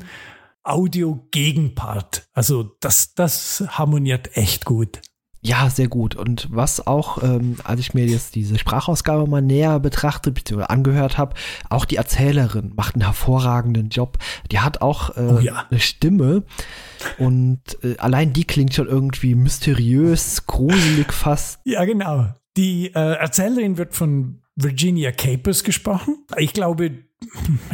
Audio-Gegenpart. 0.64 2.28
Also 2.34 2.76
das, 2.80 3.14
das 3.16 3.64
harmoniert 3.70 4.36
echt 4.36 4.66
gut. 4.66 5.02
Ja, 5.42 5.70
sehr 5.70 5.88
gut. 5.88 6.16
Und 6.16 6.48
was 6.52 6.86
auch, 6.86 7.24
ähm, 7.24 7.56
als 7.64 7.80
ich 7.80 7.94
mir 7.94 8.06
jetzt 8.06 8.36
diese 8.36 8.60
Sprachausgabe 8.60 9.26
mal 9.26 9.42
näher 9.42 9.80
betrachtet 9.80 10.34
bzw. 10.34 10.64
angehört 10.64 11.18
habe, 11.18 11.36
auch 11.70 11.86
die 11.86 11.96
Erzählerin 11.96 12.74
macht 12.76 12.96
einen 12.96 13.06
hervorragenden 13.06 13.90
Job. 13.90 14.18
Die 14.52 14.60
hat 14.60 14.82
auch 14.82 15.16
äh, 15.16 15.22
oh 15.22 15.40
ja. 15.40 15.66
eine 15.70 15.80
Stimme 15.80 16.44
und 17.18 17.62
äh, 17.84 17.98
allein 18.00 18.34
die 18.34 18.44
klingt 18.44 18.74
schon 18.74 18.88
irgendwie 18.88 19.36
mysteriös, 19.36 20.46
gruselig 20.46 21.14
fast. 21.14 21.60
Ja, 21.70 21.86
genau. 21.86 22.28
Die 22.58 22.88
äh, 22.88 23.14
Erzählerin 23.14 23.78
wird 23.78 23.94
von 23.96 24.42
Virginia 24.56 25.12
Capers 25.12 25.64
gesprochen. 25.64 26.26
Ich 26.38 26.54
glaube, 26.54 26.92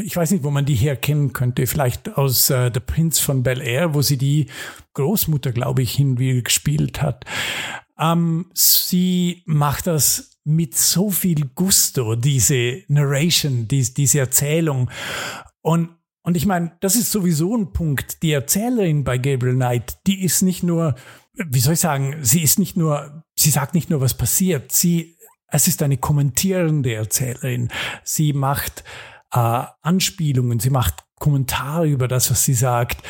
ich 0.03 0.15
weiß 0.15 0.31
nicht, 0.31 0.43
wo 0.43 0.51
man 0.51 0.65
die 0.65 0.75
herkennen 0.75 1.33
könnte. 1.33 1.67
Vielleicht 1.67 2.17
aus 2.17 2.49
äh, 2.49 2.71
The 2.73 2.79
Prince 2.79 3.21
von 3.21 3.43
Bel 3.43 3.61
Air, 3.61 3.93
wo 3.93 4.01
sie 4.01 4.17
die 4.17 4.47
Großmutter, 4.93 5.51
glaube 5.51 5.81
ich, 5.81 5.93
hin 5.93 6.17
wie 6.17 6.41
gespielt 6.41 7.01
hat. 7.01 7.25
Ähm, 7.99 8.47
sie 8.53 9.43
macht 9.45 9.87
das 9.87 10.39
mit 10.43 10.75
so 10.75 11.09
viel 11.09 11.49
Gusto, 11.55 12.15
diese 12.15 12.83
Narration, 12.87 13.67
die, 13.67 13.81
diese 13.93 14.19
Erzählung. 14.19 14.89
Und, 15.61 15.89
und 16.23 16.37
ich 16.37 16.45
meine, 16.45 16.77
das 16.81 16.95
ist 16.95 17.11
sowieso 17.11 17.55
ein 17.55 17.73
Punkt. 17.73 18.21
Die 18.21 18.31
Erzählerin 18.31 19.03
bei 19.03 19.17
Gabriel 19.17 19.55
Knight, 19.55 19.97
die 20.05 20.23
ist 20.23 20.41
nicht 20.41 20.63
nur, 20.63 20.95
wie 21.33 21.59
soll 21.59 21.73
ich 21.73 21.79
sagen, 21.79 22.17
sie 22.21 22.41
ist 22.41 22.59
nicht 22.59 22.77
nur, 22.77 23.23
sie 23.35 23.49
sagt 23.49 23.73
nicht 23.73 23.89
nur, 23.89 24.01
was 24.01 24.13
passiert. 24.13 24.71
Sie, 24.71 25.17
es 25.47 25.67
ist 25.67 25.81
eine 25.81 25.97
kommentierende 25.97 26.93
Erzählerin. 26.93 27.69
Sie 28.03 28.33
macht 28.33 28.83
äh, 29.35 29.65
Anspielungen, 29.81 30.59
sie 30.59 30.69
macht 30.69 31.05
Kommentare 31.19 31.87
über 31.87 32.07
das, 32.07 32.31
was 32.31 32.43
sie 32.43 32.53
sagt, 32.53 33.03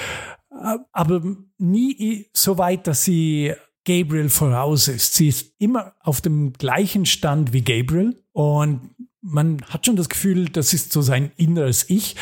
äh, 0.51 0.77
aber 0.91 1.21
nie 1.57 2.27
so 2.33 2.57
weit, 2.57 2.87
dass 2.87 3.03
sie 3.03 3.53
Gabriel 3.85 4.29
voraus 4.29 4.87
ist. 4.87 5.13
Sie 5.13 5.27
ist 5.27 5.53
immer 5.59 5.93
auf 6.01 6.21
dem 6.21 6.53
gleichen 6.53 7.05
Stand 7.05 7.53
wie 7.53 7.61
Gabriel 7.61 8.19
und 8.31 8.95
man 9.21 9.61
hat 9.69 9.85
schon 9.85 9.95
das 9.95 10.09
Gefühl, 10.09 10.49
das 10.49 10.73
ist 10.73 10.91
so 10.91 11.01
sein 11.01 11.31
inneres 11.35 11.89
Ich, 11.89 12.15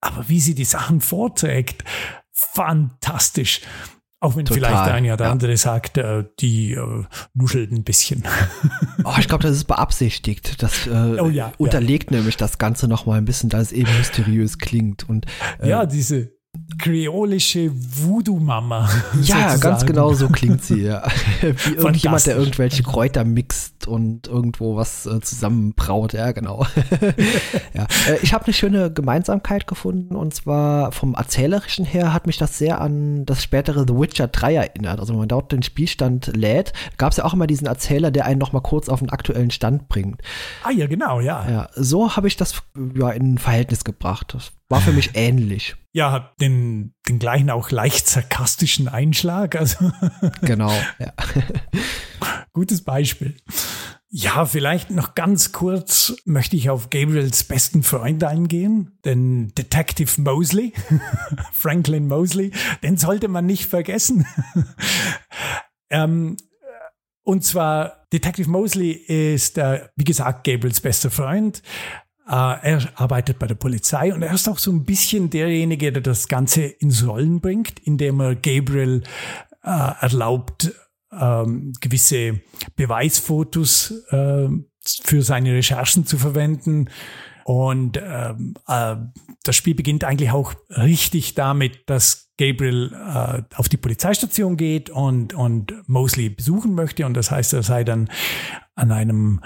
aber 0.00 0.28
wie 0.28 0.40
sie 0.40 0.54
die 0.54 0.64
Sachen 0.64 1.00
vorträgt, 1.00 1.84
fantastisch. 2.32 3.60
Auch 4.22 4.36
wenn 4.36 4.44
Total, 4.44 4.68
vielleicht 4.68 4.86
der 4.86 4.94
eine 4.94 5.14
oder 5.14 5.24
ja. 5.24 5.30
andere 5.30 5.56
sagt, 5.56 5.96
äh, 5.96 6.24
die 6.40 6.72
äh, 6.74 7.04
nuschelt 7.34 7.72
ein 7.72 7.84
bisschen. 7.84 8.24
Oh, 9.02 9.14
ich 9.18 9.28
glaube, 9.28 9.42
das 9.42 9.56
ist 9.56 9.64
beabsichtigt. 9.64 10.62
Das 10.62 10.86
äh, 10.86 10.90
oh, 11.18 11.30
ja, 11.30 11.52
unterlegt 11.56 12.10
ja. 12.10 12.18
nämlich 12.18 12.36
das 12.36 12.58
Ganze 12.58 12.86
nochmal 12.86 13.16
ein 13.16 13.24
bisschen, 13.24 13.48
dass 13.48 13.68
es 13.68 13.72
eben 13.72 13.90
mysteriös 13.96 14.58
klingt. 14.58 15.08
Und, 15.08 15.24
äh, 15.58 15.70
ja, 15.70 15.86
diese 15.86 16.32
kreolische 16.80 17.70
Voodoo-Mama. 17.72 18.88
Ja, 19.22 19.50
sozusagen. 19.50 19.60
ganz 19.60 19.86
genau 19.86 20.12
so 20.14 20.28
klingt 20.28 20.64
sie, 20.64 20.82
ja. 20.82 21.02
Wie 21.40 21.74
irgendjemand, 21.74 22.26
der 22.26 22.36
irgendwelche 22.36 22.82
Kräuter 22.82 23.24
mixt 23.24 23.86
und 23.86 24.28
irgendwo 24.28 24.76
was 24.76 25.04
äh, 25.06 25.20
zusammenbraut, 25.20 26.12
ja, 26.12 26.32
genau. 26.32 26.66
ja. 27.74 27.86
Äh, 28.08 28.18
ich 28.22 28.32
habe 28.32 28.44
eine 28.44 28.54
schöne 28.54 28.90
Gemeinsamkeit 28.92 29.66
gefunden 29.66 30.16
und 30.16 30.32
zwar 30.32 30.92
vom 30.92 31.14
Erzählerischen 31.14 31.84
her 31.84 32.14
hat 32.14 32.26
mich 32.26 32.38
das 32.38 32.56
sehr 32.56 32.80
an 32.80 33.26
das 33.26 33.42
spätere 33.42 33.84
The 33.86 33.94
Witcher 33.94 34.28
3 34.28 34.54
erinnert. 34.54 35.00
Also 35.00 35.12
wenn 35.12 35.20
man 35.20 35.28
dort 35.28 35.52
den 35.52 35.62
Spielstand 35.62 36.34
lädt, 36.34 36.72
gab 36.96 37.10
es 37.12 37.18
ja 37.18 37.24
auch 37.24 37.34
immer 37.34 37.46
diesen 37.46 37.66
Erzähler, 37.66 38.10
der 38.10 38.24
einen 38.26 38.38
nochmal 38.38 38.62
kurz 38.62 38.88
auf 38.88 39.00
den 39.00 39.10
aktuellen 39.10 39.50
Stand 39.50 39.88
bringt. 39.88 40.22
Ah 40.64 40.70
ja, 40.70 40.86
genau, 40.86 41.20
ja. 41.20 41.48
ja 41.48 41.68
so 41.74 42.16
habe 42.16 42.28
ich 42.28 42.36
das 42.36 42.62
ja 42.94 43.10
in 43.10 43.34
ein 43.34 43.38
Verhältnis 43.38 43.84
gebracht. 43.84 44.34
Das 44.34 44.52
war 44.70 44.80
für 44.80 44.92
mich 44.92 45.10
ähnlich. 45.14 45.74
Ja, 45.92 46.12
hat 46.12 46.40
den, 46.40 46.94
den 47.08 47.18
gleichen 47.18 47.50
auch 47.50 47.70
leicht 47.70 48.08
sarkastischen 48.08 48.88
Einschlag. 48.88 49.56
Also 49.56 49.92
genau, 50.42 50.72
ja. 50.98 51.12
Gutes 52.52 52.82
Beispiel. 52.82 53.36
Ja, 54.08 54.44
vielleicht 54.46 54.90
noch 54.90 55.14
ganz 55.14 55.52
kurz 55.52 56.14
möchte 56.24 56.56
ich 56.56 56.70
auf 56.70 56.90
Gabriels 56.90 57.44
besten 57.44 57.82
Freund 57.82 58.24
eingehen, 58.24 58.98
den 59.04 59.52
Detective 59.54 60.20
Mosley, 60.20 60.72
Franklin 61.52 62.08
Mosley, 62.08 62.52
den 62.82 62.96
sollte 62.96 63.28
man 63.28 63.46
nicht 63.46 63.66
vergessen. 63.66 64.26
ähm, 65.90 66.36
und 67.22 67.44
zwar 67.44 68.06
Detective 68.12 68.50
Mosley 68.50 68.90
ist, 68.90 69.58
äh, 69.58 69.88
wie 69.94 70.04
gesagt, 70.04 70.44
Gabriels 70.44 70.80
bester 70.80 71.12
Freund, 71.12 71.62
er 72.34 72.88
arbeitet 72.94 73.38
bei 73.38 73.46
der 73.46 73.56
Polizei 73.56 74.14
und 74.14 74.22
er 74.22 74.32
ist 74.32 74.48
auch 74.48 74.58
so 74.58 74.70
ein 74.70 74.84
bisschen 74.84 75.30
derjenige, 75.30 75.92
der 75.92 76.02
das 76.02 76.28
Ganze 76.28 76.62
ins 76.62 77.06
Rollen 77.06 77.40
bringt, 77.40 77.80
indem 77.80 78.20
er 78.20 78.36
Gabriel 78.36 79.02
äh, 79.64 79.92
erlaubt, 80.00 80.72
ähm, 81.12 81.72
gewisse 81.80 82.40
Beweisfotos 82.76 83.92
äh, 84.10 84.48
für 85.04 85.22
seine 85.22 85.54
Recherchen 85.54 86.06
zu 86.06 86.18
verwenden. 86.18 86.88
Und 87.44 88.00
ähm, 88.00 88.54
äh, 88.68 88.96
das 89.42 89.56
Spiel 89.56 89.74
beginnt 89.74 90.04
eigentlich 90.04 90.30
auch 90.30 90.54
richtig 90.68 91.34
damit, 91.34 91.88
dass 91.90 92.30
Gabriel 92.38 92.92
äh, 92.92 93.42
auf 93.56 93.68
die 93.68 93.76
Polizeistation 93.76 94.56
geht 94.56 94.88
und, 94.88 95.34
und 95.34 95.74
Mosley 95.88 96.30
besuchen 96.30 96.74
möchte. 96.74 97.06
Und 97.06 97.14
das 97.14 97.30
heißt, 97.30 97.52
er 97.54 97.62
sei 97.62 97.82
dann 97.82 98.08
an 98.76 98.92
einem 98.92 99.40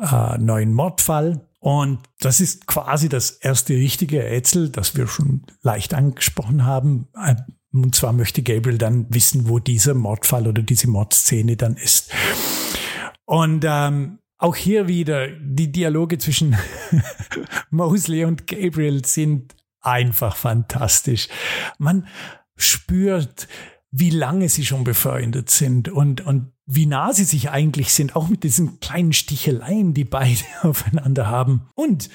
äh, 0.00 0.36
neuen 0.38 0.74
Mordfall 0.74 1.48
und 1.64 2.00
das 2.20 2.42
ist 2.42 2.66
quasi 2.66 3.08
das 3.08 3.30
erste 3.30 3.72
richtige 3.72 4.22
Rätsel, 4.22 4.68
das 4.68 4.98
wir 4.98 5.06
schon 5.06 5.46
leicht 5.62 5.94
angesprochen 5.94 6.66
haben. 6.66 7.08
Und 7.72 7.94
zwar 7.94 8.12
möchte 8.12 8.42
Gabriel 8.42 8.76
dann 8.76 9.06
wissen, 9.08 9.48
wo 9.48 9.60
dieser 9.60 9.94
Mordfall 9.94 10.46
oder 10.46 10.60
diese 10.60 10.90
Mordszene 10.90 11.56
dann 11.56 11.78
ist. 11.78 12.12
Und 13.24 13.64
ähm, 13.66 14.18
auch 14.36 14.56
hier 14.56 14.88
wieder 14.88 15.28
die 15.28 15.72
Dialoge 15.72 16.18
zwischen 16.18 16.54
Mosley 17.70 18.26
und 18.26 18.46
Gabriel 18.46 19.02
sind 19.06 19.56
einfach 19.80 20.36
fantastisch. 20.36 21.28
Man 21.78 22.06
spürt, 22.56 23.48
wie 23.96 24.10
lange 24.10 24.48
sie 24.48 24.66
schon 24.66 24.82
befreundet 24.82 25.50
sind 25.50 25.88
und, 25.88 26.20
und 26.20 26.52
wie 26.66 26.86
nah 26.86 27.12
sie 27.12 27.22
sich 27.22 27.50
eigentlich 27.50 27.92
sind, 27.92 28.16
auch 28.16 28.28
mit 28.28 28.42
diesen 28.42 28.80
kleinen 28.80 29.12
Sticheleien, 29.12 29.94
die 29.94 30.04
beide 30.04 30.40
aufeinander 30.62 31.28
haben. 31.28 31.68
Und, 31.76 32.10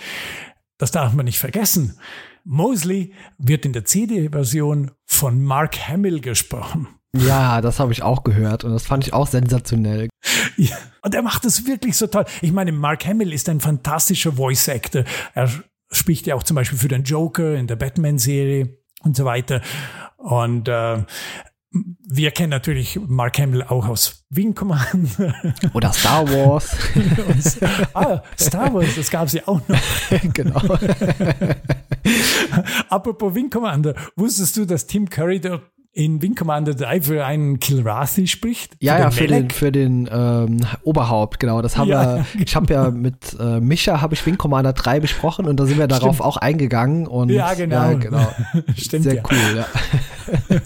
das 0.78 0.92
darf 0.92 1.14
man 1.14 1.26
nicht 1.26 1.40
vergessen, 1.40 1.98
Mosley 2.44 3.14
wird 3.38 3.66
in 3.66 3.72
der 3.72 3.86
CD-Version 3.86 4.92
von 5.06 5.42
Mark 5.42 5.88
Hamill 5.88 6.20
gesprochen. 6.20 6.88
Ja, 7.16 7.62
das 7.62 7.80
habe 7.80 7.94
ich 7.94 8.04
auch 8.04 8.24
gehört 8.24 8.66
und 8.66 8.72
das 8.72 8.86
fand 8.86 9.08
ich 9.08 9.14
auch 9.14 9.28
sensationell. 9.28 10.10
Ja, 10.58 10.78
und 11.02 11.16
er 11.16 11.22
macht 11.22 11.46
das 11.46 11.66
wirklich 11.66 11.96
so 11.96 12.08
toll. 12.08 12.26
Ich 12.42 12.52
meine, 12.52 12.74
Mark 12.74 13.06
Hamill 13.06 13.32
ist 13.32 13.48
ein 13.48 13.62
fantastischer 13.62 14.34
Voice-Actor. 14.34 15.06
Er 15.34 15.50
spricht 15.92 16.28
ja 16.28 16.36
auch 16.36 16.44
zum 16.44 16.56
Beispiel 16.56 16.78
für 16.78 16.90
den 16.90 17.04
Joker 17.04 17.56
in 17.56 17.68
der 17.68 17.78
Batman-Serie 17.78 18.78
und 19.02 19.16
so 19.16 19.26
weiter. 19.26 19.62
Und 20.18 20.68
äh, 20.68 21.04
wir 21.72 22.32
kennen 22.32 22.50
natürlich 22.50 23.00
Mark 23.08 23.38
Hamill 23.38 23.64
auch 23.64 23.88
aus 23.88 24.26
Wing 24.30 24.56
Commander. 24.56 25.36
Oder 25.74 25.94
Star 25.94 26.28
Wars. 26.28 26.76
ah, 27.94 28.22
Star 28.40 28.74
Wars, 28.74 28.96
das 28.96 29.10
gab 29.10 29.28
es 29.28 29.34
ja 29.34 29.44
auch 29.46 29.62
noch. 29.68 29.80
genau. 30.34 30.62
Apropos 32.90 33.36
Wing 33.36 33.50
Commander, 33.50 33.94
wusstest 34.16 34.58
du, 34.58 34.66
dass 34.66 34.88
Tim 34.88 35.10
Curry 35.10 35.40
dort 35.40 35.62
in 35.94 36.22
Wing 36.22 36.34
Commander 36.34 36.74
3 36.74 37.02
für 37.02 37.26
einen 37.26 37.60
Kilrathi 37.60 38.26
spricht? 38.26 38.76
Ja, 38.80 38.96
für 38.96 39.02
ja, 39.02 39.12
für 39.12 39.28
den, 39.28 39.50
für 39.52 39.72
den 39.72 40.10
ähm, 40.12 40.62
Oberhaupt, 40.84 41.40
genau. 41.40 41.62
Das 41.62 41.78
haben 41.78 41.90
ja, 41.90 42.18
wir, 42.18 42.26
ich 42.42 42.56
habe 42.56 42.74
ja 42.74 42.90
mit 42.90 43.38
äh, 43.40 43.60
Micha 43.60 44.02
habe 44.02 44.16
ich 44.16 44.26
Wing 44.26 44.38
Commander 44.38 44.74
3 44.74 45.02
besprochen 45.02 45.46
und 45.46 45.60
da 45.60 45.66
sind 45.66 45.78
wir 45.78 45.88
darauf 45.88 46.16
Stimmt. 46.16 46.28
auch 46.28 46.38
eingegangen. 46.38 47.06
Und, 47.06 47.30
ja, 47.30 47.54
genau. 47.54 47.76
Ja, 47.76 47.94
genau. 47.94 48.28
Stimmt, 48.76 49.04
Sehr 49.04 49.24
cool, 49.30 49.58
ja. 49.58 50.60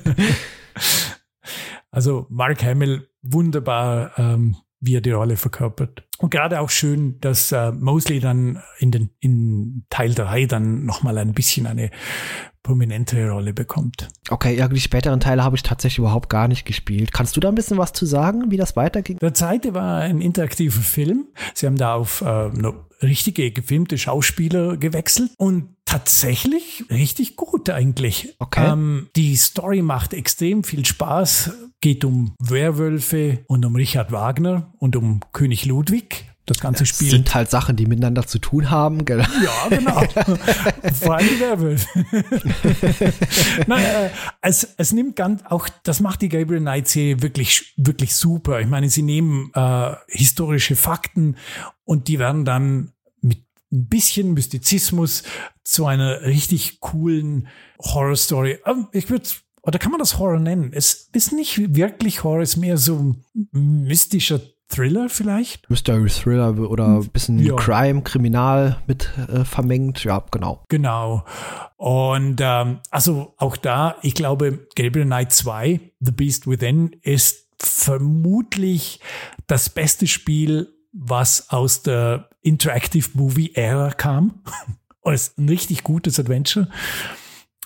Also 1.93 2.25
Mark 2.29 2.63
Hamill, 2.63 3.07
wunderbar, 3.21 4.17
ähm, 4.17 4.55
wie 4.79 4.95
er 4.95 5.01
die 5.01 5.11
Rolle 5.11 5.37
verkörpert. 5.37 6.03
Und 6.17 6.31
gerade 6.31 6.59
auch 6.59 6.71
schön, 6.71 7.19
dass 7.21 7.51
äh, 7.51 7.71
Mosley 7.71 8.19
dann 8.19 8.63
in, 8.79 8.89
den, 8.89 9.11
in 9.19 9.85
Teil 9.89 10.15
3 10.15 10.47
dann 10.47 10.85
nochmal 10.85 11.19
ein 11.19 11.33
bisschen 11.33 11.67
eine 11.67 11.91
prominente 12.63 13.29
Rolle 13.29 13.53
bekommt. 13.53 14.07
Okay, 14.29 14.57
ja, 14.57 14.67
die 14.67 14.79
späteren 14.79 15.19
Teile 15.19 15.43
habe 15.43 15.55
ich 15.55 15.63
tatsächlich 15.63 15.99
überhaupt 15.99 16.29
gar 16.29 16.47
nicht 16.47 16.65
gespielt. 16.65 17.11
Kannst 17.11 17.35
du 17.35 17.41
da 17.41 17.49
ein 17.49 17.55
bisschen 17.55 17.77
was 17.77 17.93
zu 17.93 18.05
sagen, 18.05 18.49
wie 18.49 18.57
das 18.57 18.75
weiterging? 18.75 19.19
Der 19.19 19.33
zweite 19.33 19.73
war 19.73 19.99
ein 19.99 20.21
interaktiver 20.21 20.81
Film. 20.81 21.27
Sie 21.53 21.65
haben 21.65 21.77
da 21.77 21.93
auf 21.95 22.21
äh, 22.21 22.49
richtige 23.03 23.51
gefilmte 23.51 23.97
Schauspieler 23.97 24.77
gewechselt 24.77 25.31
und 25.37 25.75
tatsächlich 25.85 26.85
richtig 26.89 27.35
gut 27.35 27.69
eigentlich. 27.69 28.35
Okay. 28.39 28.71
Ähm, 28.71 29.09
die 29.15 29.35
Story 29.35 29.81
macht 29.81 30.13
extrem 30.13 30.63
viel 30.63 30.85
Spaß, 30.85 31.51
geht 31.81 32.05
um 32.05 32.33
Werwölfe 32.39 33.43
und 33.47 33.65
um 33.65 33.75
Richard 33.75 34.11
Wagner 34.11 34.73
und 34.79 34.95
um 34.95 35.19
König 35.33 35.65
Ludwig. 35.65 36.32
Das 36.45 36.59
ganze 36.59 36.85
Spiel. 36.85 37.07
Das 37.07 37.15
sind 37.15 37.33
halt 37.33 37.49
Sachen, 37.49 37.77
die 37.77 37.85
miteinander 37.85 38.27
zu 38.27 38.37
tun 38.37 38.69
haben. 38.69 39.05
Genau. 39.05 39.23
Ja, 39.23 39.69
genau. 39.69 40.01
Vor 40.93 41.15
allem 41.15 41.27
die 41.29 41.39
Werwölfe. 41.39 41.87
Nein, 43.67 43.83
äh, 43.83 44.09
es, 44.41 44.67
es 44.75 44.91
nimmt 44.91 45.15
ganz, 45.15 45.41
auch, 45.45 45.69
das 45.83 46.01
macht 46.01 46.21
die 46.21 46.27
Gabriel 46.27 46.59
Knight 46.59 46.89
Serie 46.89 47.21
wirklich, 47.21 47.73
wirklich 47.77 48.13
super. 48.15 48.59
Ich 48.59 48.67
meine, 48.67 48.89
sie 48.89 49.03
nehmen 49.03 49.51
äh, 49.53 49.95
historische 50.07 50.75
Fakten 50.75 51.37
und 51.85 52.09
die 52.09 52.19
werden 52.19 52.43
dann 52.43 52.91
mit 53.21 53.39
ein 53.71 53.87
bisschen 53.87 54.33
Mystizismus 54.33 55.23
zu 55.63 55.85
einer 55.85 56.23
richtig 56.23 56.81
coolen 56.81 57.47
Horror-Story. 57.79 58.59
Ähm, 58.65 58.87
ich 58.91 59.09
würde 59.09 59.29
oder 59.65 59.79
kann 59.79 59.91
man 59.91 59.99
das 59.99 60.19
Horror 60.19 60.39
nennen? 60.39 60.71
Es 60.73 61.09
ist 61.13 61.31
nicht 61.31 61.73
wirklich 61.73 62.25
Horror, 62.25 62.41
es 62.41 62.49
ist 62.51 62.57
mehr 62.57 62.77
so 62.77 63.15
mystischer 63.53 64.41
Thriller 64.75 65.09
vielleicht? 65.09 65.69
Mystery 65.69 66.09
Thriller 66.09 66.57
oder 66.57 66.87
ein 66.99 67.09
bisschen 67.09 67.39
ja. 67.39 67.55
Crime, 67.55 68.01
Kriminal 68.01 68.81
mit 68.87 69.09
äh, 69.29 69.45
vermengt. 69.45 70.03
Ja, 70.03 70.23
genau. 70.31 70.63
Genau. 70.69 71.25
Und 71.77 72.39
ähm, 72.41 72.79
also 72.89 73.33
auch 73.37 73.57
da, 73.57 73.95
ich 74.01 74.15
glaube, 74.15 74.67
Gabriel 74.75 75.05
Knight 75.05 75.31
2, 75.31 75.79
The 75.99 76.11
Beast 76.11 76.47
Within, 76.47 76.95
ist 77.01 77.47
vermutlich 77.57 78.99
das 79.47 79.69
beste 79.69 80.07
Spiel, 80.07 80.69
was 80.91 81.49
aus 81.49 81.83
der 81.83 82.29
Interactive 82.41 83.09
Movie 83.13 83.53
Ära 83.55 83.91
kam. 83.91 84.43
Und 85.01 85.13
es 85.13 85.29
ist 85.29 85.37
ein 85.37 85.49
richtig 85.49 85.83
gutes 85.83 86.19
Adventure. 86.19 86.69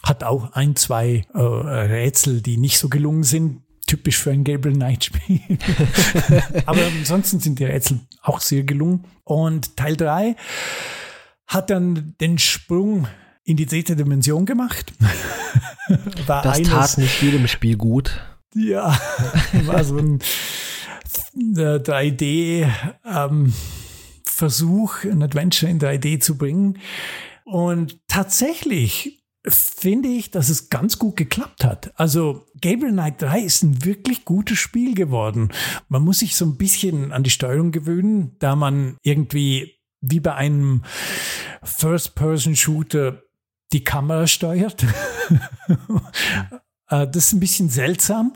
Hat 0.04 0.24
auch 0.24 0.54
ein, 0.54 0.76
zwei 0.76 1.26
äh, 1.34 1.40
Rätsel, 1.40 2.42
die 2.42 2.58
nicht 2.58 2.80
so 2.80 2.90
gelungen 2.90 3.24
sind 3.24 3.62
typisch 3.88 4.18
für 4.18 4.32
ein 4.32 4.44
Gabriel 4.44 4.76
Knight 4.76 5.06
Spiel. 5.06 5.42
Aber 6.66 6.86
ansonsten 6.86 7.40
sind 7.40 7.58
die 7.60 7.66
Rätsel 7.66 8.02
auch 8.22 8.40
sehr 8.40 8.64
gelungen. 8.64 9.06
Und 9.24 9.76
Teil 9.76 9.98
3 9.98 10.36
hat 11.48 11.70
dann 11.70 12.14
den 12.22 12.38
Sprung 12.38 13.08
in 13.44 13.58
die 13.58 13.66
dritte 13.66 13.96
Dimension 13.96 14.46
gemacht. 14.46 14.94
war 16.28 16.44
das 16.44 16.58
eines, 16.58 16.70
tat 16.70 16.98
nicht 16.98 17.22
jedem 17.22 17.48
Spiel 17.48 17.78
gut. 17.78 18.22
Ja, 18.54 19.00
war 19.66 19.84
so 19.84 19.98
ein 19.98 20.20
3D 21.36 22.70
ähm, 23.06 23.54
Versuch, 24.26 25.04
ein 25.04 25.24
Adventure 25.24 25.72
in 25.72 25.80
3D 25.80 26.20
zu 26.20 26.38
bringen. 26.38 26.78
Und 27.46 28.00
tatsächlich 28.08 29.24
finde 29.48 30.10
ich, 30.10 30.32
dass 30.32 30.50
es 30.50 30.70
ganz 30.70 31.00
gut 31.00 31.16
geklappt 31.16 31.64
hat. 31.64 31.92
Also 32.00 32.46
Gabriel 32.62 32.92
Knight 32.92 33.22
3 33.22 33.40
ist 33.42 33.64
ein 33.64 33.86
wirklich 33.86 34.26
gutes 34.26 34.58
Spiel 34.58 34.94
geworden. 34.94 35.50
Man 35.88 36.04
muss 36.04 36.20
sich 36.20 36.36
so 36.36 36.46
ein 36.46 36.58
bisschen 36.58 37.12
an 37.12 37.24
die 37.24 37.30
Steuerung 37.30 37.72
gewöhnen, 37.72 38.36
da 38.40 38.56
man 38.56 38.98
irgendwie 39.04 39.76
wie 40.02 40.20
bei 40.20 40.36
einem 40.36 40.84
First-Person-Shooter 41.64 43.24
die 43.74 43.84
Kamera 43.84 44.28
steuert. 44.28 44.86
Äh, 46.90 47.06
das 47.06 47.26
ist 47.26 47.34
ein 47.34 47.42
bisschen 47.42 47.70
seltsam. 47.70 48.32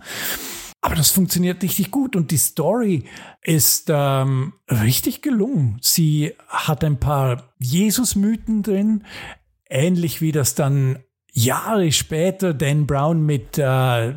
Aber 0.81 0.95
das 0.95 1.11
funktioniert 1.11 1.63
richtig 1.63 1.91
gut 1.91 2.17
und 2.17 2.31
die 2.31 2.37
Story 2.37 3.05
ist 3.43 3.85
ähm, 3.87 4.53
richtig 4.67 5.21
gelungen. 5.21 5.77
Sie 5.81 6.33
hat 6.47 6.83
ein 6.83 6.99
paar 6.99 7.53
Jesus-Mythen 7.59 8.61
drin, 8.61 9.05
ähnlich 9.71 10.21
wie 10.21 10.31
das 10.31 10.55
dann 10.55 10.99
Jahre 11.31 11.91
später 11.91 12.53
Dan 12.53 12.87
Brown 12.87 13.25
mit 13.25 13.57
äh, 13.57 14.13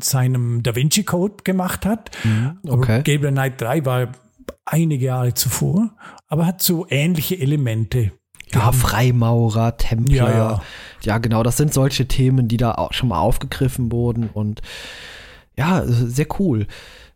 seinem 0.00 0.62
Da 0.62 0.76
Vinci 0.76 1.04
Code 1.04 1.42
gemacht 1.42 1.86
hat. 1.86 2.10
Mhm, 2.22 2.58
okay. 2.68 3.02
Gabriel 3.02 3.32
Knight 3.32 3.60
3 3.60 3.84
war 3.84 4.08
einige 4.64 5.06
Jahre 5.06 5.34
zuvor, 5.34 5.90
aber 6.28 6.46
hat 6.46 6.62
so 6.62 6.86
ähnliche 6.88 7.38
Elemente. 7.38 8.12
Ja, 8.52 8.72
Freimaurer, 8.72 9.76
Templer. 9.76 10.16
Ja, 10.16 10.32
ja. 10.32 10.62
ja, 11.02 11.18
genau, 11.18 11.42
das 11.42 11.56
sind 11.56 11.72
solche 11.72 12.06
Themen, 12.08 12.48
die 12.48 12.56
da 12.56 12.72
auch 12.72 12.92
schon 12.92 13.08
mal 13.08 13.20
aufgegriffen 13.20 13.92
wurden 13.92 14.28
und 14.28 14.60
ja, 15.56 15.82
sehr 15.86 16.26
cool. 16.38 16.66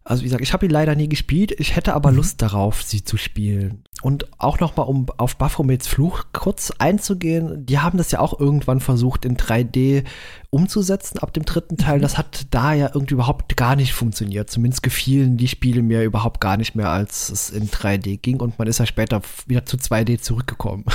Also 0.07 0.21
wie 0.21 0.27
gesagt, 0.27 0.43
ich 0.43 0.53
habe 0.53 0.67
ihn 0.67 0.71
leider 0.71 0.95
nie 0.95 1.09
gespielt, 1.09 1.59
ich 1.59 1.77
hätte 1.77 1.95
aber 1.95 2.11
mhm. 2.11 2.19
Lust 2.19 2.43
darauf, 2.43 2.83
sie 2.83 3.05
zu 3.05 3.17
spielen. 3.17 3.85
Und 4.03 4.29
auch 4.39 4.61
nochmal, 4.61 4.87
um 4.87 5.07
auf 5.17 5.37
Baphomets 5.37 5.89
Fluch 5.89 6.25
kurz 6.35 6.71
einzugehen, 6.77 7.65
die 7.65 7.79
haben 7.79 7.97
das 7.97 8.11
ja 8.11 8.21
auch 8.21 8.39
irgendwann 8.39 8.81
versucht 8.81 9.25
in 9.25 9.39
3D 9.39 10.05
umzusetzen 10.51 11.21
ab 11.21 11.33
dem 11.33 11.47
dritten 11.47 11.79
Teil. 11.79 11.99
Mhm. 11.99 12.03
Das 12.03 12.19
hat 12.19 12.47
da 12.51 12.75
ja 12.75 12.91
irgendwie 12.93 13.15
überhaupt 13.15 13.57
gar 13.57 13.77
nicht 13.77 13.95
funktioniert. 13.95 14.51
Zumindest 14.51 14.83
gefielen 14.83 15.39
die 15.39 15.49
Spiele 15.49 15.81
mir 15.81 16.03
überhaupt 16.03 16.39
gar 16.39 16.59
nicht 16.59 16.75
mehr, 16.75 16.91
als 16.91 17.31
es 17.31 17.49
in 17.49 17.71
3D 17.71 18.19
ging. 18.19 18.41
Und 18.41 18.59
man 18.59 18.69
ist 18.69 18.79
ja 18.79 18.87
später 18.87 19.23
wieder 19.47 19.65
zu 19.65 19.79
2D 19.79 20.21
zurückgekommen. 20.21 20.85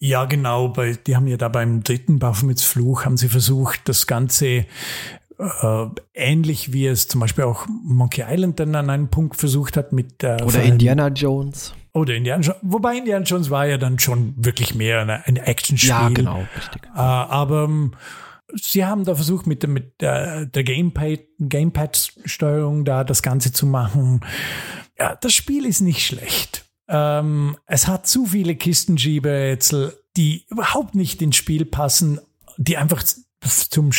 Ja, 0.00 0.26
genau. 0.26 0.68
Bei, 0.68 0.92
die 0.92 1.16
haben 1.16 1.26
ja 1.26 1.38
da 1.38 1.48
beim 1.48 1.82
dritten 1.82 2.18
Baphomets 2.18 2.62
Fluch 2.62 3.06
haben 3.06 3.16
sie 3.16 3.30
versucht, 3.30 3.88
das 3.88 4.06
Ganze 4.06 4.66
äh, 5.38 5.86
ähnlich 6.14 6.72
wie 6.72 6.86
es 6.86 7.08
zum 7.08 7.20
Beispiel 7.20 7.44
auch 7.44 7.66
Monkey 7.68 8.24
Island 8.28 8.60
dann 8.60 8.74
an 8.74 8.90
einem 8.90 9.08
Punkt 9.08 9.36
versucht 9.36 9.76
hat 9.76 9.92
mit 9.92 10.22
äh, 10.22 10.36
oder 10.44 10.62
Indiana 10.62 11.08
Jones 11.08 11.74
oder 11.92 12.14
Indiana 12.14 12.42
Jones, 12.42 12.60
wobei 12.62 12.98
Indiana 12.98 13.24
Jones 13.24 13.50
war 13.50 13.66
ja 13.66 13.78
dann 13.78 13.98
schon 13.98 14.34
wirklich 14.36 14.74
mehr 14.74 15.00
eine, 15.00 15.26
ein 15.26 15.36
Actionspiel. 15.36 15.90
Ja, 15.90 16.08
genau, 16.08 16.44
richtig. 16.56 16.82
Äh, 16.84 16.98
aber 16.98 17.64
ähm, 17.64 17.92
sie 18.54 18.84
haben 18.84 19.04
da 19.04 19.14
versucht 19.14 19.46
mit, 19.46 19.66
mit 19.68 20.00
der, 20.00 20.46
der 20.46 20.64
Gamepad, 20.64 21.20
Gamepad-Steuerung 21.38 22.84
da 22.84 23.04
das 23.04 23.22
Ganze 23.22 23.52
zu 23.52 23.66
machen. 23.66 24.20
Ja, 24.98 25.16
das 25.16 25.32
Spiel 25.34 25.66
ist 25.66 25.80
nicht 25.80 26.04
schlecht. 26.04 26.64
Ähm, 26.88 27.56
es 27.66 27.88
hat 27.88 28.06
zu 28.06 28.26
viele 28.26 28.56
Kistenschieberätsel, 28.56 29.96
die 30.16 30.46
überhaupt 30.48 30.94
nicht 30.94 31.22
ins 31.22 31.36
Spiel 31.36 31.64
passen, 31.64 32.20
die 32.56 32.76
einfach 32.76 33.02
zum 33.02 33.92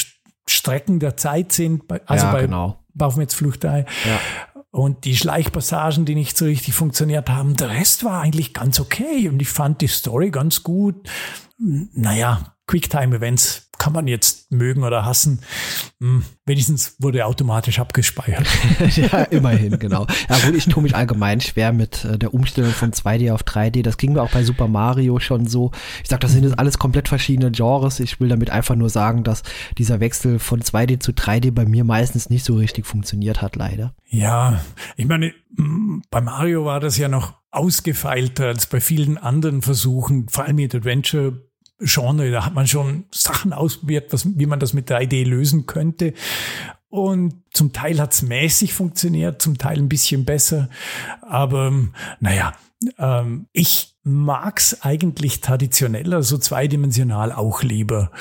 Strecken 0.47 0.99
der 0.99 1.17
Zeit 1.17 1.51
sind, 1.51 1.83
also 2.05 2.25
ja, 2.25 2.31
bei 2.31 2.41
genau. 2.41 2.79
Baufmetzflucht 2.93 3.63
3. 3.63 3.79
Ja. 3.79 3.85
Und 4.71 5.05
die 5.05 5.15
Schleichpassagen, 5.15 6.05
die 6.05 6.15
nicht 6.15 6.37
so 6.37 6.45
richtig 6.45 6.73
funktioniert 6.73 7.29
haben, 7.29 7.55
der 7.55 7.69
Rest 7.69 8.03
war 8.03 8.21
eigentlich 8.21 8.53
ganz 8.53 8.79
okay. 8.79 9.29
Und 9.29 9.41
ich 9.41 9.47
fand 9.47 9.81
die 9.81 9.87
Story 9.87 10.31
ganz 10.31 10.63
gut. 10.63 11.07
Naja, 11.57 12.55
Quicktime-Events 12.67 13.65
kann 13.77 13.93
man 13.93 14.07
jetzt 14.07 14.51
mögen 14.51 14.83
oder 14.83 15.05
hassen. 15.05 15.39
Hm, 15.99 16.23
wenigstens 16.45 16.95
wurde 16.99 17.25
automatisch 17.25 17.79
abgespeichert. 17.79 18.47
ja, 18.95 19.23
immerhin, 19.23 19.77
genau. 19.79 20.07
Ja 20.29 20.39
gut, 20.39 20.55
ich 20.55 20.65
tue 20.65 20.81
mich 20.81 20.95
allgemein 20.95 21.41
schwer 21.41 21.73
mit 21.73 22.05
äh, 22.05 22.17
der 22.17 22.33
Umstellung 22.33 22.71
von 22.71 22.91
2D 22.91 23.33
auf 23.33 23.43
3D. 23.43 23.83
Das 23.83 23.97
ging 23.97 24.13
mir 24.13 24.21
auch 24.21 24.31
bei 24.31 24.43
Super 24.43 24.67
Mario 24.67 25.19
schon 25.19 25.45
so. 25.45 25.71
Ich 26.03 26.09
sag, 26.09 26.21
das 26.21 26.31
sind 26.31 26.43
jetzt 26.43 26.57
alles 26.57 26.79
komplett 26.79 27.09
verschiedene 27.09 27.51
Genres. 27.51 27.99
Ich 27.99 28.19
will 28.19 28.29
damit 28.29 28.49
einfach 28.49 28.75
nur 28.75 28.89
sagen, 28.89 29.23
dass 29.23 29.43
dieser 29.77 29.99
Wechsel 29.99 30.39
von 30.39 30.61
2D 30.61 30.99
zu 30.99 31.11
3D 31.11 31.51
bei 31.51 31.65
mir 31.65 31.83
meistens 31.83 32.29
nicht 32.29 32.45
so 32.45 32.55
richtig 32.55 32.85
funktioniert 32.85 33.41
hat, 33.41 33.55
leider. 33.55 33.93
Ja, 34.07 34.61
ich 34.95 35.05
meine, 35.05 35.33
hm, 35.57 36.03
bei 36.09 36.21
Mario 36.21 36.65
war 36.65 36.79
das 36.79 36.97
ja 36.97 37.07
noch 37.07 37.33
ausgefeilter 37.55 38.47
als 38.47 38.65
bei 38.65 38.81
vielen 38.81 39.17
anderen 39.17 39.61
Versuchen, 39.61 40.27
vor 40.29 40.45
allem 40.45 40.57
mit 40.57 40.75
Adventure 40.75 41.41
Genre. 41.79 42.31
Da 42.31 42.45
hat 42.45 42.53
man 42.53 42.67
schon 42.67 43.05
Sachen 43.11 43.53
ausprobiert, 43.53 44.13
was, 44.13 44.27
wie 44.37 44.45
man 44.45 44.59
das 44.59 44.73
mit 44.73 44.89
der 44.89 45.01
Idee 45.01 45.23
lösen 45.23 45.65
könnte. 45.65 46.13
Und 46.89 47.43
zum 47.51 47.73
Teil 47.73 47.99
hat 47.99 48.13
es 48.13 48.21
mäßig 48.21 48.73
funktioniert, 48.73 49.41
zum 49.41 49.57
Teil 49.57 49.79
ein 49.79 49.89
bisschen 49.89 50.23
besser. 50.23 50.69
Aber 51.21 51.73
naja, 52.19 52.53
ähm, 52.97 53.47
ich 53.51 53.95
mag's 54.03 54.81
eigentlich 54.81 55.41
traditioneller, 55.41 56.21
so 56.21 56.37
zweidimensional 56.37 57.31
auch 57.31 57.63
lieber. 57.63 58.11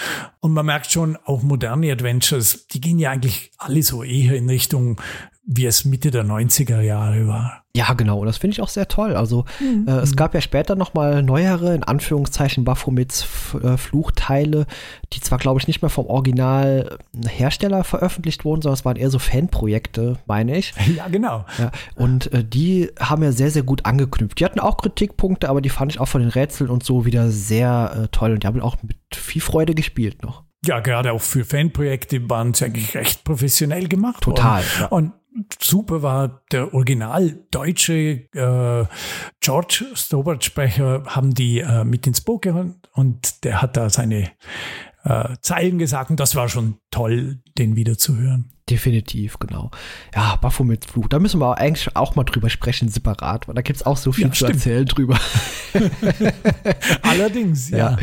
Und 0.41 0.53
man 0.53 0.67
merkt 0.67 0.91
schon, 0.91 1.17
auch 1.25 1.43
moderne 1.43 1.93
Adventures, 1.93 2.67
die 2.69 2.81
gehen 2.81 2.99
ja 2.99 3.11
eigentlich 3.11 3.53
alle 3.59 3.83
so 3.83 4.03
eher 4.03 4.35
in 4.35 4.49
Richtung 4.49 5.01
wie 5.47 5.67
es 5.67 5.85
Mitte 5.85 6.11
der 6.11 6.25
90er 6.25 6.81
Jahre 6.81 7.27
war. 7.27 7.65
Ja, 7.77 7.93
genau. 7.95 8.25
Das 8.25 8.39
finde 8.39 8.55
ich 8.55 8.63
auch 8.63 8.69
sehr 8.69 8.87
toll. 8.87 9.17
Also 9.17 9.45
mhm. 9.61 9.87
äh, 9.89 9.97
es 9.97 10.15
gab 10.15 10.33
ja 10.33 10.41
später 10.41 10.77
noch 10.77 10.95
mal 10.95 11.23
neuere, 11.23 11.75
in 11.75 11.83
Anführungszeichen, 11.83 12.65
Baphomets 12.65 13.27
äh, 13.63 13.77
Fluchteile, 13.77 14.67
die 15.13 15.21
zwar, 15.21 15.39
glaube 15.39 15.61
ich, 15.61 15.67
nicht 15.67 15.83
mehr 15.83 15.91
vom 15.91 16.07
Original 16.07 16.99
Hersteller 17.27 17.83
veröffentlicht 17.83 18.45
wurden, 18.45 18.63
sondern 18.63 18.75
es 18.75 18.85
waren 18.85 18.97
eher 18.97 19.11
so 19.11 19.19
Fanprojekte, 19.19 20.19
meine 20.27 20.57
ich. 20.57 20.73
Ja, 20.95 21.09
genau. 21.09 21.45
Ja, 21.59 21.73
und 21.97 22.33
äh, 22.33 22.45
die 22.45 22.91
haben 23.01 23.25
ja 23.25 23.33
sehr, 23.33 23.51
sehr 23.51 23.65
gut 23.65 23.85
angeknüpft. 23.85 24.39
Die 24.39 24.45
hatten 24.45 24.61
auch 24.61 24.77
Kritikpunkte, 24.77 25.49
aber 25.49 25.61
die 25.61 25.71
fand 25.71 25.93
ich 25.93 25.99
auch 25.99 26.07
von 26.07 26.21
den 26.21 26.31
Rätseln 26.31 26.71
und 26.71 26.85
so 26.85 27.05
wieder 27.05 27.31
sehr 27.31 28.05
äh, 28.05 28.09
toll. 28.13 28.33
Und 28.33 28.45
die 28.45 28.47
haben 28.47 28.61
auch 28.61 28.77
mit 28.83 28.97
viel 29.13 29.43
Freude 29.43 29.75
gespielt 29.75 30.23
noch. 30.23 30.45
Ja, 30.65 30.81
gerade 30.81 31.13
auch 31.13 31.21
für 31.21 31.45
Fanprojekte 31.45 32.31
waren 32.31 32.55
sie 32.55 32.67
eigentlich 32.67 32.95
recht 32.95 33.25
professionell 33.25 33.89
gemacht. 33.89 34.23
Total. 34.23 34.63
Ja. 34.79 34.87
Und 34.87 35.13
super 35.61 36.03
war 36.03 36.43
der 36.53 36.73
original 36.75 37.45
deutsche 37.51 38.29
äh, 38.33 38.87
George 39.41 39.85
Stobart-Sprecher, 39.95 41.05
haben 41.07 41.35
die 41.35 41.61
äh, 41.61 41.85
mit 41.85 42.07
ins 42.07 42.21
Boot 42.21 42.43
geholt 42.43 42.75
und 42.93 43.45
der 43.45 43.61
hat 43.61 43.77
da 43.77 43.91
seine 43.91 44.31
äh, 45.05 45.37
Zeilen 45.41 45.79
gesagt 45.79 46.11
und 46.11 46.21
das 46.21 46.35
war 46.35 46.49
schon 46.49 46.79
toll, 46.91 47.43
den 47.59 47.77
wieder 47.77 47.99
zu 47.99 48.17
hören. 48.17 48.54
Definitiv, 48.71 49.39
genau. 49.39 49.71
Ja, 50.15 50.37
Baphomets 50.37 50.87
Fluch, 50.87 51.07
da 51.09 51.19
müssen 51.19 51.39
wir 51.39 51.59
eigentlich 51.59 51.95
auch 51.97 52.17
mal 52.17 52.25
drüber 52.25 52.49
sprechen, 52.49 52.89
separat, 52.89 53.47
weil 53.47 53.55
da 53.55 53.61
gibt 53.61 53.77
es 53.77 53.85
auch 53.85 53.99
so 53.99 54.11
viel 54.11 54.25
ja, 54.25 54.31
zu 54.31 54.37
stimmt. 54.37 54.55
erzählen 54.55 54.87
drüber. 54.87 55.21
Allerdings, 57.03 57.69
ja. 57.69 57.77
ja. 57.77 57.99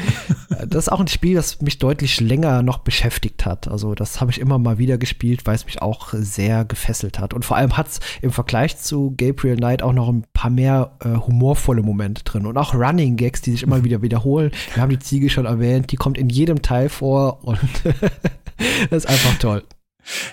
Das 0.68 0.86
ist 0.86 0.89
auch 0.89 0.99
ein 0.99 1.07
Spiel, 1.07 1.34
das 1.34 1.62
mich 1.62 1.80
deutlich 1.80 2.20
länger 2.20 2.62
noch 2.62 2.78
beschäftigt 2.78 3.43
hat. 3.43 3.68
Also 3.68 3.95
das 3.95 4.22
habe 4.22 4.30
ich 4.30 4.39
immer 4.39 4.59
mal 4.59 4.78
wieder 4.78 4.99
gespielt, 4.99 5.47
weil 5.47 5.55
es 5.55 5.66
mich 5.66 5.82
auch 5.82 6.09
sehr 6.14 6.64
gefesselt 6.64 7.18
hat. 7.18 7.34
Und 7.34 7.43
vor 7.43 7.57
allem 7.57 7.76
hat 7.76 7.88
es 7.88 7.99
im 8.22 8.32
Vergleich 8.32 8.78
zu 8.78 9.16
Gabriel 9.18 9.55
Knight 9.55 9.82
auch 9.82 9.93
noch 9.93 10.09
ein 10.09 10.28
paar 10.32 10.51
mehr 10.51 10.91
äh, 10.99 11.16
humorvolle 11.16 11.82
Momente 11.82 12.24
drin 12.24 12.45
und 12.45 12.59
auch 12.59 12.76
Running 12.76 13.16
Gags, 13.16 13.41
die 13.41 13.53
sich 13.53 13.64
immer 13.64 13.84
wieder 13.84 14.03
wiederholen. 14.03 14.51
Wir 14.76 14.84
haben 14.84 14.91
die 14.91 14.99
Ziege 14.99 15.32
schon 15.32 15.47
erwähnt, 15.47 15.91
die 15.91 15.95
kommt 15.95 16.20
in 16.20 16.30
jedem 16.30 16.62
Teil 16.62 16.88
vor 16.88 17.43
und 17.43 17.59
das 18.91 19.05
ist 19.05 19.09
einfach 19.09 19.39
toll. 19.39 19.64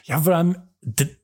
Ja, 0.05 0.21
vor 0.21 0.35
allem, 0.35 0.57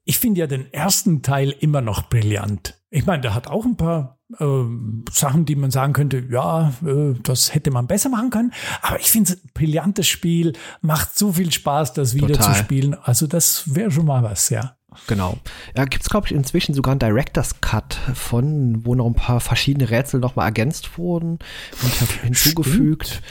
ich 0.05 0.19
finde 0.19 0.41
ja 0.41 0.47
den 0.47 0.73
ersten 0.73 1.23
Teil 1.23 1.51
immer 1.51 1.81
noch 1.81 2.09
brillant. 2.09 2.75
Ich 2.91 3.07
meine, 3.07 3.23
der 3.23 3.35
hat 3.35 3.49
auch 3.49 3.65
ein 3.65 3.77
paar 3.77 4.19
äh, 4.39 4.65
Sachen, 5.11 5.45
die 5.47 5.57
man 5.57 5.71
sagen 5.71 5.93
könnte, 5.93 6.25
ja, 6.31 6.73
äh, 6.85 7.15
das 7.23 7.55
hätte 7.55 7.71
man 7.71 7.87
besser 7.87 8.09
machen 8.09 8.31
können. 8.31 8.53
Aber 8.83 9.01
ich 9.01 9.11
finde 9.11 9.33
es 9.33 9.45
ein 9.45 9.51
brillantes 9.53 10.07
Spiel, 10.07 10.53
macht 10.81 11.19
so 11.19 11.33
viel 11.33 11.53
Spaß, 11.53 11.93
das 11.95 12.15
wieder 12.15 12.29
Total. 12.29 12.55
zu 12.55 12.59
spielen. 12.61 12.95
Also 12.95 13.27
das 13.27 13.75
wäre 13.75 13.91
schon 13.91 14.07
mal 14.07 14.23
was, 14.23 14.51
ja. 14.51 14.77
Genau. 15.09 15.39
Ja, 15.77 15.85
gibt 15.87 16.05
es, 16.05 16.11
glaube 16.11 16.29
ich, 16.29 16.33
inzwischen 16.33 16.75
sogar 16.75 16.93
einen 16.93 17.01
Director's 17.01 17.61
Cut 17.61 17.99
von, 18.15 18.87
wo 18.87 18.95
noch 18.95 19.07
ein 19.07 19.15
paar 19.15 19.41
verschiedene 19.41 19.91
Rätsel 19.91 20.21
nochmal 20.21 20.47
ergänzt 20.47 20.99
wurden 20.99 21.39
und 21.83 22.11
hinzugefügt. 22.23 23.23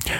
Stimmt. 0.00 0.16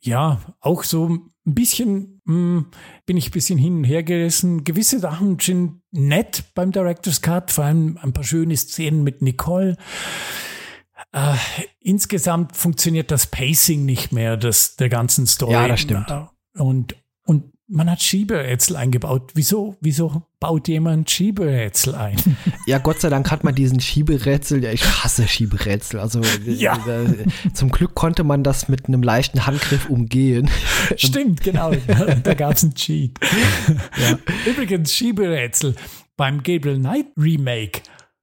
Ja, 0.00 0.40
auch 0.60 0.84
so 0.84 1.30
ein 1.48 1.54
bisschen 1.54 2.20
mh, 2.24 2.34
hm, 2.34 2.66
bin 3.06 3.16
ich 3.16 3.28
ein 3.28 3.32
bisschen 3.32 3.58
hin 3.58 3.78
und 3.78 3.84
her 3.84 4.02
gerissen. 4.02 4.64
Gewisse 4.64 4.98
Sachen 4.98 5.38
sind 5.40 5.80
nett 5.90 6.44
beim 6.54 6.72
Director's 6.72 7.22
Cut, 7.22 7.50
vor 7.50 7.64
allem 7.64 7.98
ein 8.02 8.12
paar 8.12 8.24
schöne 8.24 8.56
Szenen 8.56 9.02
mit 9.02 9.22
Nicole. 9.22 9.76
äh, 11.12 11.34
insgesamt 11.80 12.56
funktioniert 12.56 13.10
das 13.10 13.26
Pacing 13.26 13.84
nicht 13.84 14.12
mehr 14.12 14.36
des, 14.36 14.76
der 14.76 14.88
ganzen 14.88 15.26
Story. 15.26 15.52
Ja, 15.52 15.68
das 15.68 15.80
stimmt. 15.80 16.12
Und, 16.54 16.96
und 17.24 17.52
man 17.68 17.90
hat 17.90 18.02
Schieberätsel 18.02 18.76
eingebaut. 18.76 19.32
Wieso, 19.34 19.76
wieso 19.80 20.22
baut 20.40 20.68
jemand 20.68 21.10
Schieberätsel 21.10 21.94
ein? 21.94 22.16
Ja, 22.66 22.76
Gott 22.76 23.00
sei 23.00 23.08
Dank 23.08 23.30
hat 23.30 23.44
man 23.44 23.54
diesen 23.54 23.80
Schieberätsel. 23.80 24.62
Ja, 24.62 24.70
ich 24.70 24.84
hasse 24.84 25.26
Schieberätsel. 25.26 26.00
Also 26.00 26.20
äh, 26.20 26.52
ja. 26.52 26.78
zum 27.54 27.70
Glück 27.70 27.94
konnte 27.94 28.24
man 28.24 28.44
das 28.44 28.68
mit 28.68 28.88
einem 28.88 29.02
leichten 29.02 29.46
Handgriff 29.46 29.88
umgehen. 29.88 30.50
Stimmt, 30.96 31.42
genau. 31.42 31.72
Da 32.22 32.34
gab 32.34 32.56
es 32.56 32.62
einen 32.62 32.74
Cheat. 32.74 33.18
Ja. 33.96 34.18
Übrigens, 34.44 34.92
Schieberätsel 34.92 35.76
beim 36.18 36.42
Gabriel 36.42 36.78
Knight 36.78 37.06
Remake 37.16 37.80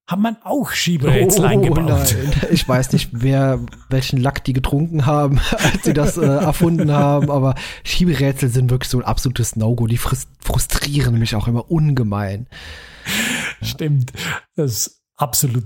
hat 0.08 0.20
man 0.20 0.38
auch 0.44 0.70
Schieberätsel 0.72 1.44
Oh, 1.46 1.48
eingebaut. 1.48 1.86
nein. 1.88 2.32
Ich 2.52 2.68
weiß 2.68 2.92
nicht, 2.94 3.10
wer 3.12 3.60
welchen 3.90 4.18
Lack 4.22 4.44
die 4.44 4.54
getrunken 4.54 5.06
haben, 5.08 5.40
als 5.52 5.84
sie 5.84 5.94
das 5.94 6.18
äh, 6.18 6.26
erfunden 6.26 6.92
haben, 6.92 7.32
aber 7.32 7.56
Schieberätsel 7.84 8.50
sind 8.50 8.70
wirklich 8.70 8.90
so 8.90 9.00
ein 9.00 9.06
absolutes 9.06 9.56
No-Go. 9.56 9.88
Die 9.88 9.98
frus- 9.98 10.28
frustrieren 10.40 11.18
mich 11.18 11.36
auch 11.36 11.48
immer 11.48 11.72
ungemein. 11.72 12.48
Stimmt. 13.62 14.14
Das 14.56 14.72
ist 14.72 15.02
absolut 15.16 15.66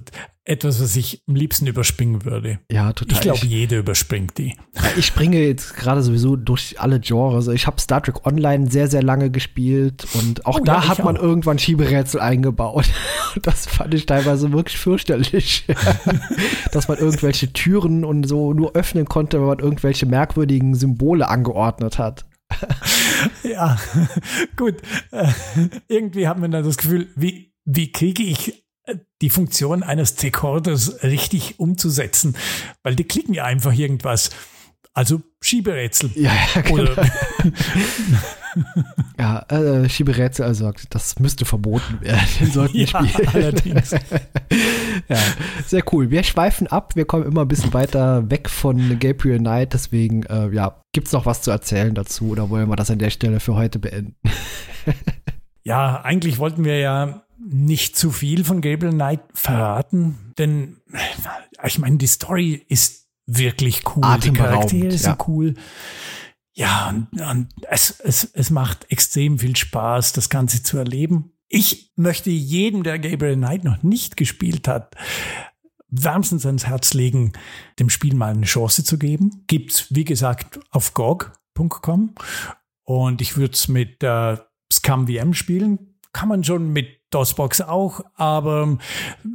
etwas, 0.49 0.81
was 0.81 0.95
ich 0.95 1.21
am 1.27 1.35
liebsten 1.35 1.67
überspringen 1.67 2.25
würde. 2.25 2.59
Ja, 2.71 2.91
total. 2.93 3.15
Ich 3.15 3.21
glaube, 3.21 3.45
jeder 3.45 3.77
überspringt 3.77 4.37
die. 4.37 4.55
Ich 4.97 5.05
springe 5.05 5.39
jetzt 5.39 5.75
gerade 5.75 6.01
sowieso 6.01 6.35
durch 6.35 6.79
alle 6.79 6.99
Genres. 6.99 7.47
Ich 7.47 7.67
habe 7.67 7.79
Star 7.79 8.01
Trek 8.01 8.25
Online 8.25 8.69
sehr, 8.69 8.87
sehr 8.87 9.03
lange 9.03 9.29
gespielt 9.29 10.07
und 10.15 10.45
auch 10.45 10.59
Oh, 10.59 10.63
da 10.63 10.73
ja, 10.73 10.87
hat 10.87 11.03
man 11.03 11.17
auch. 11.17 11.21
irgendwann 11.21 11.59
Schieberätsel 11.59 12.19
eingebaut. 12.19 12.85
Das 13.43 13.67
fand 13.67 13.93
ich 13.93 14.07
teilweise 14.07 14.51
wirklich 14.51 14.79
fürchterlich. 14.79 15.67
Dass 16.71 16.87
man 16.87 16.97
irgendwelche 16.97 17.53
Türen 17.53 18.03
und 18.03 18.23
so 18.27 18.53
nur 18.53 18.75
öffnen 18.75 19.05
konnte, 19.05 19.39
wenn 19.39 19.45
man 19.45 19.59
irgendwelche 19.59 20.07
merkwürdigen 20.07 20.73
Symbole 20.73 21.27
angeordnet 21.27 21.99
hat. 21.99 22.25
Ja, 23.43 23.77
gut. 24.55 24.75
Äh, 25.11 25.27
irgendwie 25.87 26.27
hat 26.27 26.39
man 26.39 26.51
dann 26.51 26.63
das 26.63 26.77
Gefühl, 26.77 27.07
wie, 27.15 27.53
wie 27.65 27.91
kriege 27.91 28.23
ich 28.23 28.63
die 29.21 29.29
Funktion 29.29 29.83
eines 29.83 30.15
Tricorders 30.15 31.03
richtig 31.03 31.59
umzusetzen? 31.59 32.35
Weil 32.83 32.95
die 32.95 33.03
klicken 33.03 33.33
ja 33.33 33.45
einfach 33.45 33.73
irgendwas. 33.73 34.31
Also 34.93 35.21
Schieberätsel. 35.41 36.11
Ja, 36.15 36.31
ja, 36.55 36.61
genau. 36.61 36.91
Ja 39.19 39.45
äh, 39.49 39.87
Schieberätsel, 39.87 40.45
also 40.45 40.71
das 40.89 41.19
müsste 41.19 41.45
verboten 41.45 42.01
werden. 42.01 42.19
Wir 42.39 42.69
ja, 42.73 42.87
spielen. 42.87 43.27
allerdings. 43.27 43.95
Ja, 45.07 45.17
sehr 45.65 45.83
cool. 45.91 46.09
Wir 46.09 46.23
schweifen 46.23 46.67
ab, 46.67 46.95
wir 46.95 47.05
kommen 47.05 47.25
immer 47.25 47.41
ein 47.41 47.47
bisschen 47.47 47.73
weiter 47.73 48.29
weg 48.29 48.49
von 48.49 48.99
Gabriel 48.99 49.37
Knight, 49.37 49.73
deswegen, 49.73 50.23
äh, 50.23 50.49
ja, 50.49 50.81
gibt's 50.91 51.11
noch 51.11 51.25
was 51.25 51.41
zu 51.41 51.51
erzählen 51.51 51.93
dazu 51.93 52.29
oder 52.29 52.49
wollen 52.49 52.67
wir 52.67 52.75
das 52.75 52.91
an 52.91 52.99
der 52.99 53.09
Stelle 53.09 53.39
für 53.39 53.55
heute 53.55 53.79
beenden? 53.79 54.15
Ja, 55.63 56.01
eigentlich 56.01 56.39
wollten 56.39 56.65
wir 56.65 56.79
ja 56.79 57.23
nicht 57.39 57.95
zu 57.95 58.11
viel 58.11 58.43
von 58.43 58.61
Gabriel 58.61 58.93
Knight 58.93 59.21
verraten, 59.33 60.33
denn 60.37 60.77
ich 61.65 61.79
meine, 61.79 61.97
die 61.97 62.07
Story 62.07 62.65
ist 62.67 63.07
wirklich 63.25 63.83
cool. 63.95 64.19
Die 64.21 64.33
Charaktere 64.33 64.91
sind 64.91 65.17
ja. 65.19 65.25
cool. 65.27 65.53
Ja, 66.53 66.89
und, 66.89 67.21
und 67.21 67.47
es, 67.69 67.99
es, 67.99 68.25
es 68.33 68.49
macht 68.49 68.91
extrem 68.91 69.39
viel 69.39 69.55
Spaß, 69.55 70.13
das 70.13 70.29
Ganze 70.29 70.63
zu 70.63 70.77
erleben. 70.77 71.31
Ich 71.47 71.93
möchte 71.95 72.29
jedem, 72.29 72.83
der 72.83 72.99
Gabriel 72.99 73.35
Knight 73.35 73.63
noch 73.63 73.81
nicht 73.81 74.17
gespielt 74.17 74.67
hat, 74.67 74.95
wärmstens 75.87 76.45
ans 76.45 76.67
Herz 76.67 76.93
legen, 76.93 77.33
dem 77.79 77.89
Spiel 77.89 78.13
mal 78.13 78.33
eine 78.33 78.45
Chance 78.45 78.83
zu 78.83 78.99
geben. 78.99 79.45
Gibt's, 79.47 79.87
wie 79.89 80.05
gesagt, 80.05 80.59
auf 80.71 80.93
GOG.com. 80.93 82.13
Und 82.83 83.21
ich 83.21 83.37
würde 83.37 83.53
es 83.53 83.67
mit 83.67 84.03
äh, 84.03 84.37
ScumVM 84.71 85.33
spielen. 85.33 85.95
Kann 86.11 86.29
man 86.29 86.43
schon 86.43 86.73
mit 86.73 86.98
DOSBox 87.11 87.61
auch, 87.61 88.01
aber 88.15 88.77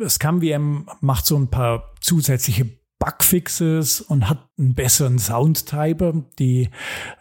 ScumVM 0.06 0.86
macht 1.00 1.26
so 1.26 1.36
ein 1.36 1.48
paar 1.48 1.92
zusätzliche 2.00 2.66
Bugfixes 2.98 4.00
und 4.00 4.28
hat 4.28 4.48
einen 4.58 4.74
besseren 4.74 5.18
Soundtreiber. 5.18 6.24
Die, 6.38 6.70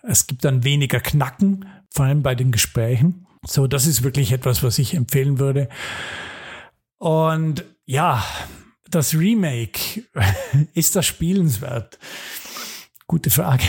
es 0.03 0.27
gibt 0.27 0.45
dann 0.45 0.63
weniger 0.63 0.99
Knacken, 0.99 1.65
vor 1.89 2.05
allem 2.05 2.23
bei 2.23 2.35
den 2.35 2.51
Gesprächen. 2.51 3.25
So, 3.45 3.67
das 3.67 3.87
ist 3.87 4.03
wirklich 4.03 4.31
etwas, 4.31 4.63
was 4.63 4.79
ich 4.79 4.93
empfehlen 4.93 5.39
würde. 5.39 5.67
Und 6.97 7.65
ja, 7.85 8.23
das 8.89 9.13
Remake, 9.13 10.03
ist 10.73 10.95
das 10.95 11.05
spielenswert? 11.05 11.99
Gute 13.07 13.29
Frage. 13.29 13.63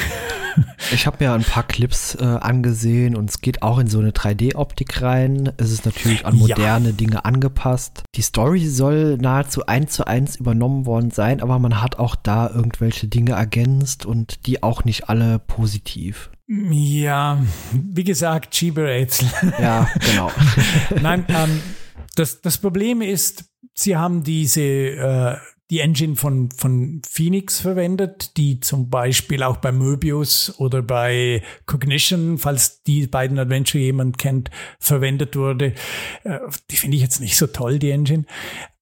Ich 0.93 1.07
habe 1.07 1.17
mir 1.25 1.33
ein 1.33 1.43
paar 1.43 1.63
Clips 1.65 2.15
äh, 2.15 2.25
angesehen 2.25 3.17
und 3.17 3.31
es 3.31 3.41
geht 3.41 3.63
auch 3.63 3.79
in 3.79 3.87
so 3.89 3.99
eine 3.99 4.11
3D-Optik 4.11 5.03
rein. 5.03 5.53
Es 5.57 5.71
ist 5.71 5.85
natürlich 5.85 6.25
an 6.27 6.35
Ja. 6.37 6.41
moderne 6.41 6.93
Dinge 6.93 7.25
angepasst. 7.25 8.03
Die 8.15 8.23
Story 8.23 8.67
soll 8.67 9.17
nahezu 9.17 9.67
eins 9.67 9.93
zu 9.93 10.07
eins 10.07 10.37
übernommen 10.37 10.87
worden 10.87 11.11
sein, 11.11 11.41
aber 11.41 11.59
man 11.59 11.81
hat 11.83 11.99
auch 11.99 12.15
da 12.17 12.49
irgendwelche 12.49 13.09
Dinge 13.09 13.33
ergänzt 13.33 14.07
und 14.07 14.47
die 14.47 14.63
auch 14.63 14.85
nicht 14.85 15.09
alle 15.09 15.39
positiv. 15.39 16.31
Ja, 16.47 17.39
wie 17.73 18.05
gesagt, 18.05 18.55
Schieberätsel. 18.55 19.29
Ja, 19.61 19.89
genau. 20.11 20.31
Nein, 21.03 21.25
ähm, 21.29 21.61
das, 22.17 22.43
das 22.43 22.59
Problem 22.59 23.01
ist, 23.01 23.45
sie 23.75 23.97
haben 23.97 24.23
diese, 24.23 24.61
äh, 24.61 25.37
die 25.75 25.81
Engine 25.81 26.15
von, 26.15 26.53
von 26.53 27.03
Phoenix 27.05 27.59
verwendet, 27.59 28.37
die 28.37 28.61
zum 28.61 28.91
Beispiel 28.91 29.43
auch 29.43 29.57
bei 29.57 29.73
Möbius 29.73 30.55
oder 30.61 30.83
bei 30.83 31.43
Cognition, 31.67 32.39
falls 32.39 32.85
die 32.85 33.09
beiden 33.09 33.41
Adventure 33.41 33.83
jemand 33.83 34.17
kennt, 34.19 34.53
verwendet 34.79 35.35
wurde. 35.35 35.75
Äh, 36.23 36.39
die 36.71 36.77
finde 36.77 36.97
ich 36.97 37.03
jetzt 37.03 37.19
nicht 37.19 37.37
so 37.37 37.49
toll, 37.49 37.81
die 37.81 37.91
Engine. 37.91 38.25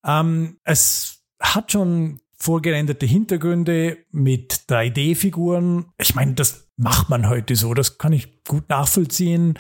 Ähm, 0.05 0.59
es 0.64 1.22
hat 1.40 1.72
schon 1.72 2.20
vorgerenderte 2.36 3.07
Hintergründe 3.07 3.97
mit 4.11 4.64
3D-Figuren. 4.68 5.86
Ich 5.99 6.14
meine, 6.14 6.34
das 6.34 6.68
macht 6.76 7.09
man 7.09 7.26
heute 7.26 7.57
so, 7.57 7.72
das 7.72 7.97
kann 7.97 8.12
ich 8.12 8.45
gut 8.45 8.68
nachvollziehen. 8.68 9.59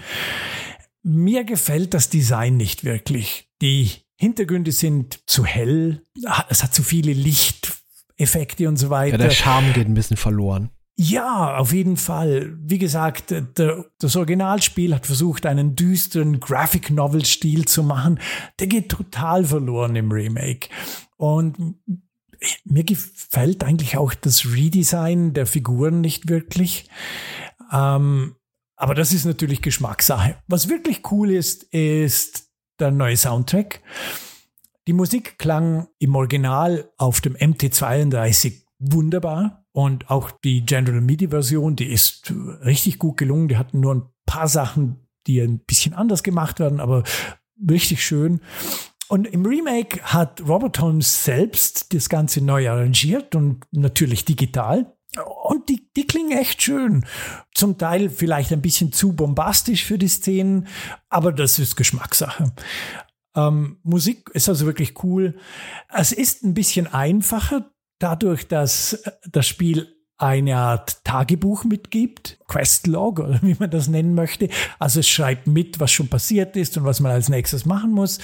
Mir 1.02 1.44
gefällt 1.44 1.94
das 1.94 2.10
Design 2.10 2.58
nicht 2.58 2.84
wirklich. 2.84 3.48
Die 3.62 4.01
Hintergründe 4.22 4.70
sind 4.70 5.18
zu 5.26 5.44
hell, 5.44 6.06
es 6.48 6.62
hat 6.62 6.72
zu 6.72 6.84
viele 6.84 7.12
Lichteffekte 7.12 8.68
und 8.68 8.76
so 8.76 8.86
Ja, 8.86 8.90
weiter. 8.90 9.18
der 9.18 9.30
Charme 9.30 9.72
geht 9.72 9.88
ein 9.88 9.94
bisschen 9.94 10.16
verloren. 10.16 10.70
Ja, 10.96 11.56
auf 11.56 11.72
jeden 11.72 11.96
Fall. 11.96 12.56
Wie 12.60 12.78
gesagt, 12.78 13.34
der, 13.58 13.84
das 13.98 14.14
Originalspiel 14.14 14.94
hat 14.94 15.06
versucht, 15.06 15.44
einen 15.44 15.74
düsteren 15.74 16.38
Graphic 16.38 16.90
Novel 16.90 17.24
Stil 17.24 17.64
zu 17.64 17.82
machen. 17.82 18.20
Der 18.60 18.68
geht 18.68 18.90
total 18.90 19.44
verloren 19.44 19.96
im 19.96 20.12
Remake. 20.12 20.68
Und 21.16 21.74
mir 22.64 22.84
gefällt 22.84 23.64
eigentlich 23.64 23.96
auch 23.96 24.14
das 24.14 24.44
Redesign 24.54 25.32
der 25.32 25.46
Figuren 25.46 26.00
nicht 26.00 26.28
wirklich. 26.28 26.88
Ähm, 27.72 28.36
aber 28.76 28.94
das 28.94 29.12
ist 29.12 29.24
natürlich 29.24 29.62
Geschmackssache. 29.62 30.36
Was 30.46 30.68
wirklich 30.68 31.10
cool 31.10 31.32
ist, 31.32 31.64
ist 31.74 32.51
der 32.78 32.90
neue 32.90 33.16
Soundtrack. 33.16 33.80
Die 34.86 34.92
Musik 34.92 35.38
klang 35.38 35.88
im 35.98 36.16
Original 36.16 36.90
auf 36.98 37.20
dem 37.20 37.36
MT32 37.36 38.64
wunderbar 38.78 39.64
und 39.72 40.10
auch 40.10 40.30
die 40.30 40.66
General 40.66 41.00
MIDI 41.00 41.28
Version, 41.28 41.76
die 41.76 41.86
ist 41.86 42.32
richtig 42.64 42.98
gut 42.98 43.16
gelungen. 43.16 43.48
Die 43.48 43.56
hatten 43.56 43.80
nur 43.80 43.94
ein 43.94 44.02
paar 44.26 44.48
Sachen, 44.48 45.06
die 45.26 45.40
ein 45.40 45.60
bisschen 45.60 45.94
anders 45.94 46.22
gemacht 46.22 46.58
werden, 46.58 46.80
aber 46.80 47.04
richtig 47.70 48.04
schön. 48.04 48.40
Und 49.08 49.26
im 49.26 49.46
Remake 49.46 50.00
hat 50.02 50.42
Robert 50.48 50.80
Holmes 50.80 51.24
selbst 51.24 51.94
das 51.94 52.08
Ganze 52.08 52.42
neu 52.42 52.68
arrangiert 52.70 53.34
und 53.34 53.64
natürlich 53.70 54.24
digital. 54.24 54.96
Und 55.46 55.68
die, 55.68 55.90
die 55.94 56.06
klingen 56.06 56.36
echt 56.36 56.62
schön. 56.62 57.04
Zum 57.54 57.76
Teil 57.76 58.08
vielleicht 58.08 58.52
ein 58.52 58.62
bisschen 58.62 58.92
zu 58.92 59.14
bombastisch 59.14 59.84
für 59.84 59.98
die 59.98 60.08
Szenen, 60.08 60.68
aber 61.10 61.32
das 61.32 61.58
ist 61.58 61.76
Geschmackssache. 61.76 62.52
Ähm, 63.34 63.78
Musik 63.82 64.30
ist 64.32 64.48
also 64.48 64.66
wirklich 64.66 65.02
cool. 65.04 65.36
Es 65.88 66.12
ist 66.12 66.44
ein 66.44 66.54
bisschen 66.54 66.86
einfacher, 66.86 67.70
dadurch, 67.98 68.48
dass 68.48 69.02
das 69.30 69.46
Spiel 69.46 69.94
eine 70.18 70.56
Art 70.56 71.04
Tagebuch 71.04 71.64
mitgibt, 71.64 72.38
Questlog 72.46 73.18
oder 73.18 73.40
wie 73.42 73.56
man 73.58 73.70
das 73.70 73.88
nennen 73.88 74.14
möchte. 74.14 74.48
Also 74.78 75.00
es 75.00 75.08
schreibt 75.08 75.46
mit, 75.46 75.80
was 75.80 75.90
schon 75.90 76.08
passiert 76.08 76.56
ist 76.56 76.76
und 76.76 76.84
was 76.84 77.00
man 77.00 77.12
als 77.12 77.28
nächstes 77.28 77.66
machen 77.66 77.90
muss. 77.90 78.18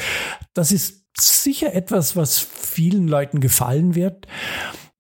Das 0.55 0.71
ist 0.71 1.07
sicher 1.19 1.75
etwas, 1.75 2.15
was 2.15 2.39
vielen 2.39 3.09
Leuten 3.09 3.41
gefallen 3.41 3.95
wird. 3.95 4.29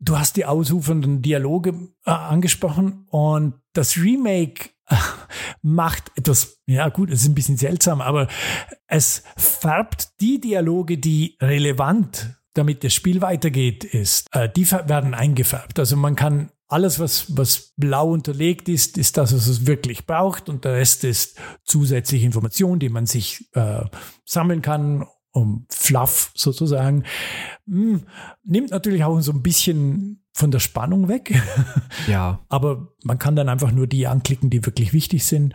Du 0.00 0.18
hast 0.18 0.36
die 0.36 0.46
ausufernden 0.46 1.22
Dialoge 1.22 1.70
äh, 2.04 2.10
angesprochen 2.10 3.06
und 3.10 3.54
das 3.72 3.96
Remake 3.96 4.70
äh, 4.86 4.96
macht 5.62 6.12
etwas, 6.16 6.60
ja 6.66 6.88
gut, 6.88 7.10
es 7.10 7.22
ist 7.22 7.28
ein 7.28 7.34
bisschen 7.34 7.56
seltsam, 7.56 8.00
aber 8.00 8.28
es 8.86 9.24
färbt 9.36 10.20
die 10.20 10.40
Dialoge, 10.40 10.98
die 10.98 11.36
relevant 11.40 12.38
damit 12.58 12.82
das 12.82 12.92
Spiel 12.92 13.20
weitergeht, 13.20 13.84
ist, 13.84 14.26
äh, 14.32 14.48
die 14.48 14.70
werden 14.70 15.14
eingefärbt. 15.14 15.78
Also 15.78 15.96
man 15.96 16.16
kann 16.16 16.50
alles, 16.66 16.98
was, 16.98 17.36
was 17.36 17.72
blau 17.76 18.10
unterlegt 18.12 18.68
ist, 18.68 18.98
ist 18.98 19.16
das, 19.16 19.34
was 19.34 19.46
es 19.46 19.66
wirklich 19.66 20.06
braucht 20.06 20.48
und 20.48 20.64
der 20.64 20.74
Rest 20.74 21.04
ist 21.04 21.38
zusätzliche 21.64 22.26
Information, 22.26 22.78
die 22.78 22.90
man 22.90 23.06
sich 23.06 23.48
äh, 23.54 23.84
sammeln 24.26 24.60
kann, 24.60 25.06
um 25.32 25.66
Fluff 25.70 26.32
sozusagen. 26.34 27.04
Hm, 27.66 28.02
nimmt 28.44 28.70
natürlich 28.70 29.04
auch 29.04 29.20
so 29.20 29.32
ein 29.32 29.42
bisschen 29.42 30.24
von 30.32 30.50
der 30.50 30.60
Spannung 30.60 31.08
weg. 31.08 31.34
Ja. 32.06 32.40
Aber 32.48 32.94
man 33.02 33.18
kann 33.18 33.36
dann 33.36 33.50
einfach 33.50 33.70
nur 33.70 33.86
die 33.86 34.06
anklicken, 34.06 34.48
die 34.48 34.64
wirklich 34.64 34.94
wichtig 34.94 35.26
sind. 35.26 35.52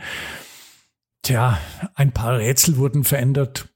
Tja, 1.23 1.57
ein 1.95 2.11
paar 2.11 2.37
Rätsel 2.37 2.77
wurden 2.77 3.03
verändert. 3.05 3.73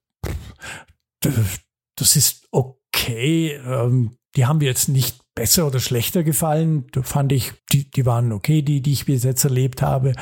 Das 1.22 2.16
ist 2.16 2.48
okay. 2.52 3.54
Ähm, 3.54 4.18
die 4.36 4.46
haben 4.46 4.60
mir 4.60 4.66
jetzt 4.66 4.90
nicht 4.90 5.20
besser 5.34 5.66
oder 5.66 5.80
schlechter 5.80 6.24
gefallen. 6.24 6.86
Da 6.92 7.02
fand 7.02 7.32
ich, 7.32 7.54
die, 7.72 7.90
die 7.90 8.06
waren 8.06 8.32
okay, 8.32 8.62
die, 8.62 8.82
die 8.82 8.94
ich 8.94 9.06
bis 9.06 9.24
jetzt 9.24 9.44
erlebt 9.44 9.82
habe. 9.82 10.14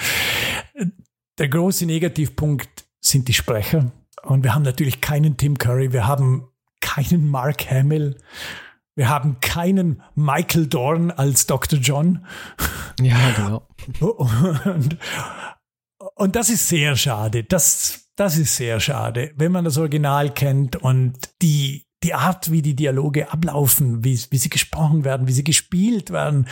Der 1.38 1.50
große 1.50 1.86
Negativpunkt 1.86 2.86
sind 3.02 3.28
die 3.28 3.34
Sprecher. 3.34 3.92
Und 4.26 4.44
wir 4.44 4.54
haben 4.54 4.64
natürlich 4.64 5.02
keinen 5.02 5.38
Tim 5.38 5.58
Curry, 5.58 5.94
wir 5.94 6.08
haben 6.08 6.48
keinen 6.82 7.30
Mark 7.30 7.70
Hamill, 7.70 8.18
wir 8.96 9.10
haben 9.10 9.40
keinen 9.40 10.02
Michael 10.16 10.68
Dorn 10.68 11.12
als 11.12 11.48
Dr. 11.48 11.80
John. 11.80 12.26
Ja, 13.02 13.18
genau. 13.36 13.68
Und, 14.00 14.98
und 16.16 16.36
das 16.36 16.50
ist 16.50 16.68
sehr 16.70 16.96
schade. 16.96 17.44
Das, 17.44 18.10
das 18.16 18.38
ist 18.38 18.56
sehr 18.56 18.80
schade, 18.80 19.34
wenn 19.36 19.52
man 19.52 19.66
das 19.66 19.78
Original 19.78 20.34
kennt 20.34 20.78
und 20.78 21.18
die 21.42 21.86
die 22.04 22.14
Art, 22.14 22.52
wie 22.52 22.62
die 22.62 22.76
Dialoge 22.76 23.32
ablaufen, 23.32 24.04
wie, 24.04 24.20
wie 24.30 24.38
sie 24.38 24.50
gesprochen 24.50 25.04
werden, 25.04 25.28
wie 25.28 25.32
sie 25.32 25.44
gespielt 25.44 26.12
werden, 26.12 26.48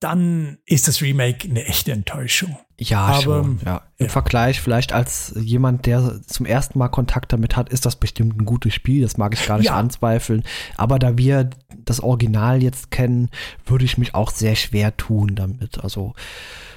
dann 0.00 0.58
ist 0.66 0.88
das 0.88 1.02
Remake 1.02 1.48
eine 1.48 1.64
echte 1.66 1.92
Enttäuschung. 1.92 2.58
Ja, 2.82 3.00
Aber, 3.04 3.22
schon. 3.22 3.60
Ja. 3.64 3.82
Im 3.98 4.06
ja. 4.06 4.10
Vergleich 4.10 4.60
vielleicht 4.60 4.94
als 4.94 5.34
jemand, 5.36 5.84
der 5.84 6.22
zum 6.26 6.46
ersten 6.46 6.78
Mal 6.78 6.88
Kontakt 6.88 7.32
damit 7.32 7.54
hat, 7.56 7.68
ist 7.68 7.84
das 7.84 7.96
bestimmt 7.96 8.40
ein 8.40 8.46
gutes 8.46 8.72
Spiel. 8.72 9.02
Das 9.02 9.18
mag 9.18 9.34
ich 9.34 9.46
gar 9.46 9.58
nicht 9.58 9.66
ja. 9.66 9.76
anzweifeln. 9.76 10.42
Aber 10.76 10.98
da 10.98 11.18
wir 11.18 11.50
das 11.84 12.00
Original 12.00 12.62
jetzt 12.62 12.90
kennen, 12.90 13.28
würde 13.66 13.84
ich 13.84 13.98
mich 13.98 14.14
auch 14.14 14.30
sehr 14.30 14.56
schwer 14.56 14.96
tun 14.96 15.34
damit. 15.34 15.84
Also 15.84 16.14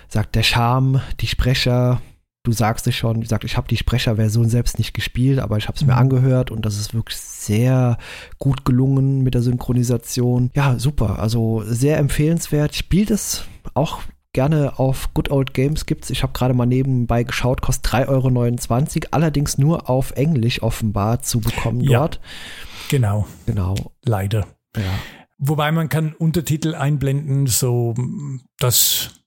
sagt 0.10 0.36
der 0.36 0.44
Charme, 0.44 1.02
die 1.22 1.28
Sprecher, 1.28 2.02
du 2.44 2.52
sagst 2.52 2.86
es 2.86 2.96
schon, 2.96 3.18
wie 3.18 3.22
gesagt, 3.22 3.46
ich 3.46 3.56
habe 3.56 3.70
die 3.70 3.78
Sprecherversion 3.78 4.50
selbst 4.50 4.80
nicht 4.80 4.94
gespielt, 4.94 5.40
aber 5.40 5.56
ich 5.58 5.70
habe 5.70 5.78
es 5.78 5.84
mhm. 5.84 5.88
mir 5.88 5.96
angehört 5.96 6.52
und 6.52 6.66
das 6.66 6.78
ist 6.78 6.94
wirklich 6.94 7.18
sehr 7.18 7.98
gut 8.40 8.66
gelungen 8.66 9.22
mit 9.22 9.36
der 9.36 9.42
Synchronisation. 9.42 10.52
Ja, 10.54 10.78
super, 10.78 11.20
also 11.20 11.64
sehr 11.66 11.98
empfehlenswert. 11.98 12.76
Spielt 12.76 13.10
es 13.10 13.46
auch 13.74 14.02
gerne 14.34 14.78
auf 14.80 15.14
Good 15.14 15.32
Old 15.32 15.54
Games 15.54 15.86
gibt's. 15.86 16.10
Ich 16.10 16.24
habe 16.24 16.34
gerade 16.34 16.54
mal 16.54 16.66
nebenbei 16.66 17.24
geschaut, 17.24 17.62
kostet 17.62 17.94
3,29 17.94 18.08
Euro, 18.10 19.08
allerdings 19.12 19.58
nur 19.58 19.90
auf 19.90 20.12
Englisch 20.12 20.62
offenbar 20.62 21.22
zu 21.22 21.40
bekommen 21.40 21.82
ja, 21.82 22.00
dort. 22.00 22.20
Genau. 22.90 23.28
Genau. 23.46 23.76
Leider. 24.04 24.48
Ja. 24.76 24.84
Wobei 25.38 25.72
man 25.72 25.90
kann 25.90 26.14
Untertitel 26.14 26.76
einblenden, 26.76 27.48
so 27.48 27.94
das 28.58 29.24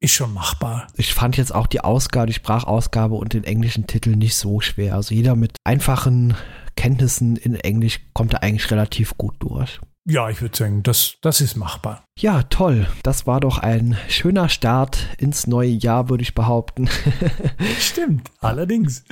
ist 0.00 0.12
schon 0.12 0.32
machbar. 0.32 0.86
Ich 0.96 1.14
fand 1.14 1.36
jetzt 1.36 1.54
auch 1.54 1.66
die 1.66 1.80
Ausgabe, 1.80 2.26
die 2.26 2.32
Sprachausgabe 2.32 3.14
und 3.14 3.32
den 3.32 3.44
englischen 3.44 3.86
Titel 3.86 4.16
nicht 4.16 4.36
so 4.36 4.60
schwer. 4.60 4.94
Also 4.94 5.14
jeder 5.14 5.36
mit 5.36 5.56
einfachen 5.64 6.34
Kenntnissen 6.76 7.36
in 7.36 7.54
Englisch 7.54 8.00
kommt 8.12 8.34
da 8.34 8.38
eigentlich 8.38 8.70
relativ 8.70 9.16
gut 9.16 9.34
durch. 9.40 9.80
Ja, 10.08 10.30
ich 10.30 10.40
würde 10.40 10.56
sagen, 10.56 10.84
das, 10.84 11.16
das 11.20 11.40
ist 11.40 11.56
machbar. 11.56 12.04
Ja, 12.16 12.44
toll. 12.44 12.86
Das 13.02 13.26
war 13.26 13.40
doch 13.40 13.58
ein 13.58 13.96
schöner 14.08 14.48
Start 14.48 14.98
ins 15.18 15.48
neue 15.48 15.70
Jahr, 15.70 16.08
würde 16.08 16.22
ich 16.22 16.34
behaupten. 16.34 16.88
Stimmt, 17.80 18.30
allerdings. 18.40 19.04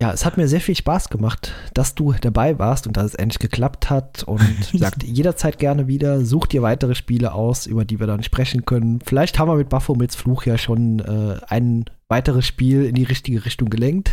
Ja, 0.00 0.12
es 0.12 0.24
hat 0.24 0.36
mir 0.36 0.46
sehr 0.46 0.60
viel 0.60 0.76
Spaß 0.76 1.10
gemacht, 1.10 1.52
dass 1.74 1.96
du 1.96 2.12
dabei 2.12 2.60
warst 2.60 2.86
und 2.86 2.96
dass 2.96 3.06
es 3.06 3.14
endlich 3.16 3.40
geklappt 3.40 3.90
hat. 3.90 4.22
Und 4.22 4.40
sagt 4.72 5.02
jederzeit 5.02 5.58
gerne 5.58 5.88
wieder, 5.88 6.24
such 6.24 6.46
dir 6.46 6.62
weitere 6.62 6.94
Spiele 6.94 7.34
aus, 7.34 7.66
über 7.66 7.84
die 7.84 7.98
wir 7.98 8.06
dann 8.06 8.22
sprechen 8.22 8.64
können. 8.64 9.00
Vielleicht 9.04 9.38
haben 9.38 9.48
wir 9.48 9.56
mit 9.56 9.68
Baphomets 9.68 10.14
Fluch 10.14 10.46
ja 10.46 10.58
schon 10.58 11.00
äh, 11.00 11.40
ein 11.48 11.86
weiteres 12.06 12.46
Spiel 12.46 12.84
in 12.84 12.94
die 12.94 13.02
richtige 13.02 13.44
Richtung 13.44 13.68
gelenkt. 13.68 14.12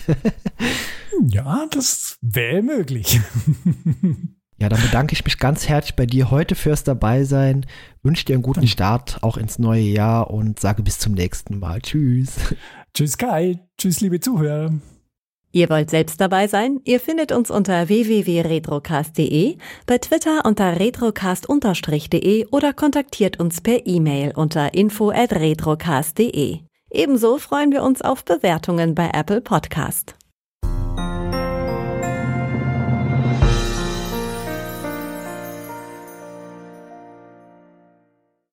ja, 1.28 1.68
das 1.70 2.18
wäre 2.22 2.64
möglich. 2.64 3.22
Ja, 4.60 4.70
dann 4.70 4.82
bedanke 4.82 5.14
ich 5.14 5.24
mich 5.24 5.38
ganz 5.38 5.70
herzlich 5.70 5.96
bei 5.96 6.06
dir 6.06 6.32
heute 6.32 6.56
fürs 6.56 6.84
Dabeisein. 6.84 7.66
Wünsche 8.02 8.26
dir 8.26 8.34
einen 8.34 8.44
guten 8.44 8.68
Start 8.68 9.20
auch 9.22 9.38
ins 9.38 9.60
neue 9.60 9.82
Jahr 9.82 10.32
und 10.32 10.60
sage 10.60 10.82
bis 10.82 10.98
zum 10.98 11.14
nächsten 11.14 11.60
Mal. 11.60 11.82
Tschüss. 11.82 12.56
Tschüss 12.94 13.18
Kai. 13.18 13.60
Tschüss, 13.78 14.02
liebe 14.02 14.20
Zuhörer. 14.20 14.74
Ihr 15.52 15.70
wollt 15.70 15.90
selbst 15.90 16.20
dabei 16.20 16.48
sein? 16.48 16.82
Ihr 16.84 17.00
findet 17.00 17.32
uns 17.32 17.50
unter 17.50 17.88
www.retrocast.de, 17.88 19.58
bei 19.86 19.98
Twitter 19.98 20.46
unter 20.46 20.80
retrocast-de 20.80 22.46
oder 22.48 22.74
kontaktiert 22.74 23.40
uns 23.40 23.62
per 23.62 23.86
E-Mail 23.88 24.34
unter 24.36 24.74
info@retrocast.de. 24.74 26.60
Ebenso 26.90 27.38
freuen 27.38 27.72
wir 27.72 27.84
uns 27.84 28.02
auf 28.02 28.26
Bewertungen 28.26 28.96
bei 28.96 29.10
Apple 29.14 29.42
Podcast. 29.42 30.17